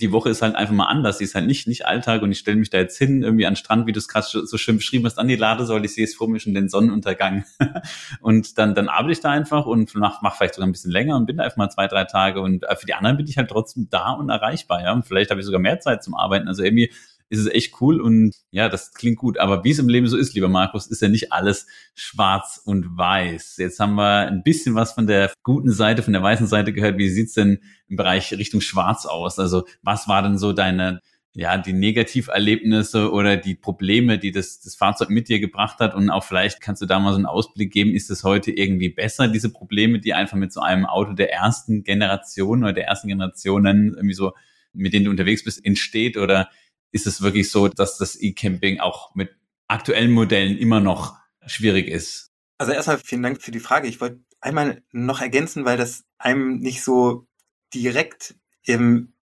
die 0.00 0.12
Woche 0.12 0.28
ist 0.28 0.42
halt 0.42 0.56
einfach 0.56 0.74
mal 0.74 0.86
anders. 0.86 1.18
Die 1.18 1.24
ist 1.24 1.34
halt 1.34 1.46
nicht, 1.46 1.66
nicht 1.66 1.86
Alltag 1.86 2.22
und 2.22 2.30
ich 2.30 2.38
stelle 2.38 2.58
mich 2.58 2.68
da 2.68 2.78
jetzt 2.78 2.98
hin, 2.98 3.22
irgendwie 3.22 3.46
an 3.46 3.52
den 3.52 3.56
Strand, 3.56 3.86
wie 3.86 3.92
du 3.92 3.98
es 3.98 4.08
gerade 4.08 4.26
so 4.26 4.58
schön 4.58 4.76
beschrieben 4.76 5.06
hast, 5.06 5.18
an 5.18 5.28
die 5.28 5.36
Ladesäule, 5.36 5.86
ich 5.86 5.94
sehe 5.94 6.04
es 6.04 6.14
vor 6.14 6.28
mir 6.28 6.38
schon 6.38 6.52
den 6.52 6.68
Sonnenuntergang. 6.68 7.44
und 8.20 8.58
dann, 8.58 8.74
dann 8.74 8.88
arbeite 8.88 9.12
ich 9.12 9.20
da 9.20 9.30
einfach 9.30 9.64
und 9.64 9.94
mach, 9.94 10.20
mach 10.20 10.36
vielleicht 10.36 10.54
sogar 10.54 10.68
ein 10.68 10.72
bisschen 10.72 10.90
länger 10.90 11.16
und 11.16 11.26
bin 11.26 11.38
da 11.38 11.44
einfach 11.44 11.56
mal 11.56 11.70
zwei, 11.70 11.86
drei 11.86 12.04
Tage 12.04 12.42
und 12.42 12.64
äh, 12.64 12.76
für 12.76 12.86
die 12.86 12.94
anderen 12.94 13.16
bin 13.16 13.26
ich 13.26 13.38
halt 13.38 13.48
trotzdem 13.48 13.88
da 13.88 14.10
und 14.10 14.28
erreichbar, 14.28 14.82
ja. 14.82 14.92
Und 14.92 15.06
vielleicht 15.06 15.30
habe 15.30 15.40
ich 15.40 15.46
sogar 15.46 15.60
mehr 15.60 15.80
Zeit 15.80 16.04
zum 16.04 16.14
Arbeiten. 16.14 16.46
Also 16.46 16.62
irgendwie 16.62 16.92
ist 17.28 17.40
es 17.40 17.46
echt 17.46 17.80
cool 17.80 18.00
und 18.00 18.34
ja, 18.50 18.68
das 18.68 18.92
klingt 18.94 19.18
gut. 19.18 19.38
Aber 19.38 19.64
wie 19.64 19.70
es 19.70 19.78
im 19.78 19.88
Leben 19.88 20.06
so 20.06 20.16
ist, 20.16 20.34
lieber 20.34 20.48
Markus, 20.48 20.86
ist 20.86 21.02
ja 21.02 21.08
nicht 21.08 21.32
alles 21.32 21.66
schwarz 21.94 22.60
und 22.64 22.96
weiß. 22.96 23.56
Jetzt 23.58 23.80
haben 23.80 23.94
wir 23.94 24.28
ein 24.28 24.42
bisschen 24.42 24.74
was 24.74 24.92
von 24.92 25.06
der 25.06 25.32
guten 25.42 25.70
Seite, 25.70 26.02
von 26.02 26.12
der 26.12 26.22
weißen 26.22 26.46
Seite 26.46 26.72
gehört. 26.72 26.98
Wie 26.98 27.08
sieht's 27.08 27.34
denn 27.34 27.60
im 27.88 27.96
Bereich 27.96 28.32
Richtung 28.32 28.60
schwarz 28.60 29.06
aus? 29.06 29.38
Also 29.38 29.64
was 29.82 30.08
war 30.08 30.22
denn 30.22 30.38
so 30.38 30.52
deine 30.52 31.00
ja, 31.38 31.58
die 31.58 31.74
Negativerlebnisse 31.74 33.12
oder 33.12 33.36
die 33.36 33.54
Probleme, 33.54 34.18
die 34.18 34.32
das, 34.32 34.60
das 34.60 34.74
Fahrzeug 34.74 35.10
mit 35.10 35.28
dir 35.28 35.38
gebracht 35.38 35.80
hat. 35.80 35.94
Und 35.94 36.08
auch 36.08 36.24
vielleicht 36.24 36.62
kannst 36.62 36.80
du 36.80 36.86
da 36.86 36.98
mal 36.98 37.10
so 37.10 37.16
einen 37.16 37.26
Ausblick 37.26 37.70
geben, 37.70 37.90
ist 37.90 38.10
es 38.10 38.24
heute 38.24 38.50
irgendwie 38.52 38.88
besser, 38.88 39.28
diese 39.28 39.52
Probleme, 39.52 40.00
die 40.00 40.14
einfach 40.14 40.38
mit 40.38 40.50
so 40.50 40.60
einem 40.60 40.86
Auto 40.86 41.12
der 41.12 41.30
ersten 41.30 41.84
Generation 41.84 42.62
oder 42.62 42.72
der 42.72 42.86
ersten 42.86 43.08
Generationen 43.08 43.92
irgendwie 43.94 44.14
so, 44.14 44.32
mit 44.72 44.94
denen 44.94 45.04
du 45.04 45.10
unterwegs 45.10 45.44
bist, 45.44 45.62
entsteht? 45.62 46.16
Oder 46.16 46.48
ist 46.92 47.06
es 47.06 47.22
wirklich 47.22 47.50
so, 47.50 47.68
dass 47.68 47.98
das 47.98 48.16
E-Camping 48.20 48.80
auch 48.80 49.14
mit 49.14 49.36
aktuellen 49.68 50.12
Modellen 50.12 50.56
immer 50.56 50.80
noch 50.80 51.16
schwierig 51.46 51.88
ist? 51.88 52.30
Also 52.58 52.72
erstmal 52.72 52.98
vielen 52.98 53.22
Dank 53.22 53.42
für 53.42 53.50
die 53.50 53.60
Frage. 53.60 53.88
Ich 53.88 54.00
wollte 54.00 54.20
einmal 54.40 54.82
noch 54.92 55.20
ergänzen, 55.20 55.64
weil 55.64 55.76
das 55.76 56.04
einem 56.18 56.58
nicht 56.58 56.82
so 56.82 57.26
direkt 57.74 58.36
im, 58.62 59.14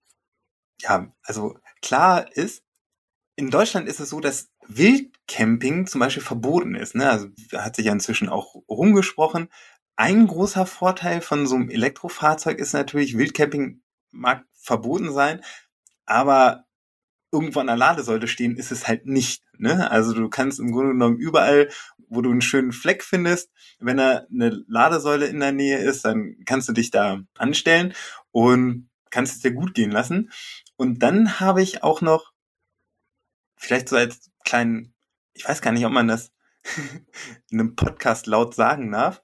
ja, 0.81 1.13
also 1.23 1.57
klar 1.81 2.31
ist, 2.35 2.63
in 3.35 3.49
Deutschland 3.49 3.87
ist 3.89 3.99
es 3.99 4.09
so, 4.09 4.19
dass 4.21 4.49
Wildcamping 4.67 5.87
zum 5.87 5.99
Beispiel 5.99 6.23
verboten 6.23 6.75
ist. 6.75 6.95
Ne? 6.95 7.09
Also 7.09 7.27
hat 7.53 7.75
sich 7.75 7.85
ja 7.85 7.91
inzwischen 7.91 8.29
auch 8.29 8.55
rumgesprochen. 8.69 9.49
Ein 9.97 10.27
großer 10.27 10.65
Vorteil 10.65 11.21
von 11.21 11.47
so 11.47 11.55
einem 11.55 11.69
Elektrofahrzeug 11.69 12.59
ist 12.59 12.73
natürlich, 12.73 13.17
Wildcamping 13.17 13.81
mag 14.11 14.45
verboten 14.53 15.11
sein, 15.13 15.41
aber 16.05 16.64
irgendwo 17.31 17.59
an 17.59 17.67
der 17.67 17.77
Ladesäule 17.77 18.27
stehen, 18.27 18.55
ist 18.55 18.71
es 18.71 18.87
halt 18.87 19.05
nicht. 19.05 19.43
Ne? 19.57 19.89
Also 19.89 20.13
du 20.13 20.29
kannst 20.29 20.59
im 20.59 20.71
Grunde 20.71 20.93
genommen 20.93 21.17
überall, 21.17 21.69
wo 22.07 22.21
du 22.21 22.31
einen 22.31 22.41
schönen 22.41 22.71
Fleck 22.71 23.03
findest, 23.03 23.51
wenn 23.79 23.97
da 23.97 24.25
eine 24.31 24.63
Ladesäule 24.67 25.25
in 25.27 25.39
der 25.39 25.51
Nähe 25.51 25.79
ist, 25.79 26.05
dann 26.05 26.35
kannst 26.45 26.69
du 26.69 26.73
dich 26.73 26.91
da 26.91 27.21
anstellen 27.37 27.93
und 28.31 28.89
kannst 29.09 29.35
es 29.35 29.41
dir 29.41 29.51
gut 29.51 29.73
gehen 29.73 29.91
lassen. 29.91 30.31
Und 30.77 30.99
dann 31.03 31.39
habe 31.39 31.61
ich 31.61 31.83
auch 31.83 32.01
noch, 32.01 32.33
vielleicht 33.57 33.89
so 33.89 33.95
als 33.95 34.31
kleinen, 34.43 34.93
ich 35.33 35.47
weiß 35.47 35.61
gar 35.61 35.71
nicht, 35.71 35.85
ob 35.85 35.91
man 35.91 36.07
das 36.07 36.31
in 37.49 37.59
einem 37.59 37.75
Podcast 37.75 38.27
laut 38.27 38.55
sagen 38.55 38.91
darf, 38.91 39.21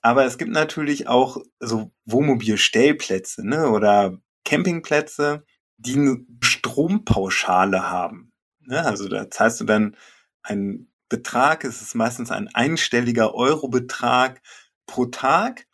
aber 0.00 0.24
es 0.26 0.36
gibt 0.36 0.50
natürlich 0.50 1.08
auch 1.08 1.38
so 1.60 1.92
Wohnmobilstellplätze 2.04 3.46
ne, 3.46 3.70
oder 3.70 4.18
Campingplätze, 4.44 5.44
die 5.76 5.94
eine 5.94 6.24
Strompauschale 6.42 7.90
haben. 7.90 8.32
Ne? 8.60 8.84
Also 8.84 9.08
da 9.08 9.30
zahlst 9.30 9.60
du 9.60 9.64
dann 9.64 9.96
einen 10.42 10.90
Betrag, 11.08 11.64
es 11.64 11.82
ist 11.82 11.94
meistens 11.94 12.30
ein 12.30 12.48
einstelliger 12.54 13.34
Eurobetrag 13.34 14.42
pro 14.86 15.06
Tag 15.06 15.66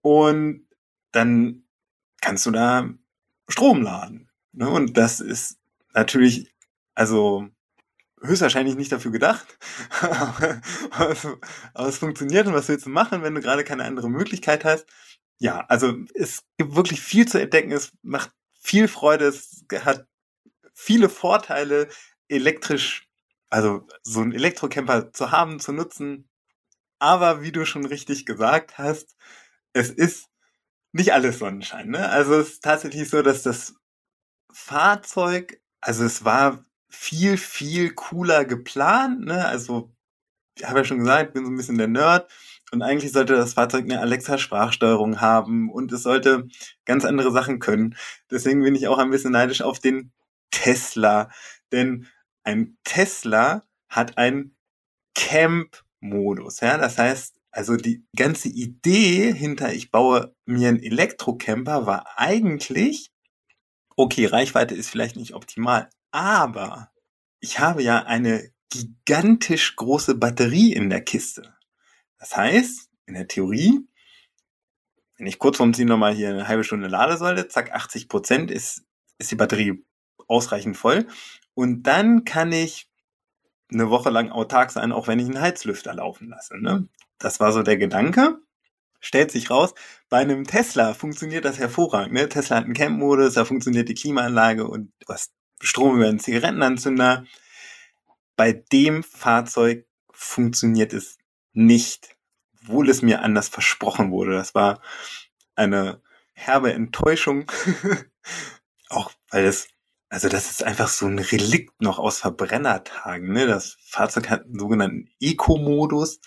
und 0.00 0.66
dann 1.12 1.64
kannst 2.20 2.46
du 2.46 2.50
da 2.50 2.88
Strom 3.48 3.82
laden. 3.82 4.30
Ne? 4.52 4.68
Und 4.68 4.96
das 4.96 5.20
ist 5.20 5.58
natürlich, 5.94 6.54
also 6.94 7.48
höchstwahrscheinlich 8.20 8.76
nicht 8.76 8.92
dafür 8.92 9.12
gedacht, 9.12 9.58
aber, 10.00 10.60
aber, 10.90 11.88
es 11.88 11.98
funktioniert 11.98 12.46
und 12.46 12.54
was 12.54 12.68
willst 12.68 12.86
du 12.86 12.90
machen, 12.90 13.22
wenn 13.22 13.34
du 13.34 13.40
gerade 13.40 13.64
keine 13.64 13.84
andere 13.84 14.10
Möglichkeit 14.10 14.64
hast? 14.64 14.86
Ja, 15.38 15.60
also 15.68 15.94
es 16.14 16.42
gibt 16.56 16.74
wirklich 16.74 17.00
viel 17.00 17.28
zu 17.28 17.40
entdecken, 17.40 17.70
es 17.70 17.92
macht 18.02 18.32
viel 18.68 18.86
Freude, 18.86 19.24
es 19.26 19.64
hat 19.82 20.06
viele 20.74 21.08
Vorteile, 21.08 21.88
elektrisch, 22.28 23.08
also 23.48 23.86
so 24.02 24.20
einen 24.20 24.32
Elektrocamper 24.32 25.10
zu 25.14 25.30
haben, 25.30 25.58
zu 25.58 25.72
nutzen. 25.72 26.28
Aber 26.98 27.40
wie 27.40 27.52
du 27.52 27.64
schon 27.64 27.86
richtig 27.86 28.26
gesagt 28.26 28.76
hast, 28.76 29.16
es 29.72 29.88
ist 29.90 30.28
nicht 30.92 31.14
alles 31.14 31.38
Sonnenschein. 31.38 31.88
Ne? 31.88 32.10
Also 32.10 32.34
es 32.34 32.54
ist 32.54 32.64
tatsächlich 32.64 33.08
so, 33.08 33.22
dass 33.22 33.42
das 33.42 33.74
Fahrzeug, 34.52 35.62
also 35.80 36.04
es 36.04 36.24
war 36.26 36.62
viel, 36.90 37.38
viel 37.38 37.94
cooler 37.94 38.44
geplant. 38.44 39.24
Ne? 39.24 39.46
Also 39.46 39.94
ich 40.56 40.66
habe 40.66 40.80
ja 40.80 40.84
schon 40.84 40.98
gesagt, 40.98 41.28
ich 41.28 41.34
bin 41.34 41.46
so 41.46 41.50
ein 41.50 41.56
bisschen 41.56 41.78
der 41.78 41.88
Nerd. 41.88 42.30
Und 42.70 42.82
eigentlich 42.82 43.12
sollte 43.12 43.34
das 43.34 43.54
Fahrzeug 43.54 43.84
eine 43.84 44.00
Alexa-Sprachsteuerung 44.00 45.20
haben 45.20 45.70
und 45.70 45.90
es 45.92 46.02
sollte 46.02 46.48
ganz 46.84 47.04
andere 47.04 47.32
Sachen 47.32 47.60
können. 47.60 47.96
Deswegen 48.30 48.62
bin 48.62 48.74
ich 48.74 48.88
auch 48.88 48.98
ein 48.98 49.10
bisschen 49.10 49.32
neidisch 49.32 49.62
auf 49.62 49.78
den 49.78 50.12
Tesla. 50.50 51.30
Denn 51.72 52.06
ein 52.44 52.76
Tesla 52.84 53.64
hat 53.88 54.18
einen 54.18 54.56
Camp-Modus. 55.14 56.60
Ja? 56.60 56.76
Das 56.76 56.98
heißt, 56.98 57.38
also 57.50 57.76
die 57.76 58.04
ganze 58.14 58.48
Idee 58.48 59.32
hinter, 59.32 59.72
ich 59.72 59.90
baue 59.90 60.34
mir 60.44 60.68
einen 60.68 60.82
Elektrocamper, 60.82 61.86
war 61.86 62.06
eigentlich, 62.16 63.10
okay, 63.96 64.26
Reichweite 64.26 64.74
ist 64.74 64.90
vielleicht 64.90 65.16
nicht 65.16 65.34
optimal, 65.34 65.88
aber 66.10 66.92
ich 67.40 67.58
habe 67.58 67.82
ja 67.82 68.04
eine 68.04 68.50
gigantisch 68.70 69.76
große 69.76 70.14
Batterie 70.14 70.72
in 70.72 70.90
der 70.90 71.00
Kiste. 71.00 71.57
Das 72.18 72.36
heißt, 72.36 72.88
in 73.06 73.14
der 73.14 73.28
Theorie, 73.28 73.80
wenn 75.16 75.26
ich 75.26 75.38
kurz 75.38 75.56
vorm 75.56 75.74
Ziehen 75.74 75.88
nochmal 75.88 76.14
hier 76.14 76.30
eine 76.30 76.48
halbe 76.48 76.64
Stunde 76.64 76.88
Ladesäule, 76.88 77.48
zack, 77.48 77.72
80 77.72 78.08
Prozent 78.08 78.50
ist, 78.50 78.84
ist 79.18 79.30
die 79.30 79.36
Batterie 79.36 79.84
ausreichend 80.28 80.76
voll. 80.76 81.06
Und 81.54 81.82
dann 81.84 82.24
kann 82.24 82.52
ich 82.52 82.88
eine 83.70 83.90
Woche 83.90 84.10
lang 84.10 84.30
autark 84.30 84.70
sein, 84.70 84.92
auch 84.92 85.08
wenn 85.08 85.18
ich 85.18 85.26
einen 85.26 85.40
Heizlüfter 85.40 85.94
laufen 85.94 86.28
lasse. 86.28 86.56
Ne? 86.58 86.88
Das 87.18 87.40
war 87.40 87.52
so 87.52 87.62
der 87.62 87.76
Gedanke. 87.76 88.38
Stellt 89.00 89.30
sich 89.30 89.50
raus, 89.50 89.74
bei 90.08 90.18
einem 90.18 90.44
Tesla 90.44 90.92
funktioniert 90.92 91.44
das 91.44 91.58
hervorragend. 91.58 92.14
Ne? 92.14 92.28
Tesla 92.28 92.56
hat 92.56 92.64
einen 92.64 92.74
Camp-Modus, 92.74 93.34
da 93.34 93.44
funktioniert 93.44 93.88
die 93.88 93.94
Klimaanlage 93.94 94.66
und 94.66 94.92
hast 95.08 95.32
Strom 95.60 95.96
über 95.96 96.08
einen 96.08 96.18
Zigarettenanzünder. 96.18 97.24
Bei 98.36 98.52
dem 98.52 99.04
Fahrzeug 99.04 99.86
funktioniert 100.12 100.92
es 100.92 101.17
nicht, 101.58 102.16
obwohl 102.62 102.88
es 102.88 103.02
mir 103.02 103.22
anders 103.22 103.48
versprochen 103.48 104.10
wurde. 104.10 104.32
Das 104.32 104.54
war 104.54 104.80
eine 105.56 106.00
herbe 106.32 106.72
Enttäuschung. 106.72 107.50
Auch 108.88 109.10
weil 109.30 109.44
es, 109.44 109.68
also 110.08 110.28
das 110.28 110.50
ist 110.50 110.62
einfach 110.62 110.88
so 110.88 111.06
ein 111.06 111.18
Relikt 111.18 111.82
noch 111.82 111.98
aus 111.98 112.18
Verbrennertagen. 112.18 113.32
Ne? 113.32 113.46
Das 113.46 113.76
Fahrzeug 113.80 114.30
hat 114.30 114.44
einen 114.44 114.58
sogenannten 114.58 115.10
Eco-Modus, 115.20 116.20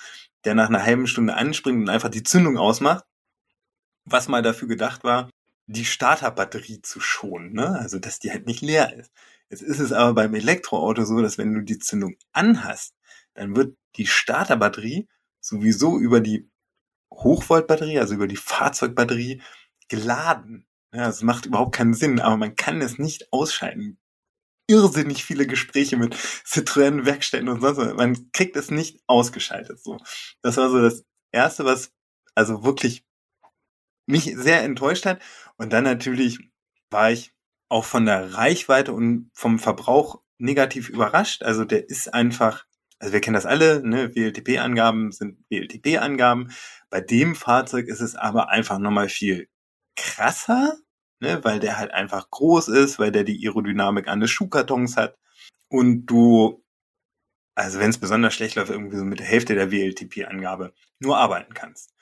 der 0.44 0.54
nach 0.54 0.68
einer 0.68 0.84
halben 0.84 1.08
Stunde 1.08 1.36
anspringt 1.36 1.80
und 1.80 1.90
einfach 1.90 2.10
die 2.10 2.24
Zündung 2.24 2.58
ausmacht. 2.58 3.06
Was 4.04 4.28
mal 4.28 4.42
dafür 4.42 4.68
gedacht 4.68 5.04
war, 5.04 5.30
die 5.68 5.86
Starterbatterie 5.86 6.82
zu 6.82 7.00
schonen, 7.00 7.54
ne? 7.54 7.80
also 7.80 8.00
dass 8.00 8.20
die 8.20 8.32
halt 8.32 8.48
nicht 8.48 8.62
leer 8.62 8.94
ist. 8.98 9.12
Jetzt 9.50 9.62
ist 9.62 9.80
es 9.80 9.94
aber 9.94 10.14
beim 10.14 10.34
Elektroauto 10.34 11.06
so, 11.06 11.22
dass 11.22 11.38
wenn 11.38 11.54
du 11.54 11.62
die 11.62 11.80
Zündung 11.80 12.16
anhast, 12.34 12.96
dann 13.34 13.56
wird 13.56 13.78
die 13.96 14.08
Starterbatterie 14.08 15.08
sowieso 15.42 16.00
über 16.00 16.22
die 16.22 16.50
Hochvoltbatterie, 17.14 18.00
also 18.00 18.14
über 18.14 18.28
die 18.28 18.38
Fahrzeugbatterie 18.38 19.42
geladen. 19.90 20.68
Ja, 20.94 21.10
es 21.10 21.22
macht 21.22 21.46
überhaupt 21.46 21.76
keinen 21.76 21.94
Sinn, 21.94 22.20
aber 22.20 22.38
man 22.38 22.56
kann 22.56 22.82
es 22.82 22.98
nicht 22.98 23.32
ausschalten. 23.32 24.00
Irrsinnig 24.68 25.26
viele 25.26 25.48
Gespräche 25.48 25.98
mit 25.98 26.16
Citroën 26.16 27.06
Werkstätten 27.06 27.50
und 27.50 27.62
sonst 27.62 27.78
was. 27.78 27.94
Man 27.96 28.32
kriegt 28.32 28.56
es 28.56 28.72
nicht 28.72 29.02
ausgeschaltet, 29.08 29.84
so. 29.84 29.98
Das 30.42 30.58
war 30.58 30.70
so 30.70 30.82
das 30.82 31.04
erste, 31.32 31.66
was 31.66 31.92
also 32.36 32.64
wirklich 32.64 33.06
mich 34.06 34.34
sehr 34.36 34.64
enttäuscht 34.64 35.06
hat. 35.06 35.22
Und 35.58 35.74
dann 35.74 35.84
natürlich 35.84 36.40
war 36.90 37.12
ich 37.12 37.34
auch 37.70 37.86
von 37.86 38.06
der 38.06 38.34
Reichweite 38.34 38.94
und 38.94 39.32
vom 39.34 39.60
Verbrauch 39.60 40.22
negativ 40.38 40.90
überrascht. 40.90 41.44
Also 41.44 41.64
der 41.66 41.90
ist 41.90 42.14
einfach, 42.14 42.66
also 43.02 43.14
wir 43.14 43.22
kennen 43.22 43.34
das 43.34 43.48
alle, 43.48 43.82
ne? 43.82 44.14
WLTP-Angaben 44.16 45.12
sind 45.12 45.44
WLTP-Angaben. 45.50 46.54
Bei 46.92 47.02
dem 47.02 47.34
Fahrzeug 47.34 47.88
ist 47.88 48.00
es 48.00 48.16
aber 48.16 48.50
einfach 48.50 48.78
nochmal 48.78 49.10
viel 49.10 49.48
krasser, 49.96 50.78
ne? 51.20 51.44
weil 51.44 51.60
der 51.60 51.80
halt 51.80 51.92
einfach 51.92 52.30
groß 52.30 52.68
ist, 52.68 53.00
weil 53.00 53.12
der 53.12 53.24
die 53.24 53.44
Aerodynamik 53.44 54.08
eines 54.08 54.30
Schuhkartons 54.30 54.98
hat 54.98 55.18
und 55.68 56.06
du, 56.06 56.64
also 57.56 57.80
wenn 57.80 57.90
es 57.90 57.98
besonders 57.98 58.36
schlecht 58.36 58.56
läuft, 58.56 58.70
irgendwie 58.70 58.98
so 58.98 59.04
mit 59.04 59.20
der 59.20 59.26
Hälfte 59.26 59.56
der 59.56 59.72
WLTP-Angabe 59.72 60.72
nur 61.00 61.18
arbeiten 61.18 61.56
kannst. 61.56 61.96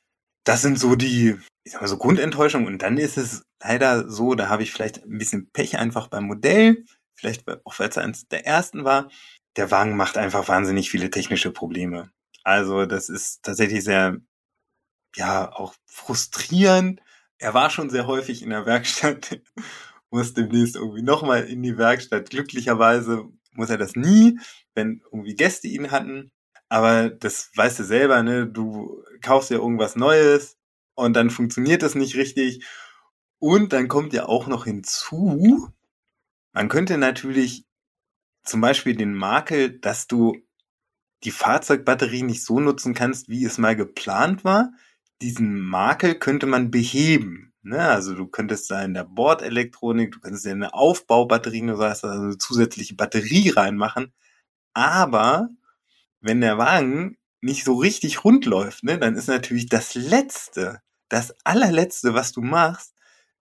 Das 0.44 0.62
sind 0.62 0.78
so 0.78 0.96
die, 0.96 1.38
ich 1.64 1.72
sag 1.72 1.80
mal 1.80 1.88
so 1.88 1.98
Grundenttäuschungen 1.98 2.68
und 2.68 2.82
dann 2.82 2.98
ist 2.98 3.18
es 3.18 3.44
leider 3.64 4.10
so, 4.10 4.36
da 4.36 4.50
habe 4.50 4.64
ich 4.64 4.74
vielleicht 4.74 5.06
ein 5.06 5.18
bisschen 5.18 5.50
Pech 5.52 5.78
einfach 5.78 6.10
beim 6.10 6.26
Modell, 6.26 6.84
vielleicht 7.16 7.48
auch 7.48 7.80
weil 7.80 7.88
es 7.88 7.98
eines 7.98 8.28
der 8.28 8.46
ersten 8.46 8.84
war. 8.84 9.10
Der 9.56 9.72
Wagen 9.72 9.96
macht 9.98 10.18
einfach 10.18 10.48
wahnsinnig 10.48 10.90
viele 10.90 11.10
technische 11.10 11.52
Probleme. 11.52 12.12
Also 12.44 12.86
das 12.86 13.10
ist 13.10 13.44
tatsächlich 13.44 13.84
sehr, 13.84 14.18
ja, 15.16 15.52
auch 15.52 15.76
frustrierend. 15.86 17.02
Er 17.38 17.54
war 17.54 17.70
schon 17.70 17.90
sehr 17.90 18.08
häufig 18.08 18.44
in 18.44 18.50
der 18.52 18.66
Werkstatt, 18.66 19.42
muss 20.12 20.34
demnächst 20.34 20.76
irgendwie 20.76 21.02
nochmal 21.04 21.46
in 21.46 21.64
die 21.64 21.78
Werkstatt. 21.78 22.30
Glücklicherweise 22.30 23.26
muss 23.54 23.70
er 23.70 23.78
das 23.78 23.96
nie, 23.96 24.40
wenn 24.76 25.02
irgendwie 25.12 25.36
Gäste 25.36 25.68
ihn 25.68 25.92
hatten. 25.92 26.32
Aber 26.70 27.10
das 27.10 27.52
weißt 27.56 27.80
du 27.80 27.84
selber, 27.84 28.24
ne? 28.24 28.48
Du 28.48 29.04
kaufst 29.22 29.50
ja 29.50 29.58
irgendwas 29.58 29.96
Neues 29.96 30.58
und 30.96 31.14
dann 31.16 31.30
funktioniert 31.30 31.82
das 31.84 31.96
nicht 31.96 32.16
richtig. 32.16 32.66
Und 33.40 33.74
dann 33.74 33.88
kommt 33.88 34.14
ja 34.14 34.26
auch 34.26 34.48
noch 34.48 34.66
hinzu, 34.66 35.72
man 36.54 36.68
könnte 36.70 36.98
natürlich 36.98 37.66
zum 38.44 38.62
Beispiel 38.62 38.96
den 38.96 39.14
Makel, 39.14 39.80
dass 39.80 40.08
du 40.08 40.38
die 41.24 41.32
Fahrzeugbatterie 41.32 42.24
nicht 42.24 42.44
so 42.44 42.60
nutzen 42.60 42.94
kannst, 42.94 43.30
wie 43.30 43.46
es 43.46 43.58
mal 43.58 43.76
geplant 43.76 44.44
war. 44.44 44.72
Diesen 45.22 45.60
Makel 45.60 46.16
könnte 46.16 46.46
man 46.46 46.72
beheben. 46.72 47.54
Ne? 47.62 47.80
Also 47.80 48.16
du 48.16 48.28
könntest 48.28 48.72
da 48.72 48.84
in 48.84 48.94
der 48.94 49.04
Bordelektronik, 49.04 50.14
du 50.14 50.20
könntest 50.20 50.46
ja 50.46 50.54
eine 50.54 50.74
Aufbaubatterie, 50.74 51.66
du 51.66 51.76
sagst 51.76 52.06
also 52.06 52.24
eine 52.24 52.38
zusätzliche 52.38 52.96
Batterie 52.96 53.50
reinmachen. 53.50 54.14
Aber 54.74 55.50
wenn 56.22 56.42
der 56.42 56.58
Wagen 56.58 57.18
nicht 57.42 57.64
so 57.66 57.76
richtig 57.76 58.24
rund 58.24 58.46
läuft, 58.46 58.84
ne, 58.84 58.98
dann 58.98 59.16
ist 59.16 59.28
natürlich 59.28 59.68
das 59.68 59.96
Letzte, 59.96 60.82
das 61.10 61.36
allerletzte, 61.44 62.14
was 62.14 62.32
du 62.32 62.42
machst, 62.42 62.94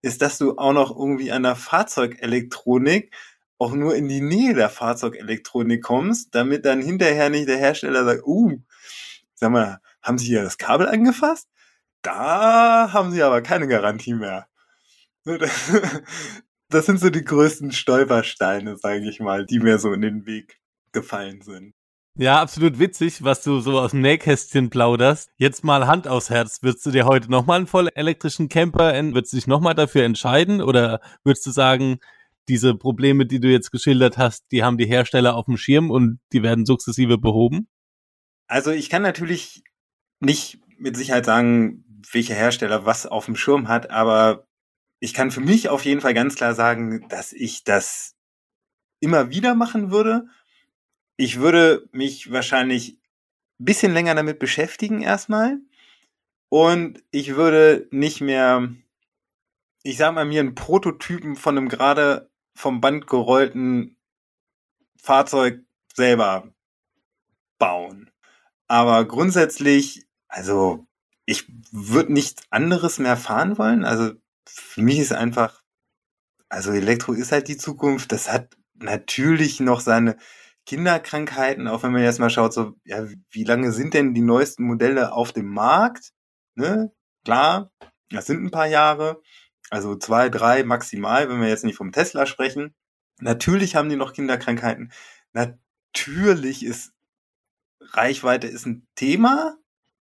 ist, 0.03 0.22
dass 0.22 0.38
du 0.38 0.57
auch 0.59 0.72
noch 0.72 0.97
irgendwie 0.97 1.32
an 1.32 1.42
der 1.42 1.57
Fahrzeugelektronik 1.57 3.14
auch 3.59 3.73
nur 3.73 3.95
in 3.95 4.09
die 4.09 4.21
Nähe 4.21 4.55
der 4.55 4.69
Fahrzeugelektronik 4.69 5.83
kommst, 5.83 6.35
damit 6.35 6.65
dann 6.65 6.83
hinterher 6.83 7.31
nicht 7.31 7.49
der 7.49 7.59
Hersteller 7.59 8.05
sagt, 8.05 8.23
uh, 8.27 8.59
sag 9.35 9.51
mal, 9.51 9.81
haben 10.03 10.19
Sie 10.19 10.27
hier 10.27 10.43
das 10.43 10.59
Kabel 10.59 10.89
angefasst? 10.89 11.49
Da 12.03 12.93
haben 12.93 13.11
Sie 13.11 13.23
aber 13.23 13.43
keine 13.43 13.69
Garantie 13.69 14.15
mehr. 14.15 14.49
Das 16.69 16.87
sind 16.87 16.99
so 16.99 17.11
die 17.11 17.25
größten 17.25 17.71
Stolpersteine, 17.71 18.77
sage 18.77 19.09
ich 19.09 19.21
mal, 19.21 19.47
die 19.47 19.61
mir 19.61 19.79
so 19.79 19.93
in 19.93 20.01
den 20.01 20.27
Weg 20.27 20.59
gefallen 20.91 21.41
sind. 21.41 21.75
Ja, 22.17 22.41
absolut 22.41 22.79
witzig, 22.79 23.23
was 23.23 23.45
du 23.45 23.61
so 23.61 23.79
aus 23.79 23.93
dem 23.93 24.01
Nähkästchen 24.01 24.71
plauderst. 24.71 25.31
Jetzt 25.37 25.63
mal 25.63 25.87
Hand 25.87 26.09
aufs 26.09 26.31
Herz. 26.31 26.63
Würdest 26.63 26.85
du 26.85 26.91
dir 26.91 27.07
heute 27.07 27.31
nochmal 27.31 27.59
einen 27.59 27.67
voll 27.67 27.89
elektrischen 27.95 28.49
Camper, 28.49 28.95
würdest 29.13 29.33
du 29.33 29.37
dich 29.37 29.47
nochmal 29.47 29.75
dafür 29.75 30.03
entscheiden? 30.03 30.61
Oder 30.61 31.01
würdest 31.23 31.47
du 31.47 31.51
sagen, 31.51 31.99
diese 32.49 32.74
Probleme, 32.74 33.26
die 33.26 33.40
du 33.40 33.49
jetzt 33.49 33.70
geschildert 33.70 34.18
hast, 34.18 34.44
die 34.53 34.62
haben 34.62 34.78
die 34.78 34.86
Hersteller 34.86 35.34
auf 35.34 35.47
dem 35.47 35.57
Schirm 35.57 35.90
und 35.90 36.20
die 36.32 36.42
werden 36.42 36.66
sukzessive 36.66 37.18
behoben? 37.18 37.68
Also 38.49 38.70
ich 38.70 38.90
kann 38.90 39.03
natürlich 39.03 39.62
nicht 40.20 40.61
mit 40.78 40.97
Sicherheit 40.97 41.26
sagen, 41.26 41.84
welcher 42.12 42.34
Hersteller 42.34 42.86
was 42.86 43.07
auf 43.07 43.26
dem 43.26 43.36
Schirm 43.36 43.68
hat, 43.68 43.90
aber 43.90 44.47
ich 45.01 45.14
kann 45.14 45.30
für 45.30 45.40
mich 45.40 45.68
auf 45.68 45.84
jeden 45.84 46.01
Fall 46.01 46.14
ganz 46.14 46.36
klar 46.36 46.55
sagen, 46.55 47.07
dass 47.09 47.32
ich 47.32 47.64
das 47.64 48.14
immer 49.01 49.30
wieder 49.30 49.55
machen 49.55 49.90
würde 49.90 50.26
ich 51.16 51.38
würde 51.38 51.88
mich 51.92 52.30
wahrscheinlich 52.30 52.99
ein 53.59 53.64
bisschen 53.64 53.92
länger 53.92 54.14
damit 54.14 54.38
beschäftigen 54.38 55.03
erstmal. 55.03 55.59
Und 56.49 57.03
ich 57.11 57.34
würde 57.34 57.88
nicht 57.90 58.20
mehr, 58.20 58.68
ich 59.82 59.97
sag 59.97 60.14
mal, 60.14 60.24
mir 60.24 60.40
einen 60.40 60.55
Prototypen 60.55 61.36
von 61.36 61.57
einem 61.57 61.68
gerade 61.68 62.30
vom 62.57 62.81
Band 62.81 63.07
gerollten 63.07 63.97
Fahrzeug 65.01 65.61
selber 65.95 66.53
bauen. 67.59 68.11
Aber 68.67 69.07
grundsätzlich, 69.07 70.07
also 70.29 70.87
ich 71.27 71.47
würde 71.71 72.13
nichts 72.13 72.43
anderes 72.51 72.99
mehr 72.99 73.17
fahren 73.17 73.59
wollen. 73.59 73.85
Also 73.85 74.13
für 74.47 74.83
mich 74.83 74.99
ist 74.99 75.13
einfach, 75.13 75.63
also 76.49 76.73
Elektro 76.73 77.13
ist 77.13 77.33
halt 77.33 77.49
die 77.49 77.57
Zukunft. 77.57 78.13
Das 78.13 78.33
hat 78.33 78.57
natürlich 78.75 79.61
noch 79.61 79.81
seine 79.81 80.17
Kinderkrankheiten, 80.67 81.69
auch 81.69 81.83
wenn 81.83 81.93
man 81.93 82.03
jetzt 82.03 82.19
mal 82.19 82.31
schaut, 82.31 82.53
so, 82.53 82.75
ja, 82.85 83.07
wie 83.31 83.45
lange 83.45 83.73
sind 83.73 83.95
denn 83.95 84.15
die 84.15 84.21
neuesten 84.21 84.65
Modelle 84.65 85.13
auf 85.13 85.33
dem 85.33 85.49
Markt? 85.49 86.13
Ne? 86.57 86.93
Klar, 87.25 87.71
das 88.11 88.27
sind 88.27 88.45
ein 88.45 88.51
paar 88.51 88.67
Jahre, 88.67 89.21
also 89.71 89.97
zwei, 89.97 90.29
drei 90.29 90.62
maximal, 90.64 91.29
wenn 91.29 91.41
wir 91.41 91.49
jetzt 91.49 91.64
nicht 91.64 91.77
vom 91.77 91.93
Tesla 91.93 92.27
sprechen. 92.27 92.75
Natürlich 93.21 93.77
haben 93.77 93.89
die 93.89 93.97
noch 93.97 94.12
Kinderkrankheiten. 94.12 94.93
Natürlich 95.33 96.64
ist 96.64 96.93
Reichweite 97.81 98.47
ist 98.47 98.67
ein 98.67 98.87
Thema, 98.95 99.57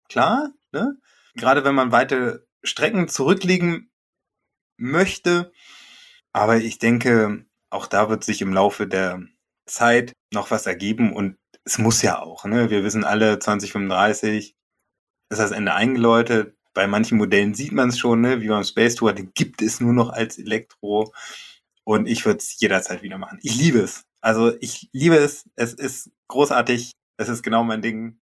klar, 0.10 0.52
ne? 0.72 0.98
Gerade 1.36 1.64
wenn 1.64 1.76
man 1.76 1.92
weite 1.92 2.46
Strecken 2.64 3.08
zurücklegen 3.08 3.92
möchte. 4.78 5.52
Aber 6.34 6.58
ich 6.58 6.80
denke, 6.80 7.46
auch 7.70 7.88
da 7.88 8.10
wird 8.10 8.24
sich 8.24 8.42
im 8.42 8.54
Laufe 8.54 8.88
der 8.88 9.22
Zeit 9.66 10.14
noch 10.34 10.52
was 10.52 10.66
ergeben 10.66 11.14
und 11.14 11.38
es 11.64 11.78
muss 11.78 12.02
ja 12.02 12.20
auch, 12.20 12.46
ne? 12.46 12.70
Wir 12.70 12.84
wissen 12.84 13.04
alle, 13.04 13.40
2035 13.40 14.56
ist 15.30 15.40
das 15.40 15.52
Ende 15.52 15.74
eingeläutet. 15.74 16.56
Bei 16.74 16.88
manchen 16.88 17.18
Modellen 17.18 17.54
sieht 17.54 17.72
man 17.72 17.90
es 17.90 18.00
schon, 18.00 18.22
ne? 18.22 18.42
wie 18.42 18.48
beim 18.48 18.64
Space 18.64 18.96
Tour, 18.96 19.14
den 19.14 19.32
gibt 19.34 19.62
es 19.62 19.82
nur 19.82 19.94
noch 19.94 20.10
als 20.10 20.38
Elektro. 20.38 21.12
Und 21.84 22.08
ich 22.08 22.26
würde 22.26 22.38
es 22.38 22.60
jederzeit 22.60 23.02
wieder 23.02 23.18
machen. 23.18 23.40
Ich 23.42 23.56
liebe 23.56 23.80
es. 23.80 24.04
Also 24.22 24.54
ich 24.62 24.90
liebe 24.94 25.16
es. 25.16 25.50
Es 25.56 25.74
ist 25.74 26.12
großartig. 26.28 26.92
Es 27.18 27.28
ist 27.28 27.44
genau 27.44 27.64
mein 27.64 27.82
Ding. 27.82 28.22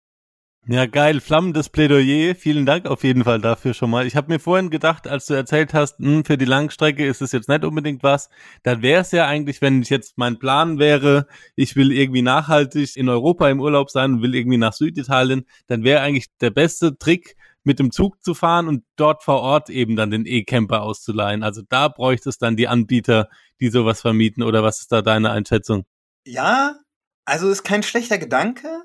Ja, 0.67 0.85
geil, 0.85 1.19
flammendes 1.19 1.69
Plädoyer. 1.69 2.35
Vielen 2.35 2.65
Dank 2.65 2.85
auf 2.85 3.03
jeden 3.03 3.23
Fall 3.23 3.41
dafür 3.41 3.73
schon 3.73 3.89
mal. 3.89 4.05
Ich 4.05 4.15
habe 4.15 4.31
mir 4.31 4.39
vorhin 4.39 4.69
gedacht, 4.69 5.07
als 5.07 5.25
du 5.25 5.33
erzählt 5.33 5.73
hast, 5.73 5.99
mh, 5.99 6.07
hm, 6.07 6.25
für 6.25 6.37
die 6.37 6.45
Langstrecke 6.45 7.07
ist 7.07 7.21
es 7.21 7.31
jetzt 7.31 7.49
nicht 7.49 7.63
unbedingt 7.63 8.03
was, 8.03 8.29
dann 8.63 8.81
wäre 8.81 9.01
es 9.01 9.11
ja 9.11 9.25
eigentlich, 9.25 9.61
wenn 9.61 9.81
ich 9.81 9.89
jetzt 9.89 10.17
mein 10.17 10.37
Plan 10.37 10.77
wäre, 10.77 11.27
ich 11.55 11.75
will 11.75 11.91
irgendwie 11.91 12.21
nachhaltig 12.21 12.97
in 12.97 13.09
Europa 13.09 13.49
im 13.49 13.61
Urlaub 13.61 13.89
sein 13.89 14.15
und 14.15 14.21
will 14.21 14.35
irgendwie 14.35 14.57
nach 14.57 14.73
Süditalien, 14.73 15.45
dann 15.67 15.83
wäre 15.83 16.01
eigentlich 16.01 16.27
der 16.39 16.51
beste 16.51 16.97
Trick, 16.97 17.35
mit 17.69 17.79
dem 17.79 17.91
Zug 17.91 18.21
zu 18.23 18.33
fahren 18.33 18.67
und 18.67 18.83
dort 18.95 19.23
vor 19.23 19.41
Ort 19.41 19.69
eben 19.69 19.95
dann 19.95 20.11
den 20.11 20.25
E-Camper 20.25 20.81
auszuleihen. 20.81 21.43
Also 21.43 21.61
da 21.69 21.87
bräuchte 21.87 22.29
es 22.29 22.37
dann 22.37 22.57
die 22.57 22.67
Anbieter, 22.67 23.29
die 23.59 23.69
sowas 23.69 24.01
vermieten 24.01 24.43
oder 24.43 24.63
was 24.63 24.81
ist 24.81 24.91
da 24.91 25.01
deine 25.01 25.31
Einschätzung? 25.31 25.85
Ja, 26.25 26.79
also 27.25 27.49
ist 27.49 27.63
kein 27.63 27.83
schlechter 27.83 28.17
Gedanke 28.17 28.83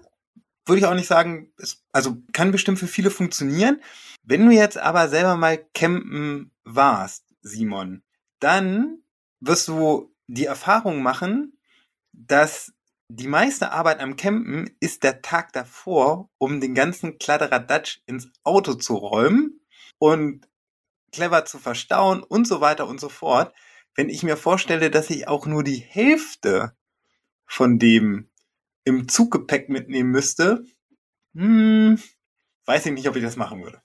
würde 0.67 0.81
ich 0.81 0.87
auch 0.87 0.95
nicht 0.95 1.07
sagen, 1.07 1.53
es, 1.59 1.85
also 1.93 2.17
kann 2.33 2.53
bestimmt 2.53 2.79
für 2.79 2.87
viele 2.87 3.11
funktionieren. 3.11 3.81
Wenn 4.23 4.47
du 4.47 4.53
jetzt 4.53 4.79
aber 4.79 5.09
selber 5.09 5.37
mal 5.37 5.59
campen 5.75 6.53
warst, 6.65 7.25
Simon, 7.43 8.03
dann 8.41 8.99
wirst 9.41 9.69
du 9.69 10.15
die 10.27 10.47
Erfahrung 10.47 11.03
machen, 11.03 11.59
dass 12.13 12.73
die 13.09 13.29
meiste 13.29 13.71
Arbeit 13.71 14.01
am 14.01 14.17
Campen 14.17 14.71
ist 14.81 15.03
der 15.03 15.23
Tag 15.23 15.53
davor, 15.53 16.31
um 16.39 16.61
den 16.61 16.75
ganzen 16.75 17.19
Kladderadatsch 17.19 18.01
ins 18.07 18.31
Auto 18.43 18.75
zu 18.75 18.95
räumen 18.95 19.61
und 19.99 20.49
clever 21.13 21.45
zu 21.45 21.59
verstauen 21.59 22.23
und 22.23 22.47
so 22.47 22.61
weiter 22.61 22.89
und 22.89 23.01
so 23.01 23.09
fort. 23.09 23.55
Wenn 23.95 24.09
ich 24.09 24.23
mir 24.23 24.37
vorstelle, 24.37 24.91
dass 24.91 25.11
ich 25.11 25.29
auch 25.29 25.47
nur 25.47 25.63
die 25.63 25.77
Hälfte 25.77 26.75
von 27.47 27.79
dem 27.79 28.31
im 28.85 29.09
Zuggepäck 29.09 29.69
mitnehmen 29.69 30.11
müsste, 30.11 30.65
hm, 31.35 32.01
weiß 32.67 32.87
ich 32.87 32.93
nicht, 32.93 33.09
ob 33.09 33.17
ich 33.17 33.23
das 33.23 33.37
machen 33.37 33.63
würde. 33.63 33.83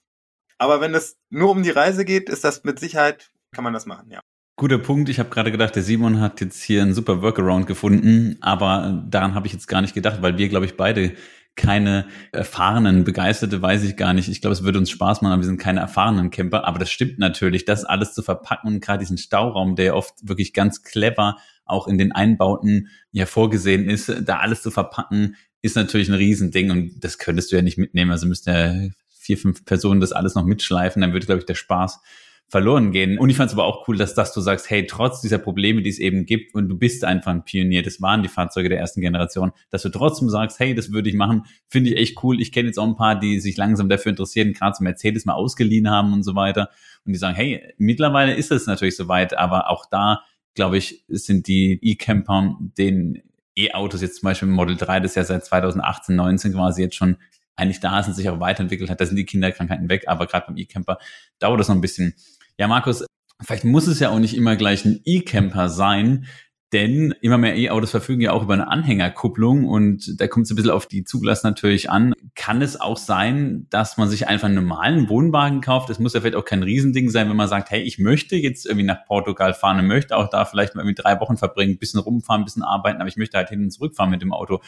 Aber 0.58 0.82
wenn 0.82 0.96
es 0.96 1.18
nur 1.30 1.52
um 1.52 1.64
die 1.64 1.70
Reise 1.70 2.06
geht, 2.06 2.30
ist 2.30 2.44
das 2.44 2.64
mit 2.64 2.80
Sicherheit, 2.80 3.32
kann 3.52 3.64
man 3.64 3.74
das 3.74 3.86
machen, 3.86 4.12
ja. 4.12 4.22
Guter 4.60 4.78
Punkt. 4.78 5.08
Ich 5.08 5.20
habe 5.20 5.30
gerade 5.30 5.54
gedacht, 5.54 5.74
der 5.78 5.84
Simon 5.84 6.20
hat 6.20 6.42
jetzt 6.42 6.62
hier 6.62 6.82
einen 6.82 6.94
super 6.94 7.22
Workaround 7.22 7.66
gefunden, 7.66 8.36
aber 8.42 9.02
daran 9.10 9.34
habe 9.34 9.48
ich 9.48 9.54
jetzt 9.54 9.70
gar 9.70 9.80
nicht 9.80 9.94
gedacht, 9.94 10.22
weil 10.22 10.38
wir, 10.38 10.50
glaube 10.50 10.66
ich, 10.66 10.76
beide 10.76 11.14
keine 11.56 12.08
erfahrenen 12.34 13.06
Begeisterte, 13.06 13.62
weiß 13.62 13.84
ich 13.84 13.96
gar 13.96 14.12
nicht. 14.14 14.28
Ich 14.28 14.42
glaube, 14.42 14.52
es 14.52 14.64
würde 14.64 14.78
uns 14.78 14.90
Spaß 14.90 15.22
machen, 15.22 15.32
aber 15.32 15.42
wir 15.42 15.48
sind 15.48 15.62
keine 15.62 15.80
erfahrenen 15.80 16.30
Camper. 16.30 16.66
Aber 16.66 16.78
das 16.78 16.92
stimmt 16.92 17.20
natürlich, 17.20 17.64
das 17.64 17.86
alles 17.86 18.14
zu 18.14 18.22
verpacken 18.22 18.68
und 18.68 18.82
gerade 18.82 19.00
diesen 19.00 19.18
Stauraum, 19.18 19.78
der 19.78 19.96
oft 19.96 20.14
wirklich 20.28 20.52
ganz 20.52 20.84
clever 20.84 21.38
auch 21.64 21.88
in 21.88 21.98
den 21.98 22.12
Einbauten 22.12 22.90
ja 23.14 23.28
vorgesehen 23.28 23.90
ist, 23.90 24.14
da 24.26 24.40
alles 24.40 24.62
zu 24.62 24.72
verpacken, 24.72 25.38
ist 25.62 25.78
natürlich 25.78 26.10
ein 26.10 26.16
Riesending 26.16 26.70
und 26.70 27.00
das 27.00 27.18
könntest 27.18 27.54
du 27.54 27.56
ja 27.56 27.62
nicht 27.62 27.78
mitnehmen. 27.78 28.12
Also 28.12 28.28
müssten 28.28 28.50
ja 28.50 28.90
vier, 29.08 29.38
fünf 29.38 29.64
Personen 29.64 30.02
das 30.02 30.12
alles 30.12 30.36
noch 30.36 30.44
mitschleifen, 30.44 31.02
dann 31.02 31.14
würde, 31.14 31.28
glaube 31.28 31.40
ich, 31.40 31.46
der 31.46 31.56
Spaß 31.56 32.02
verloren 32.50 32.92
gehen. 32.92 33.20
Und 33.20 33.30
ich 33.30 33.38
fand 33.38 33.50
es 33.50 33.54
aber 33.54 33.66
auch 33.66 33.88
cool, 33.88 33.96
dass, 33.96 34.16
dass 34.16 34.34
du 34.34 34.42
sagst, 34.42 34.70
hey, 34.72 34.88
trotz 34.88 35.22
dieser 35.22 35.38
Probleme, 35.38 35.84
die 35.84 35.90
es 35.90 36.00
eben 36.00 36.26
gibt, 36.26 36.56
und 36.56 36.68
du 36.68 36.78
bist 36.78 37.06
einfach 37.06 37.32
ein 37.32 37.44
Pionier, 37.44 37.84
das 37.84 38.02
waren 38.02 38.24
die 38.24 38.30
Fahrzeuge 38.30 38.70
der 38.70 38.80
ersten 38.80 39.02
Generation, 39.02 39.52
dass 39.70 39.84
du 39.84 39.90
trotzdem 39.90 40.30
sagst, 40.30 40.60
hey, 40.60 40.74
das 40.74 40.92
würde 40.92 41.10
ich 41.10 41.16
machen, 41.16 41.44
finde 41.68 41.92
ich 41.92 41.98
echt 41.98 42.24
cool. 42.24 42.42
Ich 42.42 42.52
kenne 42.52 42.68
jetzt 42.68 42.80
auch 42.80 42.88
ein 42.88 42.96
paar, 42.96 43.20
die 43.20 43.40
sich 43.40 43.56
langsam 43.56 43.88
dafür 43.88 44.10
interessieren, 44.10 44.54
gerade 44.54 44.74
zum 44.74 44.86
Mercedes 44.86 45.26
mal 45.26 45.34
ausgeliehen 45.34 45.90
haben 45.90 46.12
und 46.12 46.24
so 46.24 46.34
weiter. 46.34 46.70
Und 47.06 47.14
die 47.14 47.20
sagen, 47.20 47.36
hey, 47.36 47.74
mittlerweile 47.78 48.34
ist 48.34 48.52
es 48.52 48.66
natürlich 48.66 48.96
soweit, 48.96 49.38
aber 49.38 49.70
auch 49.70 49.86
da, 49.90 50.22
glaube 50.56 50.78
ich, 50.78 51.06
sind 51.08 51.48
die 51.48 51.80
E-Camper, 51.84 52.58
den 52.78 53.22
E-Autos 53.56 54.02
jetzt 54.02 54.22
zum 54.22 54.28
Beispiel 54.28 54.48
Model 54.48 54.76
3, 54.76 55.02
das 55.02 55.14
ja 55.14 55.24
seit 55.24 55.46
2018, 55.46 56.16
19 56.16 56.54
quasi 56.54 56.82
jetzt 56.82 56.96
schon 56.96 57.18
eigentlich 57.56 57.80
da 57.80 58.00
ist 58.00 58.08
und 58.08 58.14
sich 58.14 58.30
auch 58.30 58.40
weiterentwickelt 58.40 58.90
hat, 58.90 59.02
da 59.02 59.06
sind 59.06 59.18
die 59.18 59.26
Kinderkrankheiten 59.26 59.90
weg, 59.90 60.06
aber 60.08 60.26
gerade 60.28 60.48
beim 60.48 60.58
E-Camper 60.58 60.98
dauert 61.40 61.60
das 61.60 61.68
noch 61.68 61.76
ein 61.76 61.82
bisschen 61.82 62.16
ja, 62.60 62.68
Markus, 62.68 63.06
vielleicht 63.42 63.64
muss 63.64 63.88
es 63.88 64.00
ja 64.00 64.10
auch 64.10 64.20
nicht 64.20 64.36
immer 64.36 64.58
gleich 64.58 64.84
ein 64.84 65.00
E-Camper 65.06 65.70
sein, 65.70 66.26
denn 66.74 67.16
immer 67.22 67.38
mehr 67.38 67.56
E-Autos 67.56 67.90
verfügen 67.90 68.22
ja 68.22 68.34
auch 68.34 68.44
über 68.44 68.54
eine 68.54 68.68
Anhängerkupplung 68.68 69.66
und 69.66 70.20
da 70.20 70.28
kommt 70.28 70.46
es 70.46 70.52
ein 70.52 70.56
bisschen 70.58 70.72
auf 70.72 70.86
die 70.86 71.06
Zuglass 71.06 71.42
natürlich 71.44 71.90
an. 71.90 72.14
Kann 72.36 72.62
es 72.62 72.80
auch 72.80 72.98
sein, 72.98 73.66
dass 73.70 73.98
man 73.98 74.10
sich 74.10 74.28
einfach 74.28 74.48
einen 74.48 74.56
normalen 74.56 75.08
Wohnwagen 75.08 75.62
kauft? 75.62 75.90
Es 75.90 76.00
muss 76.00 76.14
ja 76.14 76.20
vielleicht 76.20 76.36
auch 76.36 76.46
kein 76.46 76.62
Riesending 76.62 77.10
sein, 77.10 77.30
wenn 77.30 77.38
man 77.38 77.48
sagt, 77.48 77.72
hey, 77.72 77.82
ich 77.82 77.98
möchte 77.98 78.36
jetzt 78.36 78.66
irgendwie 78.66 78.86
nach 78.86 79.06
Portugal 79.08 79.54
fahren 79.54 79.80
und 79.80 79.88
möchte 79.88 80.18
auch 80.18 80.30
da 80.30 80.44
vielleicht 80.44 80.76
mal 80.76 80.82
irgendwie 80.82 81.02
drei 81.02 81.20
Wochen 81.22 81.38
verbringen, 81.38 81.76
ein 81.76 81.80
bisschen 81.80 82.02
rumfahren, 82.02 82.42
ein 82.42 82.46
bisschen 82.46 82.64
arbeiten, 82.64 83.00
aber 83.00 83.08
ich 83.08 83.18
möchte 83.18 83.38
halt 83.38 83.50
hin 83.50 83.64
und 83.64 83.72
zurück 83.72 83.96
fahren 83.96 84.10
mit 84.10 84.22
dem 84.22 84.34
Auto 84.34 84.60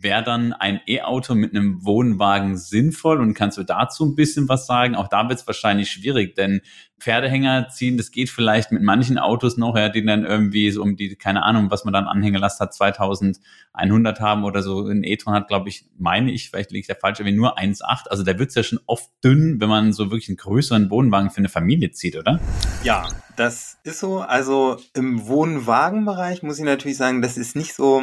wäre 0.00 0.22
dann 0.22 0.52
ein 0.52 0.80
E-Auto 0.86 1.34
mit 1.34 1.54
einem 1.54 1.84
Wohnwagen 1.84 2.56
sinnvoll? 2.56 3.20
Und 3.20 3.34
kannst 3.34 3.58
du 3.58 3.64
dazu 3.64 4.04
ein 4.06 4.14
bisschen 4.14 4.48
was 4.48 4.66
sagen? 4.66 4.94
Auch 4.94 5.08
da 5.08 5.28
wird 5.28 5.40
es 5.40 5.46
wahrscheinlich 5.46 5.90
schwierig, 5.90 6.34
denn 6.36 6.60
Pferdehänger 7.00 7.68
ziehen, 7.68 7.96
das 7.96 8.10
geht 8.10 8.28
vielleicht 8.28 8.72
mit 8.72 8.82
manchen 8.82 9.18
Autos 9.18 9.56
noch, 9.56 9.76
ja, 9.76 9.88
die 9.88 10.04
dann 10.04 10.24
irgendwie 10.24 10.70
so 10.70 10.82
um 10.82 10.96
die, 10.96 11.14
keine 11.16 11.42
Ahnung, 11.44 11.70
was 11.70 11.84
man 11.84 11.92
dann 11.92 12.06
Anhängelast 12.06 12.60
hat, 12.60 12.74
2100 12.74 14.20
haben 14.20 14.44
oder 14.44 14.62
so. 14.62 14.86
Ein 14.86 15.04
e-tron 15.04 15.34
hat, 15.34 15.48
glaube 15.48 15.68
ich, 15.68 15.86
meine 15.96 16.32
ich, 16.32 16.50
vielleicht 16.50 16.72
liege 16.72 16.86
ich 16.90 16.98
falsch, 16.98 17.20
aber 17.20 17.30
nur 17.30 17.58
1,8. 17.58 18.08
Also 18.08 18.24
da 18.24 18.38
wird 18.38 18.48
es 18.48 18.54
ja 18.54 18.62
schon 18.62 18.80
oft 18.86 19.08
dünn, 19.22 19.60
wenn 19.60 19.68
man 19.68 19.92
so 19.92 20.10
wirklich 20.10 20.28
einen 20.28 20.38
größeren 20.38 20.90
Wohnwagen 20.90 21.30
für 21.30 21.38
eine 21.38 21.48
Familie 21.48 21.90
zieht, 21.92 22.16
oder? 22.16 22.40
Ja, 22.82 23.08
das 23.36 23.78
ist 23.84 24.00
so. 24.00 24.18
Also 24.18 24.78
im 24.94 25.26
Wohnwagenbereich 25.26 26.42
muss 26.42 26.58
ich 26.58 26.64
natürlich 26.64 26.96
sagen, 26.96 27.22
das 27.22 27.36
ist 27.36 27.54
nicht 27.54 27.74
so 27.74 28.02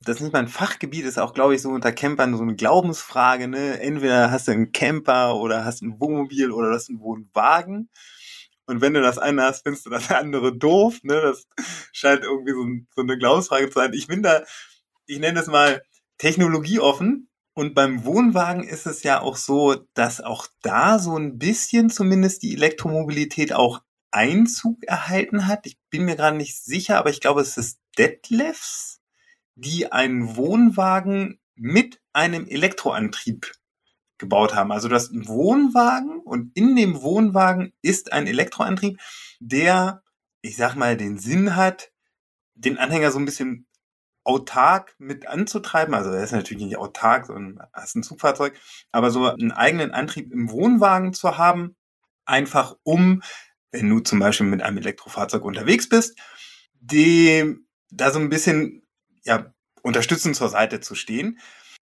das 0.00 0.20
ist 0.20 0.32
mein 0.32 0.48
Fachgebiet, 0.48 1.04
ist 1.04 1.18
auch, 1.18 1.34
glaube 1.34 1.54
ich, 1.54 1.62
so 1.62 1.70
unter 1.70 1.92
Campern 1.92 2.36
so 2.36 2.42
eine 2.42 2.54
Glaubensfrage, 2.54 3.48
ne? 3.48 3.80
Entweder 3.80 4.30
hast 4.30 4.48
du 4.48 4.52
einen 4.52 4.72
Camper 4.72 5.36
oder 5.36 5.64
hast 5.64 5.82
ein 5.82 5.98
Wohnmobil 6.00 6.52
oder 6.52 6.72
hast 6.72 6.88
einen 6.90 7.00
Wohnwagen. 7.00 7.88
Und 8.66 8.80
wenn 8.80 8.94
du 8.94 9.00
das 9.00 9.18
eine 9.18 9.42
hast, 9.42 9.62
findest 9.62 9.86
du 9.86 9.90
das 9.90 10.10
andere 10.12 10.56
doof, 10.56 11.00
ne? 11.02 11.20
Das 11.20 11.46
scheint 11.92 12.22
irgendwie 12.22 12.52
so, 12.52 12.66
so 12.94 13.02
eine 13.02 13.18
Glaubensfrage 13.18 13.68
zu 13.68 13.78
sein. 13.78 13.92
Ich 13.94 14.06
bin 14.06 14.22
da, 14.22 14.42
ich 15.06 15.18
nenne 15.18 15.38
das 15.38 15.48
mal 15.48 15.82
technologieoffen. 16.18 17.28
Und 17.54 17.74
beim 17.74 18.04
Wohnwagen 18.04 18.64
ist 18.64 18.86
es 18.86 19.02
ja 19.02 19.22
auch 19.22 19.36
so, 19.36 19.76
dass 19.94 20.20
auch 20.20 20.46
da 20.60 20.98
so 20.98 21.16
ein 21.16 21.38
bisschen 21.38 21.88
zumindest 21.88 22.42
die 22.42 22.54
Elektromobilität 22.54 23.54
auch 23.54 23.80
Einzug 24.10 24.84
erhalten 24.84 25.46
hat. 25.46 25.66
Ich 25.66 25.78
bin 25.88 26.04
mir 26.04 26.16
gerade 26.16 26.36
nicht 26.36 26.62
sicher, 26.62 26.98
aber 26.98 27.08
ich 27.08 27.20
glaube, 27.20 27.40
es 27.40 27.56
ist 27.56 27.78
Detlefs 27.96 29.00
die 29.56 29.90
einen 29.90 30.36
Wohnwagen 30.36 31.40
mit 31.54 32.00
einem 32.12 32.46
Elektroantrieb 32.46 33.52
gebaut 34.18 34.54
haben. 34.54 34.72
Also 34.72 34.88
das 34.88 35.10
Wohnwagen 35.12 36.20
und 36.20 36.56
in 36.56 36.76
dem 36.76 37.02
Wohnwagen 37.02 37.72
ist 37.82 38.12
ein 38.12 38.26
Elektroantrieb, 38.26 38.98
der, 39.40 40.02
ich 40.42 40.56
sag 40.56 40.74
mal, 40.74 40.96
den 40.96 41.18
Sinn 41.18 41.56
hat, 41.56 41.90
den 42.54 42.78
Anhänger 42.78 43.10
so 43.10 43.18
ein 43.18 43.24
bisschen 43.24 43.66
autark 44.24 44.94
mit 44.98 45.26
anzutreiben. 45.26 45.94
Also 45.94 46.10
er 46.10 46.22
ist 46.22 46.32
natürlich 46.32 46.64
nicht 46.64 46.78
autark, 46.78 47.26
sondern 47.26 47.66
er 47.72 47.84
ist 47.84 47.94
ein 47.94 48.02
Zugfahrzeug, 48.02 48.58
aber 48.92 49.10
so 49.10 49.26
einen 49.26 49.52
eigenen 49.52 49.92
Antrieb 49.92 50.32
im 50.32 50.50
Wohnwagen 50.50 51.12
zu 51.12 51.38
haben, 51.38 51.76
einfach 52.24 52.76
um, 52.82 53.22
wenn 53.70 53.88
du 53.88 54.00
zum 54.00 54.18
Beispiel 54.18 54.46
mit 54.46 54.62
einem 54.62 54.78
Elektrofahrzeug 54.78 55.44
unterwegs 55.44 55.88
bist, 55.88 56.18
dem 56.80 57.66
da 57.90 58.10
so 58.10 58.18
ein 58.18 58.28
bisschen 58.28 58.85
ja, 59.26 59.52
unterstützend 59.82 60.36
zur 60.36 60.48
Seite 60.48 60.80
zu 60.80 60.94
stehen. 60.94 61.38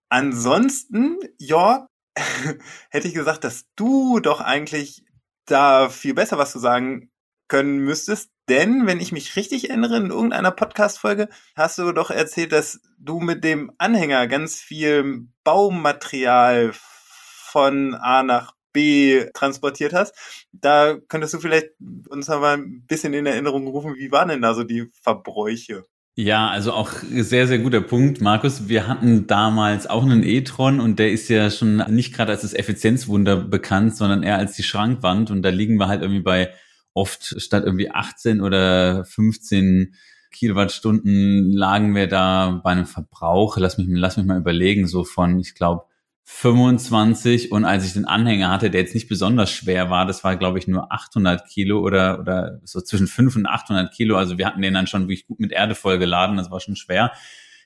Ansonsten, 0.08 1.18
Jörg, 1.38 1.86
hätte 2.90 3.08
ich 3.08 3.14
gesagt, 3.14 3.44
dass 3.44 3.66
du 3.76 4.20
doch 4.20 4.40
eigentlich 4.40 5.04
da 5.46 5.88
viel 5.88 6.14
besser 6.14 6.38
was 6.38 6.52
zu 6.52 6.58
sagen 6.58 7.10
können 7.48 7.78
müsstest. 7.78 8.30
Denn, 8.48 8.86
wenn 8.86 9.00
ich 9.00 9.12
mich 9.12 9.36
richtig 9.36 9.70
erinnere, 9.70 9.96
in 9.96 10.10
irgendeiner 10.10 10.50
Podcast-Folge 10.50 11.28
hast 11.56 11.78
du 11.78 11.92
doch 11.92 12.10
erzählt, 12.10 12.52
dass 12.52 12.80
du 12.98 13.20
mit 13.20 13.42
dem 13.42 13.72
Anhänger 13.78 14.26
ganz 14.26 14.56
viel 14.56 15.28
Baumaterial 15.44 16.72
von 16.74 17.94
A 17.94 18.22
nach 18.22 18.54
B 18.72 19.30
transportiert 19.32 19.94
hast. 19.94 20.14
Da 20.52 20.98
könntest 21.08 21.32
du 21.34 21.40
vielleicht 21.40 21.70
uns 22.08 22.28
mal 22.28 22.58
ein 22.58 22.84
bisschen 22.86 23.14
in 23.14 23.26
Erinnerung 23.26 23.66
rufen, 23.66 23.94
wie 23.94 24.12
waren 24.12 24.28
denn 24.28 24.42
da 24.42 24.54
so 24.54 24.64
die 24.64 24.90
Verbräuche? 25.02 25.86
Ja, 26.16 26.48
also 26.48 26.72
auch 26.72 26.90
sehr, 27.10 27.48
sehr 27.48 27.58
guter 27.58 27.80
Punkt, 27.80 28.20
Markus. 28.20 28.68
Wir 28.68 28.86
hatten 28.86 29.26
damals 29.26 29.88
auch 29.88 30.04
einen 30.04 30.22
e-tron 30.22 30.78
und 30.78 31.00
der 31.00 31.10
ist 31.10 31.28
ja 31.28 31.50
schon 31.50 31.78
nicht 31.92 32.14
gerade 32.14 32.30
als 32.30 32.42
das 32.42 32.54
Effizienzwunder 32.54 33.36
bekannt, 33.36 33.96
sondern 33.96 34.22
eher 34.22 34.38
als 34.38 34.54
die 34.54 34.62
Schrankwand. 34.62 35.32
Und 35.32 35.42
da 35.42 35.48
liegen 35.48 35.76
wir 35.76 35.88
halt 35.88 36.02
irgendwie 36.02 36.22
bei 36.22 36.50
oft 36.92 37.34
statt 37.42 37.64
irgendwie 37.66 37.90
18 37.90 38.40
oder 38.40 39.04
15 39.04 39.96
Kilowattstunden 40.30 41.52
lagen 41.52 41.94
wir 41.96 42.06
da 42.06 42.60
bei 42.62 42.70
einem 42.70 42.86
Verbrauch, 42.86 43.56
lass 43.56 43.78
mich, 43.78 43.88
lass 43.90 44.16
mich 44.16 44.26
mal 44.26 44.38
überlegen, 44.38 44.86
so 44.86 45.04
von, 45.04 45.38
ich 45.40 45.54
glaube, 45.54 45.84
25 46.26 47.52
und 47.52 47.66
als 47.66 47.86
ich 47.86 47.92
den 47.92 48.06
Anhänger 48.06 48.50
hatte, 48.50 48.70
der 48.70 48.80
jetzt 48.80 48.94
nicht 48.94 49.08
besonders 49.08 49.50
schwer 49.50 49.90
war, 49.90 50.06
das 50.06 50.24
war 50.24 50.36
glaube 50.36 50.58
ich 50.58 50.66
nur 50.66 50.90
800 50.90 51.46
Kilo 51.46 51.80
oder 51.80 52.18
oder 52.18 52.60
so 52.64 52.80
zwischen 52.80 53.06
5 53.06 53.36
und 53.36 53.46
800 53.46 53.92
Kilo. 53.92 54.16
Also 54.16 54.38
wir 54.38 54.46
hatten 54.46 54.62
den 54.62 54.72
dann 54.72 54.86
schon 54.86 55.02
wirklich 55.02 55.26
gut 55.26 55.38
mit 55.38 55.52
Erde 55.52 55.74
vollgeladen, 55.74 56.36
das 56.36 56.50
war 56.50 56.60
schon 56.60 56.76
schwer. 56.76 57.12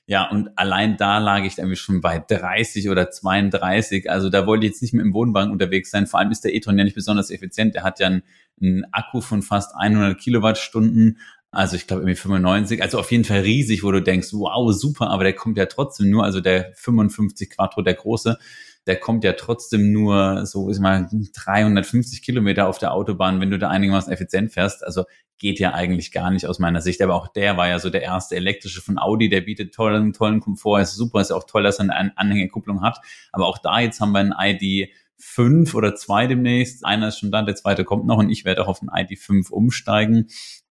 Ja, 0.09 0.27
und 0.27 0.49
allein 0.57 0.97
da 0.97 1.19
lag 1.19 1.43
ich 1.43 1.59
irgendwie 1.59 1.75
schon 1.75 2.01
bei 2.01 2.17
30 2.17 2.89
oder 2.89 3.11
32. 3.11 4.09
Also 4.09 4.29
da 4.29 4.47
wollte 4.47 4.65
ich 4.65 4.71
jetzt 4.71 4.81
nicht 4.81 4.93
mit 4.93 5.05
dem 5.05 5.13
Wohnwagen 5.13 5.51
unterwegs 5.51 5.91
sein. 5.91 6.07
Vor 6.07 6.19
allem 6.19 6.31
ist 6.31 6.43
der 6.43 6.53
e-tron 6.55 6.79
ja 6.79 6.83
nicht 6.83 6.95
besonders 6.95 7.29
effizient. 7.29 7.75
Der 7.75 7.83
hat 7.83 7.99
ja 7.99 8.07
einen, 8.07 8.23
einen 8.59 8.85
Akku 8.91 9.21
von 9.21 9.43
fast 9.43 9.75
100 9.75 10.17
Kilowattstunden. 10.17 11.19
Also 11.51 11.75
ich 11.75 11.87
glaube 11.87 12.03
irgendwie 12.03 12.15
95, 12.15 12.83
also 12.83 12.99
auf 12.99 13.11
jeden 13.11 13.23
Fall 13.23 13.39
riesig, 13.39 13.83
wo 13.83 13.91
du 13.91 14.01
denkst, 14.01 14.29
wow, 14.33 14.71
super, 14.71 15.09
aber 15.09 15.23
der 15.23 15.33
kommt 15.33 15.57
ja 15.57 15.65
trotzdem 15.65 16.09
nur, 16.09 16.23
also 16.23 16.41
der 16.41 16.71
55 16.75 17.49
Quattro, 17.49 17.81
der 17.81 17.95
große, 17.95 18.37
der 18.85 18.99
kommt 18.99 19.23
ja 19.23 19.33
trotzdem 19.33 19.91
nur 19.91 20.45
so, 20.45 20.69
ist 20.69 20.79
mal 20.79 21.09
350 21.11 22.21
Kilometer 22.21 22.67
auf 22.67 22.77
der 22.77 22.93
Autobahn, 22.93 23.41
wenn 23.41 23.51
du 23.51 23.59
da 23.59 23.69
einigermaßen 23.69 24.11
effizient 24.11 24.51
fährst. 24.51 24.83
Also 24.83 25.05
geht 25.37 25.59
ja 25.59 25.73
eigentlich 25.73 26.11
gar 26.11 26.31
nicht 26.31 26.45
aus 26.45 26.59
meiner 26.59 26.81
Sicht. 26.81 27.01
Aber 27.01 27.15
auch 27.15 27.27
der 27.27 27.57
war 27.57 27.67
ja 27.67 27.79
so 27.79 27.89
der 27.89 28.03
erste 28.03 28.35
elektrische 28.35 28.81
von 28.81 28.99
Audi, 28.99 29.29
der 29.29 29.41
bietet 29.41 29.73
tollen, 29.73 30.13
tollen 30.13 30.39
Komfort, 30.39 30.81
ist 30.81 30.95
super, 30.95 31.21
ist 31.21 31.31
auch 31.31 31.45
toll, 31.45 31.63
dass 31.63 31.79
er 31.79 31.89
eine 31.89 32.17
Anhängerkupplung 32.17 32.81
hat. 32.81 32.99
Aber 33.31 33.47
auch 33.47 33.57
da 33.57 33.79
jetzt 33.79 34.01
haben 34.01 34.11
wir 34.11 34.19
ein 34.19 34.33
ID 34.37 34.89
5 35.17 35.75
oder 35.75 35.95
2 35.95 36.27
demnächst. 36.27 36.85
Einer 36.85 37.09
ist 37.09 37.19
schon 37.19 37.31
da, 37.31 37.41
der 37.41 37.55
zweite 37.55 37.83
kommt 37.85 38.05
noch 38.05 38.17
und 38.17 38.29
ich 38.29 38.45
werde 38.45 38.63
auch 38.63 38.67
auf 38.67 38.81
ein 38.81 38.89
ID5 38.89 39.49
umsteigen. 39.49 40.27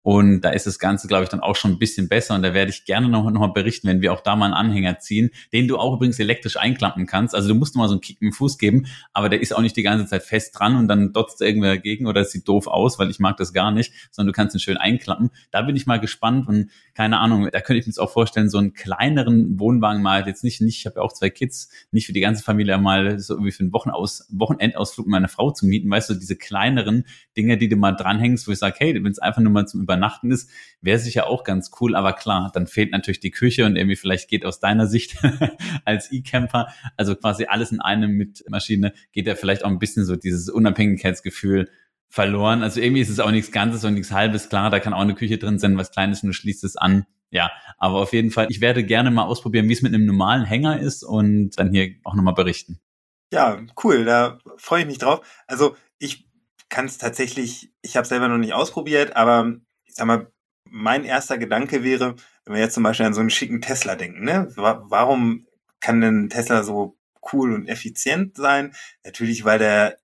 Und 0.05 0.41
da 0.41 0.51
ist 0.51 0.67
das 0.67 0.77
Ganze, 0.77 1.07
glaube 1.07 1.23
ich, 1.23 1.29
dann 1.29 1.39
auch 1.39 1.55
schon 1.55 1.71
ein 1.71 1.79
bisschen 1.79 2.07
besser. 2.07 2.35
Und 2.35 2.43
da 2.43 2.53
werde 2.53 2.69
ich 2.69 2.85
gerne 2.85 3.09
noch, 3.09 3.23
noch 3.31 3.39
mal 3.39 3.47
berichten, 3.47 3.87
wenn 3.87 4.01
wir 4.01 4.13
auch 4.13 4.21
da 4.21 4.35
mal 4.35 4.45
einen 4.45 4.53
Anhänger 4.53 4.99
ziehen, 4.99 5.31
den 5.51 5.67
du 5.67 5.79
auch 5.79 5.95
übrigens 5.95 6.19
elektrisch 6.19 6.57
einklappen 6.57 7.07
kannst. 7.07 7.33
Also 7.33 7.47
du 7.49 7.55
musst 7.55 7.73
nur 7.73 7.83
mal 7.83 7.87
so 7.87 7.95
einen 7.95 8.01
Kick 8.01 8.21
mit 8.21 8.31
dem 8.31 8.35
Fuß 8.35 8.59
geben, 8.59 8.85
aber 9.13 9.29
der 9.29 9.41
ist 9.41 9.55
auch 9.55 9.61
nicht 9.61 9.75
die 9.75 9.81
ganze 9.81 10.05
Zeit 10.05 10.21
fest 10.21 10.59
dran 10.59 10.75
und 10.75 10.87
dann 10.87 11.11
dotzt 11.11 11.41
irgendwer 11.41 11.73
dagegen 11.73 12.05
oder 12.05 12.21
es 12.21 12.31
sieht 12.31 12.47
doof 12.47 12.67
aus, 12.67 12.99
weil 12.99 13.09
ich 13.09 13.17
mag 13.17 13.37
das 13.37 13.51
gar 13.51 13.71
nicht, 13.71 13.93
sondern 14.11 14.31
du 14.31 14.35
kannst 14.35 14.55
ihn 14.55 14.59
schön 14.59 14.77
einklappen. 14.77 15.31
Da 15.49 15.63
bin 15.63 15.75
ich 15.75 15.87
mal 15.87 15.99
gespannt 15.99 16.47
und 16.47 16.69
keine 16.93 17.17
Ahnung, 17.17 17.49
da 17.51 17.59
könnte 17.61 17.79
ich 17.79 17.87
mir 17.87 17.89
jetzt 17.89 17.99
auch 17.99 18.11
vorstellen, 18.11 18.47
so 18.47 18.59
einen 18.59 18.73
kleineren 18.73 19.59
Wohnwagen 19.59 20.03
mal, 20.03 20.27
jetzt 20.27 20.43
nicht, 20.43 20.61
nicht, 20.61 20.77
ich 20.77 20.85
habe 20.85 20.97
ja 20.97 21.01
auch 21.01 21.13
zwei 21.13 21.31
Kids, 21.31 21.71
nicht 21.89 22.05
für 22.05 22.13
die 22.13 22.21
ganze 22.21 22.43
Familie 22.43 22.77
mal 22.77 23.17
so 23.17 23.33
irgendwie 23.33 23.51
für 23.51 23.61
einen 23.61 23.73
Wochenaus, 23.73 24.27
Wochenendausflug 24.29 25.07
mit 25.07 25.13
meiner 25.13 25.29
Frau 25.29 25.49
zu 25.49 25.65
mieten, 25.65 25.89
weißt 25.89 26.11
du, 26.11 26.13
diese 26.13 26.35
kleineren 26.35 27.05
Dinge, 27.35 27.57
die 27.57 27.69
du 27.69 27.75
mal 27.75 27.93
dranhängst, 27.93 28.47
wo 28.47 28.51
ich 28.51 28.59
sage, 28.59 28.75
hey, 28.77 28.93
du 28.93 29.03
willst 29.03 29.23
einfach 29.23 29.41
nur 29.41 29.51
mal 29.51 29.65
zum 29.65 29.81
Über 29.81 29.94
übernachten 29.95 30.31
ist, 30.31 30.49
wäre 30.81 30.99
sicher 30.99 31.27
auch 31.27 31.43
ganz 31.43 31.71
cool. 31.79 31.95
Aber 31.95 32.13
klar, 32.13 32.51
dann 32.53 32.67
fehlt 32.67 32.91
natürlich 32.91 33.19
die 33.19 33.31
Küche 33.31 33.65
und 33.65 33.75
irgendwie 33.75 33.95
vielleicht 33.95 34.29
geht 34.29 34.45
aus 34.45 34.59
deiner 34.59 34.87
Sicht 34.87 35.17
als 35.85 36.11
E-Camper, 36.11 36.67
also 36.97 37.15
quasi 37.15 37.45
alles 37.45 37.71
in 37.71 37.81
einem 37.81 38.11
mit 38.11 38.43
Maschine, 38.49 38.93
geht 39.11 39.27
ja 39.27 39.35
vielleicht 39.35 39.63
auch 39.63 39.69
ein 39.69 39.79
bisschen 39.79 40.05
so 40.05 40.15
dieses 40.15 40.49
Unabhängigkeitsgefühl 40.49 41.69
verloren. 42.09 42.63
Also 42.63 42.79
irgendwie 42.79 43.01
ist 43.01 43.09
es 43.09 43.19
auch 43.19 43.31
nichts 43.31 43.51
Ganzes 43.51 43.83
und 43.83 43.93
nichts 43.93 44.11
Halbes. 44.11 44.49
Klar, 44.49 44.69
da 44.69 44.79
kann 44.79 44.93
auch 44.93 45.01
eine 45.01 45.15
Küche 45.15 45.37
drin 45.37 45.59
sein, 45.59 45.77
was 45.77 45.91
Kleines 45.91 46.23
und 46.23 46.27
du 46.27 46.33
schließt 46.33 46.63
es 46.63 46.77
an. 46.77 47.05
Ja, 47.31 47.51
aber 47.77 47.95
auf 47.95 48.13
jeden 48.13 48.31
Fall, 48.31 48.47
ich 48.49 48.61
werde 48.61 48.83
gerne 48.83 49.11
mal 49.11 49.23
ausprobieren, 49.23 49.67
wie 49.67 49.73
es 49.73 49.81
mit 49.81 49.93
einem 49.93 50.05
normalen 50.05 50.45
Hänger 50.45 50.79
ist 50.79 51.03
und 51.03 51.51
dann 51.57 51.71
hier 51.71 51.95
auch 52.03 52.15
nochmal 52.15 52.33
berichten. 52.33 52.79
Ja, 53.33 53.59
cool, 53.83 54.05
da 54.05 54.39
freue 54.57 54.81
ich 54.81 54.87
mich 54.87 54.99
drauf. 54.99 55.21
Also 55.47 55.75
ich 55.97 56.29
kann 56.69 56.85
es 56.85 56.97
tatsächlich, 56.97 57.73
ich 57.81 57.97
habe 57.97 58.07
selber 58.07 58.27
noch 58.27 58.37
nicht 58.37 58.53
ausprobiert, 58.53 59.15
aber 59.15 59.55
mal, 60.03 60.31
mein 60.65 61.05
erster 61.05 61.37
Gedanke 61.37 61.83
wäre, 61.83 62.15
wenn 62.43 62.55
wir 62.55 62.61
jetzt 62.61 62.73
zum 62.73 62.83
Beispiel 62.83 63.05
an 63.05 63.13
so 63.13 63.21
einen 63.21 63.29
schicken 63.29 63.61
Tesla 63.61 63.95
denken, 63.95 64.23
ne? 64.23 64.51
Warum 64.55 65.47
kann 65.79 66.01
denn 66.01 66.29
Tesla 66.29 66.63
so 66.63 66.97
cool 67.31 67.53
und 67.53 67.67
effizient 67.67 68.35
sein? 68.35 68.73
Natürlich, 69.03 69.45
weil 69.45 69.59
der 69.59 69.97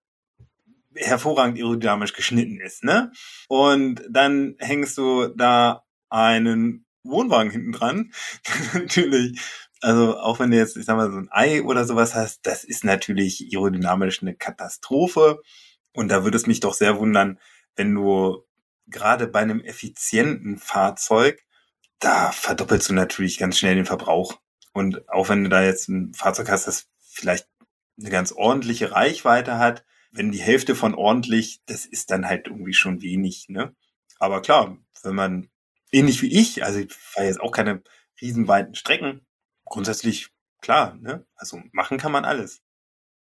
hervorragend 0.96 1.58
aerodynamisch 1.58 2.14
geschnitten 2.14 2.60
ist, 2.60 2.84
ne? 2.84 3.12
Und 3.48 4.04
dann 4.10 4.56
hängst 4.60 4.98
du 4.98 5.28
da 5.28 5.84
einen 6.10 6.86
Wohnwagen 7.04 7.52
hinten 7.52 7.72
dran. 7.72 8.12
natürlich, 8.74 9.40
also 9.82 10.18
auch 10.18 10.40
wenn 10.40 10.52
du 10.52 10.58
jetzt, 10.58 10.78
ich 10.78 10.86
sag 10.86 10.98
mal, 10.98 11.12
so 11.12 11.18
ein 11.18 11.30
Ei 11.32 11.64
oder 11.64 11.86
sowas 11.86 12.14
hast, 12.14 12.46
das 12.46 12.64
ist 12.64 12.84
natürlich 12.84 13.50
aerodynamisch 13.52 14.22
eine 14.22 14.36
Katastrophe. 14.36 15.42
Und 15.94 16.10
da 16.10 16.24
würde 16.24 16.38
es 16.38 16.48
mich 16.48 16.60
doch 16.60 16.74
sehr 16.74 17.00
wundern, 17.00 17.40
wenn 17.76 17.94
du 17.96 18.46
gerade 18.92 19.28
bei 19.28 19.40
einem 19.40 19.62
effizienten 19.62 20.58
Fahrzeug, 20.60 21.44
da 22.00 22.32
verdoppelst 22.32 22.90
du 22.90 22.94
natürlich 22.94 23.38
ganz 23.38 23.58
schnell 23.58 23.76
den 23.76 23.86
Verbrauch. 23.86 24.40
Und 24.74 25.08
auch 25.10 25.30
wenn 25.30 25.44
du 25.44 25.50
da 25.50 25.64
jetzt 25.64 25.90
ein 25.90 26.14
Fahrzeug 26.14 26.50
hast, 26.50 26.68
das 26.68 26.88
vielleicht 27.00 27.48
eine 28.00 28.10
ganz 28.10 28.32
ordentliche 28.32 28.92
Reichweite 28.92 29.58
hat, 29.58 29.86
wenn 30.12 30.32
die 30.32 30.42
Hälfte 30.42 30.76
von 30.76 30.94
ordentlich, 30.94 31.62
das 31.66 31.86
ist 31.86 32.12
dann 32.12 32.28
halt 32.28 32.48
irgendwie 32.48 32.74
schon 32.74 33.02
wenig, 33.02 33.48
ne? 33.50 33.76
Aber 34.20 34.42
klar, 34.42 34.78
wenn 35.04 35.16
man 35.16 35.50
ähnlich 35.92 36.22
wie 36.22 36.32
ich, 36.32 36.64
also 36.64 36.80
ich 36.80 36.94
fahre 36.94 37.28
jetzt 37.28 37.40
auch 37.40 37.52
keine 37.52 37.82
riesenweiten 38.22 38.76
Strecken, 38.76 39.26
grundsätzlich 39.66 40.30
klar, 40.62 40.96
ne? 40.96 41.26
Also 41.36 41.62
machen 41.72 41.98
kann 41.98 42.12
man 42.12 42.26
alles. 42.26 42.62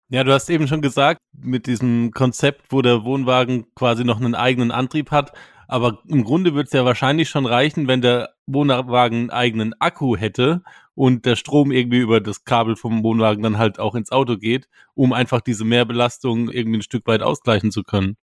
Ja, 0.09 0.23
du 0.23 0.31
hast 0.31 0.49
eben 0.49 0.67
schon 0.67 0.81
gesagt, 0.81 1.19
mit 1.33 1.67
diesem 1.67 2.11
Konzept, 2.11 2.71
wo 2.71 2.81
der 2.81 3.03
Wohnwagen 3.03 3.65
quasi 3.75 4.05
noch 4.05 4.17
einen 4.17 4.35
eigenen 4.35 4.71
Antrieb 4.71 5.11
hat. 5.11 5.33
Aber 5.67 6.01
im 6.07 6.23
Grunde 6.23 6.53
würde 6.53 6.67
es 6.67 6.73
ja 6.73 6.85
wahrscheinlich 6.85 7.27
schon 7.27 7.45
reichen, 7.45 7.89
wenn 7.89 8.01
der 8.01 8.33
Wohnwagen 8.45 9.17
einen 9.17 9.29
eigenen 9.31 9.73
Akku 9.81 10.15
hätte 10.15 10.63
und 10.95 11.25
der 11.25 11.35
Strom 11.35 11.73
irgendwie 11.73 11.99
über 11.99 12.21
das 12.21 12.45
Kabel 12.45 12.77
vom 12.77 13.03
Wohnwagen 13.03 13.43
dann 13.43 13.57
halt 13.57 13.79
auch 13.79 13.95
ins 13.95 14.11
Auto 14.11 14.37
geht, 14.37 14.69
um 14.93 15.11
einfach 15.11 15.41
diese 15.41 15.65
Mehrbelastung 15.65 16.49
irgendwie 16.49 16.79
ein 16.79 16.83
Stück 16.83 17.05
weit 17.05 17.21
ausgleichen 17.21 17.71
zu 17.71 17.83
können. 17.83 18.15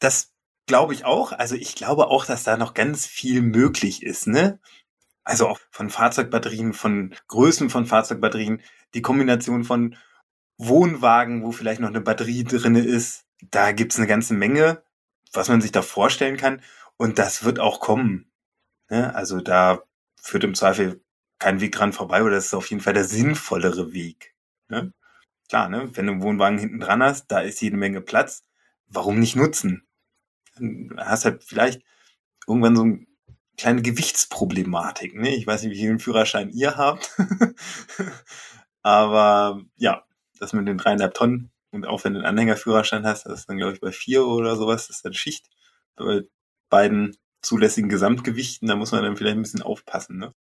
Das 0.00 0.32
glaube 0.66 0.92
ich 0.92 1.04
auch. 1.04 1.30
Also 1.30 1.54
ich 1.54 1.76
glaube 1.76 2.08
auch, 2.08 2.26
dass 2.26 2.42
da 2.42 2.56
noch 2.56 2.74
ganz 2.74 3.06
viel 3.06 3.42
möglich 3.42 4.02
ist, 4.02 4.26
ne? 4.26 4.58
Also 5.22 5.46
auch 5.46 5.60
von 5.70 5.88
Fahrzeugbatterien, 5.88 6.72
von 6.72 7.14
Größen 7.28 7.70
von 7.70 7.86
Fahrzeugbatterien, 7.86 8.60
die 8.94 9.02
Kombination 9.02 9.62
von 9.62 9.94
Wohnwagen, 10.58 11.42
wo 11.44 11.52
vielleicht 11.52 11.80
noch 11.80 11.88
eine 11.88 12.00
Batterie 12.00 12.44
drinne 12.44 12.80
ist. 12.80 13.24
Da 13.50 13.72
gibt's 13.72 13.96
eine 13.96 14.08
ganze 14.08 14.34
Menge, 14.34 14.82
was 15.32 15.48
man 15.48 15.60
sich 15.60 15.72
da 15.72 15.82
vorstellen 15.82 16.36
kann. 16.36 16.60
Und 16.96 17.18
das 17.18 17.44
wird 17.44 17.60
auch 17.60 17.80
kommen. 17.80 18.30
Ne? 18.90 19.14
Also 19.14 19.40
da 19.40 19.82
führt 20.20 20.44
im 20.44 20.54
Zweifel 20.54 21.00
kein 21.38 21.60
Weg 21.60 21.72
dran 21.72 21.92
vorbei, 21.92 22.22
oder 22.22 22.34
das 22.34 22.46
ist 22.46 22.54
auf 22.54 22.68
jeden 22.68 22.82
Fall 22.82 22.94
der 22.94 23.04
sinnvollere 23.04 23.92
Weg. 23.92 24.34
Ne? 24.68 24.92
Klar, 25.48 25.68
ne? 25.68 25.90
wenn 25.96 26.06
du 26.06 26.12
einen 26.12 26.22
Wohnwagen 26.22 26.58
hinten 26.58 26.80
dran 26.80 27.02
hast, 27.02 27.28
da 27.28 27.40
ist 27.40 27.60
jede 27.62 27.76
Menge 27.76 28.00
Platz. 28.00 28.44
Warum 28.88 29.20
nicht 29.20 29.36
nutzen? 29.36 29.86
Dann 30.56 30.94
hast 30.98 31.24
halt 31.24 31.44
vielleicht 31.44 31.82
irgendwann 32.48 32.74
so 32.74 32.82
eine 32.82 33.06
kleine 33.56 33.82
Gewichtsproblematik. 33.82 35.14
Ne? 35.14 35.34
Ich 35.36 35.46
weiß 35.46 35.62
nicht, 35.62 35.72
wie 35.72 35.86
viel 35.86 35.98
Führerschein 35.98 36.50
ihr 36.50 36.76
habt. 36.76 37.16
Aber 38.82 39.62
ja, 39.76 40.04
das 40.38 40.52
mit 40.52 40.66
den 40.68 40.78
dreieinhalb 40.78 41.14
Tonnen 41.14 41.50
und 41.70 41.86
auch 41.86 42.04
wenn 42.04 42.14
du 42.14 42.20
einen 42.20 42.28
Anhängerführerschein 42.28 43.06
hast, 43.06 43.26
das 43.26 43.40
ist 43.40 43.48
dann, 43.48 43.58
glaube 43.58 43.74
ich, 43.74 43.80
bei 43.80 43.92
vier 43.92 44.26
oder 44.26 44.56
sowas, 44.56 44.88
das 44.88 44.96
ist 44.96 45.04
dann 45.04 45.14
Schicht. 45.14 45.46
Bei 45.96 46.22
beiden 46.70 47.16
zulässigen 47.42 47.88
Gesamtgewichten, 47.90 48.68
da 48.68 48.76
muss 48.76 48.92
man 48.92 49.02
dann 49.02 49.16
vielleicht 49.16 49.36
ein 49.36 49.42
bisschen 49.42 49.62
aufpassen. 49.62 50.18
Ne? 50.18 50.34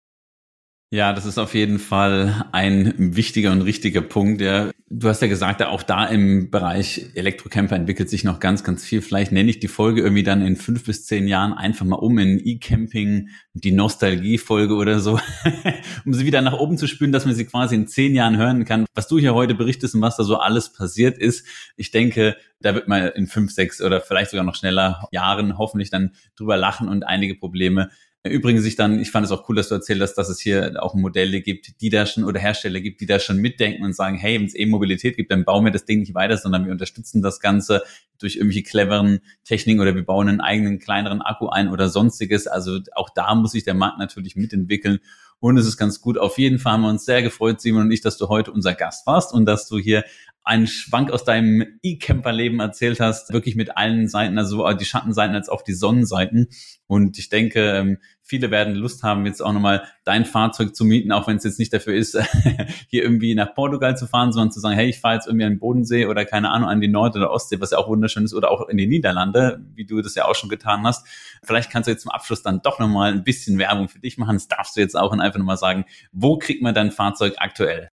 Ja, 0.96 1.12
das 1.12 1.26
ist 1.26 1.36
auf 1.36 1.52
jeden 1.54 1.78
Fall 1.78 2.46
ein 2.52 2.94
wichtiger 2.96 3.52
und 3.52 3.60
richtiger 3.60 4.00
Punkt. 4.00 4.40
Ja. 4.40 4.70
Du 4.88 5.10
hast 5.10 5.20
ja 5.20 5.28
gesagt, 5.28 5.62
auch 5.62 5.82
da 5.82 6.06
im 6.06 6.50
Bereich 6.50 7.10
Elektrocamper 7.14 7.76
entwickelt 7.76 8.08
sich 8.08 8.24
noch 8.24 8.40
ganz, 8.40 8.64
ganz 8.64 8.82
viel. 8.82 9.02
Vielleicht 9.02 9.30
nenne 9.30 9.50
ich 9.50 9.60
die 9.60 9.68
Folge 9.68 10.00
irgendwie 10.00 10.22
dann 10.22 10.40
in 10.40 10.56
fünf 10.56 10.86
bis 10.86 11.04
zehn 11.04 11.28
Jahren 11.28 11.52
einfach 11.52 11.84
mal 11.84 11.96
um 11.96 12.16
in 12.16 12.40
E-Camping, 12.42 13.28
die 13.52 13.72
Nostalgie-Folge 13.72 14.72
oder 14.72 14.98
so, 14.98 15.20
um 16.06 16.14
sie 16.14 16.24
wieder 16.24 16.40
nach 16.40 16.54
oben 16.54 16.78
zu 16.78 16.86
spülen, 16.86 17.12
dass 17.12 17.26
man 17.26 17.34
sie 17.34 17.44
quasi 17.44 17.74
in 17.74 17.88
zehn 17.88 18.14
Jahren 18.14 18.38
hören 18.38 18.64
kann. 18.64 18.86
Was 18.94 19.06
du 19.06 19.18
hier 19.18 19.34
heute 19.34 19.54
berichtest 19.54 19.94
und 19.94 20.00
was 20.00 20.16
da 20.16 20.24
so 20.24 20.38
alles 20.38 20.72
passiert 20.72 21.18
ist, 21.18 21.46
ich 21.76 21.90
denke, 21.90 22.38
da 22.60 22.74
wird 22.74 22.88
man 22.88 23.08
in 23.08 23.26
fünf, 23.26 23.52
sechs 23.52 23.82
oder 23.82 24.00
vielleicht 24.00 24.30
sogar 24.30 24.46
noch 24.46 24.54
schneller 24.54 25.06
Jahren 25.12 25.58
hoffentlich 25.58 25.90
dann 25.90 26.12
drüber 26.36 26.56
lachen 26.56 26.88
und 26.88 27.06
einige 27.06 27.34
Probleme 27.34 27.90
Übrigens 28.28 28.62
sich 28.62 28.76
dann, 28.76 28.98
ich 29.00 29.10
fand 29.10 29.26
es 29.26 29.32
auch 29.32 29.48
cool, 29.48 29.56
dass 29.56 29.68
du 29.68 29.74
erzählt 29.74 30.00
hast, 30.00 30.14
dass 30.14 30.28
es 30.28 30.40
hier 30.40 30.82
auch 30.82 30.94
Modelle 30.94 31.40
gibt, 31.40 31.80
die 31.80 31.90
da 31.90 32.06
schon 32.06 32.24
oder 32.24 32.40
Hersteller 32.40 32.80
gibt, 32.80 33.00
die 33.00 33.06
da 33.06 33.18
schon 33.18 33.38
mitdenken 33.38 33.84
und 33.84 33.94
sagen, 33.94 34.16
hey, 34.18 34.38
wenn 34.38 34.46
es 34.46 34.54
E-Mobilität 34.54 35.16
gibt, 35.16 35.30
dann 35.30 35.44
bauen 35.44 35.64
wir 35.64 35.72
das 35.72 35.84
Ding 35.84 36.00
nicht 36.00 36.14
weiter, 36.14 36.36
sondern 36.36 36.64
wir 36.64 36.72
unterstützen 36.72 37.22
das 37.22 37.40
Ganze 37.40 37.82
durch 38.18 38.36
irgendwelche 38.36 38.62
cleveren 38.62 39.20
Techniken 39.44 39.80
oder 39.80 39.94
wir 39.94 40.04
bauen 40.04 40.28
einen 40.28 40.40
eigenen 40.40 40.78
kleineren 40.78 41.22
Akku 41.22 41.48
ein 41.48 41.68
oder 41.68 41.88
sonstiges. 41.88 42.46
Also 42.46 42.80
auch 42.94 43.10
da 43.14 43.34
muss 43.34 43.52
sich 43.52 43.64
der 43.64 43.74
Markt 43.74 43.98
natürlich 43.98 44.36
mitentwickeln. 44.36 45.00
Und 45.38 45.58
es 45.58 45.66
ist 45.66 45.76
ganz 45.76 46.00
gut. 46.00 46.16
Auf 46.16 46.38
jeden 46.38 46.58
Fall 46.58 46.74
haben 46.74 46.82
wir 46.82 46.88
uns 46.88 47.04
sehr 47.04 47.22
gefreut, 47.22 47.60
Simon 47.60 47.82
und 47.82 47.90
ich, 47.90 48.00
dass 48.00 48.16
du 48.16 48.28
heute 48.28 48.52
unser 48.52 48.74
Gast 48.74 49.06
warst 49.06 49.34
und 49.34 49.44
dass 49.44 49.68
du 49.68 49.78
hier 49.78 50.04
einen 50.46 50.68
Schwank 50.68 51.10
aus 51.10 51.24
deinem 51.24 51.66
E-Camper-Leben 51.82 52.60
erzählt 52.60 53.00
hast, 53.00 53.32
wirklich 53.32 53.56
mit 53.56 53.76
allen 53.76 54.06
Seiten, 54.06 54.38
also 54.38 54.72
die 54.74 54.84
Schattenseiten 54.84 55.34
als 55.34 55.48
auch 55.48 55.62
die 55.62 55.74
Sonnenseiten. 55.74 56.46
Und 56.86 57.18
ich 57.18 57.28
denke, 57.28 57.72
ähm, 57.72 57.98
viele 58.22 58.52
werden 58.52 58.76
Lust 58.76 59.02
haben, 59.02 59.26
jetzt 59.26 59.42
auch 59.42 59.52
nochmal 59.52 59.82
dein 60.04 60.24
Fahrzeug 60.24 60.76
zu 60.76 60.84
mieten, 60.84 61.10
auch 61.10 61.26
wenn 61.26 61.38
es 61.38 61.42
jetzt 61.42 61.58
nicht 61.58 61.72
dafür 61.72 61.94
ist, 61.94 62.16
hier 62.88 63.02
irgendwie 63.02 63.34
nach 63.34 63.54
Portugal 63.54 63.96
zu 63.96 64.06
fahren, 64.06 64.30
sondern 64.30 64.52
zu 64.52 64.60
sagen, 64.60 64.76
hey, 64.76 64.88
ich 64.88 65.00
fahre 65.00 65.16
jetzt 65.16 65.26
irgendwie 65.26 65.46
an 65.46 65.54
den 65.54 65.58
Bodensee 65.58 66.06
oder 66.06 66.24
keine 66.24 66.50
Ahnung, 66.50 66.68
an 66.68 66.80
die 66.80 66.86
Nord- 66.86 67.16
oder 67.16 67.32
Ostsee, 67.32 67.60
was 67.60 67.72
ja 67.72 67.78
auch 67.78 67.88
wunderschön 67.88 68.24
ist, 68.24 68.32
oder 68.32 68.52
auch 68.52 68.68
in 68.68 68.76
die 68.76 68.86
Niederlande, 68.86 69.60
wie 69.74 69.84
du 69.84 70.00
das 70.00 70.14
ja 70.14 70.26
auch 70.26 70.36
schon 70.36 70.48
getan 70.48 70.86
hast. 70.86 71.08
Vielleicht 71.42 71.72
kannst 71.72 71.88
du 71.88 71.90
jetzt 71.90 72.02
zum 72.02 72.12
Abschluss 72.12 72.44
dann 72.44 72.62
doch 72.62 72.78
nochmal 72.78 73.12
ein 73.12 73.24
bisschen 73.24 73.58
Werbung 73.58 73.88
für 73.88 73.98
dich 73.98 74.16
machen. 74.16 74.36
Das 74.36 74.46
darfst 74.46 74.76
du 74.76 74.80
jetzt 74.80 74.96
auch 74.96 75.10
und 75.10 75.20
einfach 75.20 75.40
nochmal 75.40 75.56
sagen, 75.56 75.86
wo 76.12 76.38
kriegt 76.38 76.62
man 76.62 76.72
dein 76.72 76.92
Fahrzeug 76.92 77.34
aktuell? 77.38 77.88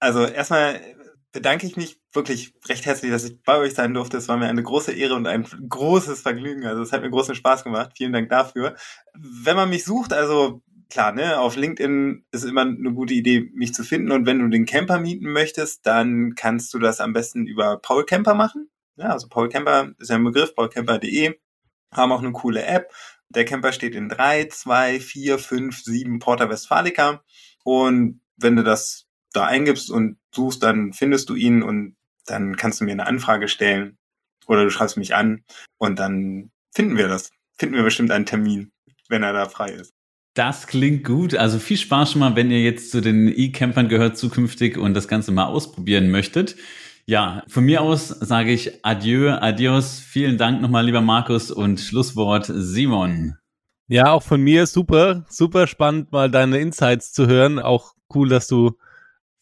Also 0.00 0.24
erstmal 0.24 0.80
bedanke 1.32 1.66
ich 1.66 1.76
mich 1.76 1.98
wirklich 2.12 2.54
recht 2.68 2.86
herzlich, 2.86 3.10
dass 3.10 3.24
ich 3.24 3.42
bei 3.42 3.58
euch 3.58 3.74
sein 3.74 3.94
durfte. 3.94 4.18
Es 4.18 4.28
war 4.28 4.36
mir 4.36 4.48
eine 4.48 4.62
große 4.62 4.92
Ehre 4.92 5.14
und 5.14 5.26
ein 5.26 5.44
großes 5.44 6.20
Vergnügen. 6.20 6.66
Also 6.66 6.82
es 6.82 6.92
hat 6.92 7.02
mir 7.02 7.10
großen 7.10 7.34
Spaß 7.34 7.64
gemacht. 7.64 7.92
Vielen 7.96 8.12
Dank 8.12 8.28
dafür. 8.28 8.76
Wenn 9.14 9.56
man 9.56 9.70
mich 9.70 9.84
sucht, 9.84 10.12
also 10.12 10.62
klar, 10.90 11.12
ne, 11.12 11.40
auf 11.40 11.56
LinkedIn 11.56 12.26
ist 12.32 12.44
immer 12.44 12.62
eine 12.62 12.92
gute 12.92 13.14
Idee, 13.14 13.50
mich 13.54 13.72
zu 13.72 13.82
finden. 13.82 14.12
Und 14.12 14.26
wenn 14.26 14.38
du 14.38 14.48
den 14.48 14.66
Camper 14.66 15.00
mieten 15.00 15.32
möchtest, 15.32 15.86
dann 15.86 16.34
kannst 16.34 16.72
du 16.74 16.78
das 16.78 17.00
am 17.00 17.14
besten 17.14 17.46
über 17.46 17.78
Paul 17.78 18.04
Camper 18.04 18.34
machen. 18.34 18.68
Ja, 18.96 19.08
also 19.08 19.28
Paul 19.28 19.48
Camper 19.48 19.92
ist 19.98 20.10
ja 20.10 20.16
ein 20.16 20.24
Begriff, 20.24 20.54
paulcamper.de, 20.54 21.34
haben 21.92 22.12
auch 22.12 22.20
eine 22.20 22.32
coole 22.32 22.64
App. 22.64 22.92
Der 23.30 23.46
Camper 23.46 23.72
steht 23.72 23.94
in 23.94 24.10
3, 24.10 24.46
2, 24.46 25.00
4, 25.00 25.38
5, 25.38 25.82
7 25.82 26.18
Porta 26.18 26.50
Westfalica. 26.50 27.24
Und 27.64 28.20
wenn 28.36 28.56
du 28.56 28.62
das 28.62 29.08
da 29.32 29.46
eingibst 29.46 29.90
und 29.90 30.16
suchst, 30.34 30.62
dann 30.62 30.92
findest 30.92 31.28
du 31.28 31.34
ihn 31.34 31.62
und 31.62 31.96
dann 32.26 32.56
kannst 32.56 32.80
du 32.80 32.84
mir 32.84 32.92
eine 32.92 33.06
Anfrage 33.06 33.48
stellen 33.48 33.96
oder 34.46 34.64
du 34.64 34.70
schreibst 34.70 34.96
mich 34.96 35.14
an 35.14 35.44
und 35.78 35.98
dann 35.98 36.50
finden 36.74 36.96
wir 36.96 37.08
das. 37.08 37.30
Finden 37.58 37.76
wir 37.76 37.82
bestimmt 37.82 38.10
einen 38.10 38.26
Termin, 38.26 38.72
wenn 39.08 39.22
er 39.22 39.32
da 39.32 39.48
frei 39.48 39.70
ist. 39.70 39.92
Das 40.34 40.66
klingt 40.66 41.04
gut. 41.04 41.34
Also 41.34 41.58
viel 41.58 41.76
Spaß 41.76 42.12
schon 42.12 42.20
mal, 42.20 42.36
wenn 42.36 42.50
ihr 42.50 42.62
jetzt 42.62 42.90
zu 42.90 43.02
den 43.02 43.28
E-Campern 43.28 43.88
gehört 43.88 44.16
zukünftig 44.16 44.78
und 44.78 44.94
das 44.94 45.06
Ganze 45.06 45.30
mal 45.30 45.44
ausprobieren 45.44 46.10
möchtet. 46.10 46.56
Ja, 47.04 47.42
von 47.48 47.64
mir 47.64 47.82
aus 47.82 48.08
sage 48.08 48.52
ich 48.52 48.84
Adieu, 48.84 49.30
Adios. 49.30 50.00
Vielen 50.00 50.38
Dank 50.38 50.62
nochmal, 50.62 50.86
lieber 50.86 51.02
Markus 51.02 51.50
und 51.50 51.80
Schlusswort 51.80 52.50
Simon. 52.54 53.36
Ja, 53.88 54.12
auch 54.12 54.22
von 54.22 54.40
mir 54.40 54.66
super, 54.66 55.26
super 55.28 55.66
spannend, 55.66 56.12
mal 56.12 56.30
deine 56.30 56.58
Insights 56.58 57.12
zu 57.12 57.26
hören. 57.26 57.58
Auch 57.58 57.92
cool, 58.14 58.30
dass 58.30 58.46
du 58.46 58.78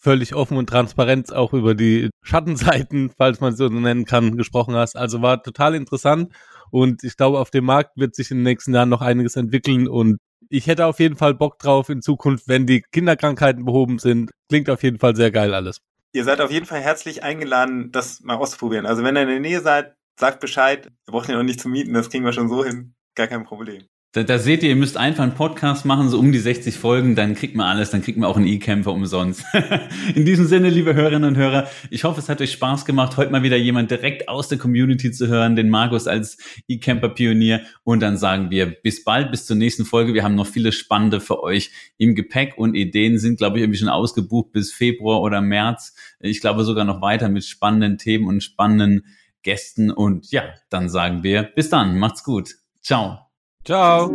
völlig 0.01 0.34
offen 0.34 0.57
und 0.57 0.68
transparent 0.68 1.32
auch 1.32 1.53
über 1.53 1.74
die 1.74 2.11
Schattenseiten, 2.22 3.11
falls 3.16 3.40
man 3.40 3.55
so 3.55 3.68
nennen 3.68 4.05
kann, 4.05 4.36
gesprochen 4.36 4.74
hast. 4.74 4.96
Also 4.96 5.22
war 5.22 5.42
total 5.42 5.74
interessant 5.74 6.32
und 6.70 7.05
ich 7.05 7.16
glaube, 7.16 7.38
auf 7.38 7.51
dem 7.51 7.64
Markt 7.64 7.96
wird 7.96 8.14
sich 8.14 8.30
in 8.30 8.38
den 8.38 8.44
nächsten 8.44 8.74
Jahren 8.74 8.88
noch 8.88 9.03
einiges 9.03 9.36
entwickeln 9.36 9.88
und 9.88 10.18
ich 10.48 10.66
hätte 10.66 10.86
auf 10.86 10.98
jeden 10.98 11.16
Fall 11.16 11.34
Bock 11.34 11.59
drauf 11.59 11.88
in 11.90 12.03
Zukunft, 12.03 12.48
wenn 12.48 12.66
die 12.66 12.82
Kinderkrankheiten 12.92 13.64
behoben 13.64 13.98
sind. 13.98 14.32
Klingt 14.48 14.68
auf 14.68 14.82
jeden 14.82 14.98
Fall 14.98 15.14
sehr 15.14 15.30
geil 15.30 15.55
alles. 15.55 15.80
Ihr 16.12 16.24
seid 16.24 16.40
auf 16.40 16.51
jeden 16.51 16.66
Fall 16.66 16.80
herzlich 16.80 17.22
eingeladen, 17.22 17.92
das 17.92 18.20
mal 18.20 18.34
auszuprobieren. 18.34 18.84
Also 18.84 19.05
wenn 19.05 19.16
ihr 19.16 19.22
in 19.22 19.28
der 19.28 19.40
Nähe 19.40 19.61
seid, 19.61 19.94
sagt 20.18 20.40
Bescheid. 20.40 20.90
Wir 21.05 21.12
brauchen 21.12 21.30
ja 21.30 21.36
noch 21.36 21.44
nicht 21.44 21.61
zu 21.61 21.68
mieten, 21.68 21.94
das 21.94 22.11
kriegen 22.11 22.24
wir 22.24 22.32
schon 22.32 22.48
so 22.48 22.64
hin. 22.64 22.94
Gar 23.14 23.28
kein 23.28 23.44
Problem. 23.44 23.84
Da, 24.12 24.24
da, 24.24 24.40
seht 24.40 24.64
ihr, 24.64 24.70
ihr 24.70 24.76
müsst 24.76 24.96
einfach 24.96 25.22
einen 25.22 25.36
Podcast 25.36 25.84
machen, 25.84 26.08
so 26.08 26.18
um 26.18 26.32
die 26.32 26.40
60 26.40 26.76
Folgen, 26.76 27.14
dann 27.14 27.36
kriegt 27.36 27.54
man 27.54 27.68
alles, 27.68 27.90
dann 27.90 28.02
kriegt 28.02 28.18
man 28.18 28.28
auch 28.28 28.36
einen 28.36 28.48
E-Camper 28.48 28.90
umsonst. 28.90 29.44
In 30.16 30.24
diesem 30.24 30.46
Sinne, 30.46 30.68
liebe 30.68 30.94
Hörerinnen 30.96 31.28
und 31.28 31.36
Hörer, 31.36 31.70
ich 31.90 32.02
hoffe, 32.02 32.18
es 32.18 32.28
hat 32.28 32.40
euch 32.40 32.50
Spaß 32.50 32.84
gemacht, 32.86 33.16
heute 33.16 33.30
mal 33.30 33.44
wieder 33.44 33.56
jemand 33.56 33.92
direkt 33.92 34.28
aus 34.28 34.48
der 34.48 34.58
Community 34.58 35.12
zu 35.12 35.28
hören, 35.28 35.54
den 35.54 35.70
Markus 35.70 36.08
als 36.08 36.38
E-Camper-Pionier. 36.66 37.61
Und 37.84 38.00
dann 38.00 38.16
sagen 38.16 38.50
wir 38.50 38.66
bis 38.66 39.04
bald, 39.04 39.30
bis 39.30 39.46
zur 39.46 39.54
nächsten 39.54 39.84
Folge. 39.84 40.12
Wir 40.12 40.24
haben 40.24 40.34
noch 40.34 40.48
viele 40.48 40.72
spannende 40.72 41.20
für 41.20 41.44
euch 41.44 41.70
im 41.96 42.16
Gepäck 42.16 42.54
und 42.58 42.74
Ideen 42.74 43.16
sind, 43.16 43.38
glaube 43.38 43.58
ich, 43.58 43.62
irgendwie 43.62 43.78
schon 43.78 43.88
ausgebucht 43.88 44.50
bis 44.50 44.72
Februar 44.72 45.20
oder 45.20 45.40
März. 45.40 45.94
Ich 46.18 46.40
glaube 46.40 46.64
sogar 46.64 46.84
noch 46.84 47.00
weiter 47.00 47.28
mit 47.28 47.44
spannenden 47.44 47.96
Themen 47.96 48.26
und 48.26 48.42
spannenden 48.42 49.06
Gästen. 49.44 49.92
Und 49.92 50.32
ja, 50.32 50.52
dann 50.68 50.88
sagen 50.88 51.22
wir 51.22 51.44
bis 51.44 51.70
dann. 51.70 51.96
Macht's 51.96 52.24
gut. 52.24 52.56
Ciao. 52.82 53.30
Ciao. 53.64 54.08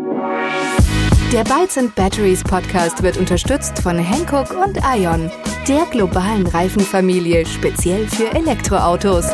Der 1.32 1.44
Bytes 1.44 1.78
and 1.78 1.94
Batteries 1.96 2.44
Podcast 2.44 3.04
wird 3.04 3.18
unterstützt 3.18 3.78
von 3.80 3.98
Hankook 3.98 4.52
und 4.52 4.80
Ion, 4.98 5.32
der 5.68 5.86
globalen 5.92 6.48
Reifenfamilie 6.48 7.46
speziell 7.46 8.08
für 8.08 8.34
Elektroautos. 8.34 9.26